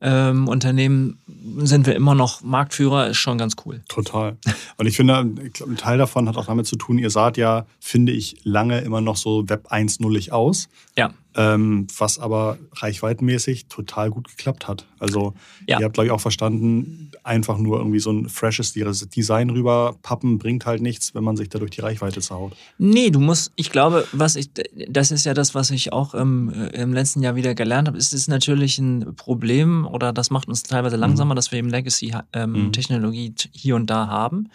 ähm, 0.00 0.48
Unternehmen 0.48 1.18
sind 1.58 1.86
wir 1.86 1.94
immer 1.94 2.14
noch 2.14 2.42
Marktführer, 2.42 3.08
ist 3.08 3.18
schon 3.18 3.38
ganz 3.38 3.54
cool. 3.64 3.82
Total. 3.88 4.36
Und 4.76 4.86
ich 4.86 4.96
finde, 4.96 5.18
ein 5.18 5.76
Teil 5.76 5.98
davon 5.98 6.28
hat 6.28 6.36
auch 6.36 6.46
damit 6.46 6.66
zu 6.66 6.76
tun, 6.76 6.98
ihr 6.98 7.10
saht 7.10 7.36
ja, 7.36 7.66
finde 7.80 8.12
ich, 8.12 8.36
lange 8.44 8.80
immer 8.80 9.00
noch 9.00 9.16
so 9.16 9.48
Web 9.48 9.70
1.0 9.70 10.30
aus. 10.30 10.68
Ja. 10.96 11.12
Ähm, 11.36 11.86
was 11.96 12.18
aber 12.18 12.58
reichweitenmäßig 12.74 13.66
total 13.66 14.10
gut 14.10 14.28
geklappt 14.28 14.66
hat. 14.66 14.86
Also 14.98 15.34
ja. 15.68 15.78
ihr 15.78 15.84
habt, 15.84 15.94
glaube 15.94 16.06
ich, 16.06 16.12
auch 16.12 16.20
verstanden, 16.20 17.12
einfach 17.22 17.58
nur 17.58 17.78
irgendwie 17.78 18.00
so 18.00 18.10
ein 18.10 18.28
freshes 18.28 18.72
Design 18.72 19.50
rüber 19.50 19.96
pappen 20.02 20.38
bringt 20.38 20.66
halt 20.66 20.82
nichts, 20.82 21.14
wenn 21.14 21.22
man 21.22 21.36
sich 21.36 21.48
da 21.48 21.58
durch 21.58 21.70
die 21.70 21.80
Reichweite 21.80 22.20
zerhaut. 22.20 22.56
Nee, 22.78 23.10
du 23.10 23.20
musst, 23.20 23.52
ich 23.56 23.70
glaube, 23.70 24.06
was 24.12 24.36
ich, 24.36 24.50
das 24.88 25.10
ist 25.10 25.24
ja 25.24 25.34
das, 25.34 25.54
was 25.54 25.70
ich 25.70 25.92
auch 25.92 26.14
im, 26.14 26.50
im 26.72 26.92
letzten 26.92 27.22
Jahr 27.22 27.36
wieder 27.36 27.54
gelernt 27.54 27.88
habe. 27.88 27.98
Es 27.98 28.12
ist 28.12 28.28
natürlich 28.28 28.78
ein 28.78 29.14
Problem 29.16 29.86
oder 29.86 30.12
das 30.12 30.30
macht 30.30 30.48
uns 30.48 30.62
teilweise 30.62 30.96
mhm. 30.96 31.02
langsamer, 31.02 31.34
mhm. 31.34 31.36
dass 31.36 31.52
wir 31.52 31.58
eben 31.58 31.70
Legacy-Technologie 31.70 33.26
ähm, 33.26 33.34
mhm. 33.34 33.50
hier 33.52 33.76
und 33.76 33.88
da 33.88 34.08
haben. 34.08 34.50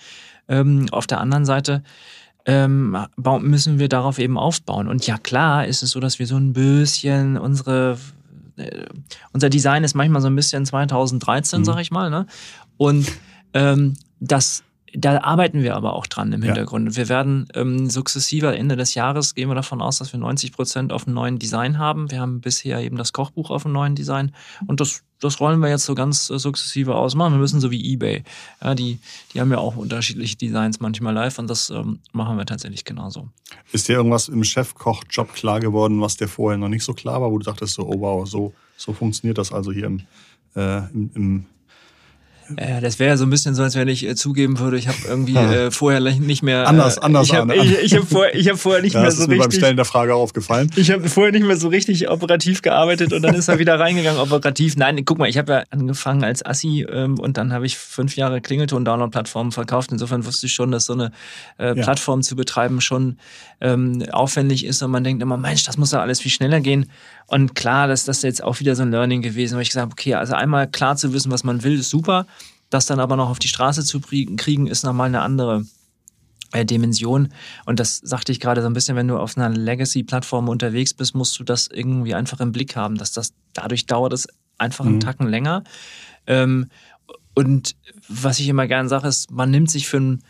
Ähm, 0.48 0.88
auf 0.92 1.08
der 1.08 1.22
anderen 1.22 1.46
Seite 1.46 1.84
ähm, 2.46 2.98
müssen 3.42 3.80
wir 3.80 3.90
darauf 3.90 4.20
eben 4.20 4.38
aufbauen. 4.38 4.88
Und 4.88 5.08
ja, 5.08 5.18
klar 5.18 5.66
ist 5.66 5.84
es 5.84 5.92
so, 5.92 6.00
dass 6.00 6.20
wir 6.20 6.28
so 6.28 6.38
ein 6.38 6.54
bisschen 6.54 7.38
unsere 7.38 7.98
äh, 8.58 8.86
unser 9.34 9.50
Design 9.50 9.84
ist 9.84 9.96
manchmal 9.96 10.22
so 10.22 10.28
ein 10.28 10.36
bisschen 10.36 10.66
2013, 10.66 11.60
mhm. 11.60 11.66
sag 11.66 11.80
ich 11.80 11.92
mal, 11.92 12.10
ne? 12.10 12.28
Und 12.78 13.12
ähm, 13.54 13.96
das 14.20 14.64
da 14.98 15.22
arbeiten 15.22 15.62
wir 15.62 15.76
aber 15.76 15.94
auch 15.94 16.08
dran 16.08 16.32
im 16.32 16.42
Hintergrund. 16.42 16.92
Ja. 16.92 16.96
Wir 16.96 17.10
werden 17.10 17.48
ähm, 17.54 17.90
sukzessiver 17.90 18.56
Ende 18.56 18.76
des 18.76 18.96
Jahres 18.96 19.36
gehen 19.36 19.50
wir 19.50 19.56
davon 19.56 19.82
aus, 19.82 19.98
dass 19.98 20.14
wir 20.14 20.20
90 20.20 20.54
Prozent 20.54 20.94
auf 20.94 21.06
einem 21.06 21.16
neuen 21.16 21.40
Design 21.40 21.78
haben. 21.78 22.12
Wir 22.12 22.22
haben 22.22 22.42
bisher 22.42 22.80
eben 22.80 22.96
das 22.96 23.12
Kochbuch 23.12 23.50
auf 23.50 23.66
einem 23.66 23.74
neuen 23.74 23.96
Design 23.96 24.32
und 24.68 24.80
das, 24.80 25.04
das 25.26 25.40
rollen 25.40 25.60
wir 25.60 25.70
jetzt 25.70 25.86
so 25.86 25.96
ganz 25.96 26.30
äh, 26.30 26.40
sukzessive 26.40 26.96
ausmachen. 26.96 27.34
Wir 27.34 27.40
müssen 27.40 27.60
so 27.60 27.72
wie 27.72 27.94
eBay. 27.94 28.24
Ja, 28.64 28.76
die, 28.76 29.00
die 29.34 29.42
haben 29.42 29.52
ja 29.52 29.58
auch 29.58 29.76
unterschiedliche 29.76 30.38
Designs 30.38 30.80
manchmal 30.80 31.14
live 31.14 31.38
und 31.40 31.50
das 31.50 31.70
ähm, 31.70 32.00
machen 32.14 32.38
wir 32.38 32.46
tatsächlich 32.46 32.86
genauso. 32.86 33.28
Ist 33.72 33.88
dir 33.88 33.94
irgendwas 33.94 34.30
im 34.30 34.44
Chefkoch-Job 34.44 35.34
klar 35.34 35.60
geworden, 35.60 36.02
was 36.02 36.18
dir 36.18 36.28
vorher 36.28 36.58
noch 36.58 36.70
nicht 36.70 36.84
so 36.84 36.94
klar 36.94 37.22
war, 37.22 37.32
wo 37.32 37.38
du 37.38 37.46
dachtest 37.46 37.74
so, 37.74 37.88
oh 37.88 38.00
wow, 38.00 38.28
so, 38.28 38.54
so 38.78 38.94
funktioniert 38.94 39.38
das 39.38 39.52
also 39.52 39.72
hier 39.72 39.86
im, 39.86 40.02
äh, 40.56 40.78
im, 40.94 41.12
im 41.16 41.46
äh, 42.58 42.82
das 42.82 43.00
wäre 43.00 43.12
ja 43.12 43.18
so 43.18 43.26
ein 43.26 43.30
bisschen 43.30 43.56
so, 43.56 43.64
als 43.64 43.76
wenn 43.76 43.88
ich 43.88 44.06
äh, 44.06 44.16
zugeben 44.16 44.60
würde, 44.60 44.78
ich 44.78 44.88
habe 44.88 44.98
irgendwie 45.08 45.36
äh, 45.36 45.72
vorher 45.72 46.00
nicht 46.00 46.44
mehr. 46.44 46.68
Anders, 46.68 46.98
anders. 46.98 47.28
Ich 47.28 47.34
habe 47.34 47.54
hab 47.54 48.08
vorher, 48.08 48.36
ich 48.36 48.50
hab 48.50 48.60
vorher 48.60 48.82
nicht 48.82 48.94
ja, 48.94 49.02
mehr 49.02 49.12
so 49.12 49.24
richtig. 49.24 49.28
Das 49.28 49.28
ist 49.28 49.28
mir 49.28 49.38
beim 49.38 49.52
Stellen 49.52 49.76
der 49.76 49.86
Frage 49.86 50.16
aufgefallen. 50.16 50.70
Ich 50.76 50.92
habe 50.92 51.08
vorher 51.10 51.32
nicht 51.32 51.46
mehr 51.46 51.58
so 51.58 51.68
richtig 51.68 52.10
operativ 52.10 52.62
gearbeitet 52.62 53.14
und 53.14 53.22
dann 53.22 53.36
ist 53.36 53.48
er 53.48 53.60
wieder 53.60 53.80
reingegangen 53.80 54.20
operativ. 54.20 54.76
Nein, 54.78 55.04
guck 55.06 55.18
mal, 55.18 55.28
ich 55.28 55.38
habe 55.38 55.52
ja 55.52 55.64
angefangen 55.72 56.24
als 56.24 56.46
Assi 56.46 56.86
ähm, 56.90 57.20
und 57.20 57.38
dann 57.38 57.52
habe 57.52 57.66
ich 57.66 57.78
fünf 57.78 58.16
Jahre 58.16 58.42
Klingelton-Download-Plattformen 58.42 59.52
verkauft. 59.52 59.92
Insofern 59.92 60.26
wusste 60.26 60.46
ich 60.46 60.54
schon, 60.54 60.72
dass 60.72 60.86
so 60.86 60.94
eine 60.94 61.12
äh, 61.58 61.74
Plattform 61.74 62.20
ja. 62.20 62.24
zu 62.24 62.36
betreiben 62.36 62.82
schon 62.82 63.18
ähm, 63.62 64.04
aufwendig 64.12 64.66
ist 64.66 64.82
und 64.82 64.92
man 64.92 65.04
denkt 65.04 65.24
immer, 65.24 65.38
Mensch, 65.38 65.64
das 65.64 65.78
muss 65.78 65.92
ja 65.92 66.02
alles 66.02 66.22
viel 66.22 66.32
schneller 66.32 66.60
gehen. 66.60 66.92
Und 67.28 67.56
klar, 67.56 67.88
das, 67.88 68.06
das 68.06 68.22
jetzt 68.22 68.44
auch 68.44 68.60
wieder 68.60 68.76
so 68.76 68.84
ein 68.84 68.92
Learning 68.92 69.22
gewesen, 69.22 69.58
wo 69.58 69.62
ich 69.62 69.70
gesagt 69.70 69.82
habe, 69.82 69.92
okay, 69.94 70.14
also 70.14 70.36
einmal 70.36 70.68
klar 70.68 70.96
zu 70.96 71.14
wissen, 71.14 71.32
was 71.32 71.44
man 71.44 71.64
will, 71.64 71.80
ist 71.80 71.90
super. 71.90 72.28
Das 72.70 72.86
dann 72.86 73.00
aber 73.00 73.16
noch 73.16 73.30
auf 73.30 73.40
die 73.40 73.48
Straße 73.48 73.84
zu 73.84 74.00
kriegen, 74.02 74.68
ist 74.68 74.84
nochmal 74.84 75.08
eine 75.08 75.22
andere 75.22 75.66
äh, 76.52 76.66
Dimension. 76.66 77.30
Und 77.66 77.80
das 77.80 77.98
sagte 77.98 78.32
ich 78.32 78.40
gerade 78.40 78.62
so 78.62 78.68
ein 78.68 78.74
bisschen, 78.74 78.96
wenn 78.96 79.08
du 79.08 79.18
auf 79.18 79.38
einer 79.38 79.50
Legacy-Plattform 79.50 80.50
unterwegs 80.50 80.94
bist, 80.94 81.16
musst 81.16 81.38
du 81.40 81.44
das 81.44 81.68
irgendwie 81.68 82.16
einfach 82.16 82.40
im 82.40 82.52
Blick 82.52 82.76
haben, 82.76 82.98
dass 82.98 83.12
das 83.12 83.34
dadurch 83.54 83.86
dauert 83.86 84.14
es 84.14 84.28
einfach 84.58 84.86
einen 84.86 84.96
mhm. 84.96 85.02
Tacken 85.02 85.28
länger. 85.28 85.64
Ähm, 86.28 86.70
und 87.34 87.76
was 88.08 88.40
ich 88.40 88.48
immer 88.48 88.68
gerne 88.68 88.88
sage, 88.90 89.08
ist, 89.08 89.32
man 89.32 89.52
nimmt 89.52 89.70
sich 89.70 89.88
für 89.88 89.98
ein 89.98 90.24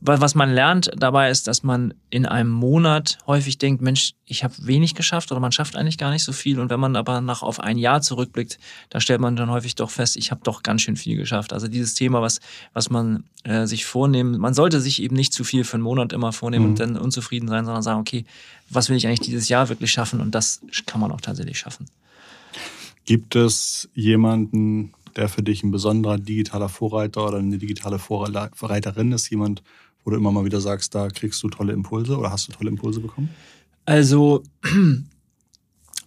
was 0.00 0.34
man 0.34 0.52
lernt 0.52 0.90
dabei 0.96 1.30
ist, 1.30 1.46
dass 1.46 1.62
man 1.62 1.92
in 2.08 2.24
einem 2.24 2.50
Monat 2.50 3.18
häufig 3.26 3.58
denkt, 3.58 3.82
Mensch, 3.82 4.14
ich 4.24 4.42
habe 4.42 4.54
wenig 4.60 4.94
geschafft 4.94 5.30
oder 5.30 5.40
man 5.40 5.52
schafft 5.52 5.76
eigentlich 5.76 5.98
gar 5.98 6.10
nicht 6.10 6.24
so 6.24 6.32
viel. 6.32 6.58
Und 6.58 6.70
wenn 6.70 6.80
man 6.80 6.96
aber 6.96 7.20
nach 7.20 7.42
auf 7.42 7.60
ein 7.60 7.76
Jahr 7.76 8.00
zurückblickt, 8.00 8.58
da 8.88 9.00
stellt 9.00 9.20
man 9.20 9.36
dann 9.36 9.50
häufig 9.50 9.74
doch 9.74 9.90
fest, 9.90 10.16
ich 10.16 10.30
habe 10.30 10.40
doch 10.42 10.62
ganz 10.62 10.82
schön 10.82 10.96
viel 10.96 11.16
geschafft. 11.16 11.52
Also 11.52 11.68
dieses 11.68 11.94
Thema, 11.94 12.22
was, 12.22 12.40
was 12.72 12.88
man 12.88 13.24
äh, 13.44 13.66
sich 13.66 13.84
vornehmen, 13.84 14.38
man 14.38 14.54
sollte 14.54 14.80
sich 14.80 15.02
eben 15.02 15.16
nicht 15.16 15.34
zu 15.34 15.44
viel 15.44 15.64
für 15.64 15.74
einen 15.74 15.82
Monat 15.82 16.14
immer 16.14 16.32
vornehmen 16.32 16.64
mhm. 16.64 16.70
und 16.70 16.80
dann 16.80 16.96
unzufrieden 16.96 17.48
sein, 17.48 17.66
sondern 17.66 17.82
sagen, 17.82 18.00
okay, 18.00 18.24
was 18.70 18.88
will 18.88 18.96
ich 18.96 19.06
eigentlich 19.06 19.20
dieses 19.20 19.50
Jahr 19.50 19.68
wirklich 19.68 19.92
schaffen? 19.92 20.20
Und 20.20 20.34
das 20.34 20.62
kann 20.86 21.00
man 21.00 21.12
auch 21.12 21.20
tatsächlich 21.20 21.58
schaffen. 21.58 21.86
Gibt 23.04 23.36
es 23.36 23.90
jemanden, 23.94 24.94
der 25.16 25.28
für 25.28 25.42
dich 25.42 25.62
ein 25.62 25.70
besonderer 25.70 26.18
digitaler 26.18 26.68
Vorreiter 26.68 27.26
oder 27.26 27.38
eine 27.38 27.58
digitale 27.58 27.98
Vorreiterin 27.98 29.12
ist? 29.12 29.30
Jemand, 29.30 29.62
wo 30.04 30.10
du 30.10 30.16
immer 30.16 30.32
mal 30.32 30.44
wieder 30.44 30.60
sagst, 30.60 30.94
da 30.94 31.08
kriegst 31.08 31.42
du 31.42 31.48
tolle 31.48 31.72
Impulse 31.72 32.16
oder 32.16 32.30
hast 32.30 32.48
du 32.48 32.52
tolle 32.52 32.70
Impulse 32.70 33.00
bekommen? 33.00 33.30
Also, 33.86 34.42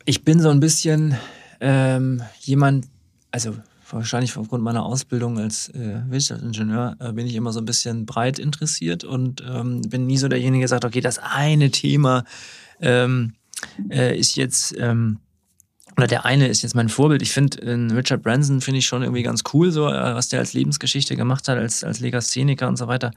ich 0.05 0.23
bin 0.23 0.39
so 0.39 0.49
ein 0.49 0.59
bisschen 0.59 1.15
ähm, 1.59 2.21
jemand, 2.41 2.87
also 3.31 3.55
wahrscheinlich 3.89 4.35
aufgrund 4.37 4.63
meiner 4.63 4.85
Ausbildung 4.85 5.39
als 5.39 5.69
äh, 5.69 6.01
Wirtschaftsingenieur 6.09 6.97
äh, 6.99 7.13
bin 7.13 7.27
ich 7.27 7.35
immer 7.35 7.53
so 7.53 7.59
ein 7.59 7.65
bisschen 7.65 8.05
breit 8.05 8.39
interessiert 8.39 9.03
und 9.03 9.43
ähm, 9.47 9.81
bin 9.81 10.05
nie 10.05 10.17
so 10.17 10.27
derjenige, 10.27 10.63
der 10.63 10.67
sagt, 10.67 10.85
okay, 10.85 11.01
das 11.01 11.19
eine 11.19 11.71
Thema 11.71 12.25
ähm, 12.81 13.33
äh, 13.89 14.17
ist 14.17 14.35
jetzt 14.35 14.75
ähm, 14.77 15.19
oder 15.97 16.07
der 16.07 16.25
eine 16.25 16.47
ist 16.47 16.61
jetzt 16.61 16.75
mein 16.75 16.89
Vorbild. 16.89 17.23
Ich 17.23 17.31
finde 17.31 17.57
Richard 17.95 18.21
Branson 18.21 18.61
finde 18.61 18.79
ich 18.79 18.85
schon 18.85 19.01
irgendwie 19.01 19.23
ganz 19.23 19.43
cool, 19.53 19.71
so 19.71 19.87
äh, 19.87 20.15
was 20.15 20.29
der 20.29 20.39
als 20.39 20.53
Lebensgeschichte 20.53 21.15
gemacht 21.15 21.47
hat, 21.47 21.57
als, 21.57 21.83
als 21.83 21.99
Legastheniker 21.99 22.67
und 22.67 22.77
so 22.77 22.87
weiter, 22.87 23.11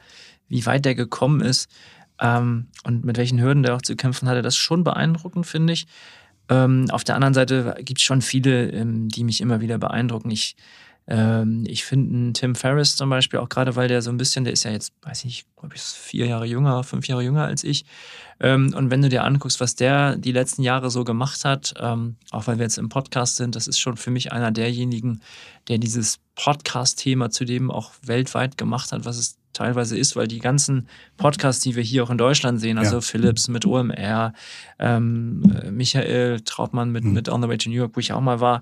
wie 0.48 0.64
weit 0.64 0.86
der 0.86 0.94
gekommen 0.94 1.42
ist 1.42 1.70
ähm, 2.20 2.68
und 2.84 3.04
mit 3.04 3.18
welchen 3.18 3.40
Hürden 3.40 3.62
der 3.62 3.76
auch 3.76 3.82
zu 3.82 3.96
kämpfen 3.96 4.28
hatte. 4.28 4.40
Das 4.40 4.54
ist 4.54 4.60
schon 4.60 4.82
beeindruckend, 4.82 5.46
finde 5.46 5.74
ich. 5.74 5.86
Ähm, 6.48 6.86
auf 6.90 7.04
der 7.04 7.16
anderen 7.16 7.34
Seite 7.34 7.76
gibt 7.80 8.00
es 8.00 8.04
schon 8.04 8.22
viele, 8.22 8.70
ähm, 8.70 9.08
die 9.08 9.24
mich 9.24 9.42
immer 9.42 9.60
wieder 9.60 9.78
beeindrucken. 9.78 10.30
Ich 10.30 10.56
ähm, 11.10 11.64
ich 11.66 11.84
finde 11.84 12.32
Tim 12.32 12.54
Ferriss 12.54 12.94
zum 12.94 13.10
Beispiel 13.10 13.40
auch 13.40 13.48
gerade, 13.48 13.74
weil 13.74 13.88
der 13.88 14.00
so 14.00 14.10
ein 14.10 14.16
bisschen, 14.16 14.44
der 14.44 14.52
ist 14.52 14.62
ja 14.62 14.70
jetzt, 14.70 14.92
weiß 15.02 15.18
ich 15.18 15.24
nicht, 15.24 15.46
glaube 15.56 15.74
ich, 15.74 15.82
vier 15.82 16.26
Jahre 16.26 16.46
jünger, 16.46 16.84
fünf 16.84 17.08
Jahre 17.08 17.24
jünger 17.24 17.44
als 17.44 17.64
ich. 17.64 17.84
Ähm, 18.38 18.72
und 18.76 18.90
wenn 18.90 19.02
du 19.02 19.08
dir 19.08 19.24
anguckst, 19.24 19.60
was 19.60 19.74
der 19.74 20.16
die 20.16 20.30
letzten 20.30 20.62
Jahre 20.62 20.88
so 20.88 21.02
gemacht 21.02 21.44
hat, 21.44 21.74
ähm, 21.80 22.14
auch 22.30 22.46
weil 22.46 22.58
wir 22.58 22.62
jetzt 22.62 22.78
im 22.78 22.88
Podcast 22.88 23.36
sind, 23.36 23.56
das 23.56 23.66
ist 23.66 23.80
schon 23.80 23.96
für 23.96 24.12
mich 24.12 24.30
einer 24.30 24.52
derjenigen, 24.52 25.20
der 25.66 25.78
dieses 25.78 26.20
Podcast-Thema 26.36 27.30
zudem 27.30 27.72
auch 27.72 27.90
weltweit 28.02 28.56
gemacht 28.56 28.92
hat, 28.92 29.04
was 29.04 29.18
es 29.18 29.36
teilweise 29.52 29.98
ist, 29.98 30.14
weil 30.14 30.28
die 30.28 30.38
ganzen 30.38 30.88
Podcasts, 31.16 31.60
die 31.60 31.74
wir 31.74 31.82
hier 31.82 32.04
auch 32.04 32.10
in 32.10 32.18
Deutschland 32.18 32.60
sehen, 32.60 32.78
also 32.78 32.96
ja. 32.96 33.00
Philips 33.00 33.48
mit 33.48 33.66
OMR, 33.66 34.32
ähm, 34.78 35.42
äh, 35.60 35.72
Michael 35.72 36.40
Trautmann 36.42 36.92
mit, 36.92 37.02
mhm. 37.02 37.14
mit 37.14 37.28
On 37.28 37.42
the 37.42 37.48
Way 37.48 37.58
to 37.58 37.68
New 37.68 37.74
York, 37.76 37.96
wo 37.96 38.00
ich 38.00 38.12
auch 38.12 38.20
mal 38.20 38.38
war, 38.38 38.60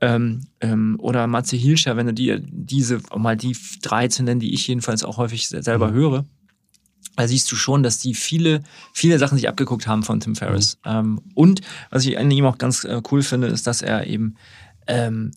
ähm, 0.00 0.42
ähm, 0.60 0.96
oder 1.00 1.26
Matze 1.26 1.56
Hilscher, 1.56 1.96
wenn 1.96 2.06
du 2.06 2.14
dir 2.14 2.40
diese, 2.40 3.00
mal 3.16 3.36
die 3.36 3.56
drei 3.82 4.08
zu 4.08 4.22
nennen, 4.22 4.40
die 4.40 4.52
ich 4.52 4.66
jedenfalls 4.66 5.04
auch 5.04 5.16
häufig 5.16 5.48
selber 5.48 5.88
mhm. 5.88 5.94
höre, 5.94 6.24
da 7.16 7.26
siehst 7.26 7.50
du 7.50 7.56
schon, 7.56 7.82
dass 7.82 7.98
die 7.98 8.14
viele, 8.14 8.62
viele 8.92 9.18
Sachen 9.18 9.38
sich 9.38 9.48
abgeguckt 9.48 9.86
haben 9.86 10.02
von 10.02 10.20
Tim 10.20 10.36
Ferriss. 10.36 10.78
Mhm. 10.84 10.90
Ähm, 10.90 11.20
und 11.34 11.60
was 11.90 12.04
ich 12.04 12.18
an 12.18 12.30
ihm 12.30 12.44
auch 12.44 12.58
ganz 12.58 12.84
äh, 12.84 13.00
cool 13.10 13.22
finde, 13.22 13.48
ist, 13.48 13.66
dass 13.66 13.82
er 13.82 14.06
eben 14.06 14.36
ähm, 14.86 15.32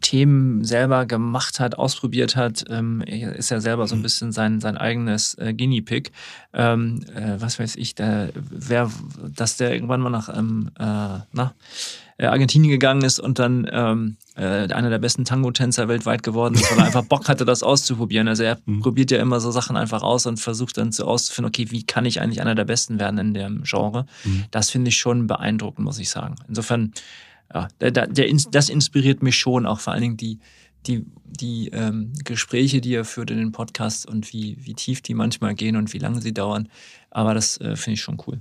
Themen 0.00 0.64
selber 0.64 1.06
gemacht 1.06 1.60
hat, 1.60 1.78
ausprobiert 1.78 2.36
hat, 2.36 2.64
ähm, 2.68 3.00
ist 3.02 3.50
ja 3.50 3.60
selber 3.60 3.86
so 3.86 3.94
ein 3.94 3.98
mhm. 3.98 4.02
bisschen 4.02 4.32
sein, 4.32 4.60
sein 4.60 4.76
eigenes 4.76 5.34
äh, 5.34 5.54
Guinea 5.54 5.82
Pig. 5.84 6.12
Ähm, 6.52 7.00
äh, 7.14 7.40
was 7.40 7.58
weiß 7.58 7.76
ich, 7.76 7.94
der, 7.94 8.30
wer, 8.34 8.90
dass 9.34 9.56
der 9.56 9.72
irgendwann 9.72 10.00
mal 10.00 10.10
nach, 10.10 10.28
ähm, 10.36 10.70
äh, 10.78 11.20
na, 11.32 11.54
äh, 12.18 12.26
Argentinien 12.26 12.70
gegangen 12.70 13.02
ist 13.02 13.20
und 13.20 13.38
dann 13.38 13.68
ähm, 13.70 14.16
äh, 14.36 14.72
einer 14.72 14.90
der 14.90 14.98
besten 14.98 15.24
Tango-Tänzer 15.24 15.86
weltweit 15.86 16.22
geworden 16.22 16.54
ist, 16.54 16.70
weil 16.70 16.78
er 16.80 16.86
einfach 16.86 17.04
Bock 17.04 17.28
hatte, 17.28 17.44
das 17.44 17.62
auszuprobieren. 17.62 18.26
Also 18.26 18.42
er 18.42 18.58
mhm. 18.66 18.80
probiert 18.80 19.10
ja 19.12 19.20
immer 19.20 19.40
so 19.40 19.50
Sachen 19.52 19.76
einfach 19.76 20.02
aus 20.02 20.26
und 20.26 20.40
versucht 20.40 20.76
dann 20.78 20.90
so 20.90 21.04
auszufinden, 21.04 21.48
okay, 21.48 21.70
wie 21.70 21.84
kann 21.84 22.04
ich 22.04 22.20
eigentlich 22.20 22.40
einer 22.40 22.56
der 22.56 22.64
Besten 22.64 22.98
werden 22.98 23.18
in 23.18 23.34
dem 23.34 23.62
Genre? 23.62 24.06
Mhm. 24.24 24.44
Das 24.50 24.68
finde 24.70 24.88
ich 24.88 24.96
schon 24.96 25.28
beeindruckend, 25.28 25.84
muss 25.84 25.98
ich 26.00 26.10
sagen. 26.10 26.34
Insofern 26.48 26.92
ja, 27.52 27.68
der, 27.80 27.90
der, 27.90 28.36
das 28.50 28.68
inspiriert 28.68 29.22
mich 29.22 29.36
schon, 29.36 29.66
auch 29.66 29.80
vor 29.80 29.92
allen 29.92 30.02
Dingen 30.02 30.16
die, 30.16 30.38
die, 30.86 31.04
die 31.24 31.68
ähm, 31.68 32.12
Gespräche, 32.24 32.80
die 32.80 32.94
er 32.94 33.04
führt 33.04 33.30
in 33.30 33.38
den 33.38 33.52
Podcasts 33.52 34.06
und 34.06 34.32
wie, 34.32 34.56
wie 34.60 34.74
tief 34.74 35.00
die 35.02 35.14
manchmal 35.14 35.54
gehen 35.54 35.76
und 35.76 35.92
wie 35.92 35.98
lange 35.98 36.20
sie 36.20 36.32
dauern. 36.32 36.68
Aber 37.10 37.34
das 37.34 37.58
äh, 37.58 37.76
finde 37.76 37.94
ich 37.94 38.00
schon 38.00 38.18
cool. 38.26 38.40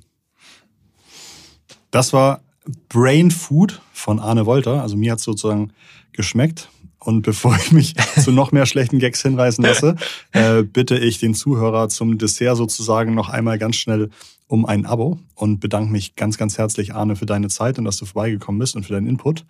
Das 1.91 2.13
war 2.13 2.41
Brain 2.89 3.31
Food 3.31 3.81
von 3.93 4.19
Arne 4.19 4.45
Wolter. 4.45 4.81
Also 4.81 4.97
mir 4.97 5.13
hat 5.13 5.19
es 5.19 5.25
sozusagen 5.25 5.71
geschmeckt. 6.11 6.69
Und 6.99 7.21
bevor 7.21 7.55
ich 7.55 7.71
mich 7.71 7.95
zu 8.21 8.31
noch 8.31 8.51
mehr 8.51 8.65
schlechten 8.65 8.99
Gags 8.99 9.21
hinreißen 9.21 9.63
lasse, 9.63 9.95
äh, 10.33 10.63
bitte 10.63 10.97
ich 10.97 11.19
den 11.19 11.33
Zuhörer 11.33 11.87
zum 11.87 12.17
Dessert 12.17 12.57
sozusagen 12.57 13.15
noch 13.15 13.29
einmal 13.29 13.57
ganz 13.57 13.77
schnell 13.77 14.09
um 14.47 14.65
ein 14.65 14.85
Abo 14.85 15.19
und 15.35 15.59
bedanke 15.59 15.91
mich 15.91 16.15
ganz, 16.15 16.37
ganz 16.37 16.57
herzlich, 16.57 16.95
Arne, 16.95 17.15
für 17.15 17.25
deine 17.25 17.49
Zeit 17.49 17.77
und 17.77 17.85
dass 17.85 17.97
du 17.97 18.05
vorbeigekommen 18.05 18.59
bist 18.59 18.75
und 18.75 18.85
für 18.85 18.93
deinen 18.93 19.07
Input. 19.07 19.45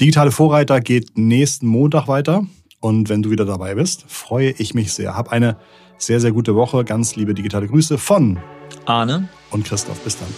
Digitale 0.00 0.32
Vorreiter 0.32 0.80
geht 0.80 1.16
nächsten 1.16 1.66
Montag 1.66 2.08
weiter. 2.08 2.44
Und 2.80 3.08
wenn 3.08 3.22
du 3.22 3.30
wieder 3.30 3.46
dabei 3.46 3.76
bist, 3.76 4.04
freue 4.08 4.50
ich 4.50 4.74
mich 4.74 4.92
sehr. 4.92 5.16
Hab 5.16 5.32
eine 5.32 5.56
sehr, 5.96 6.20
sehr 6.20 6.32
gute 6.32 6.54
Woche. 6.54 6.84
Ganz 6.84 7.16
liebe 7.16 7.32
digitale 7.32 7.66
Grüße 7.66 7.96
von 7.96 8.38
Arne 8.84 9.28
und 9.50 9.64
Christoph. 9.64 10.00
Bis 10.00 10.18
dann. 10.18 10.28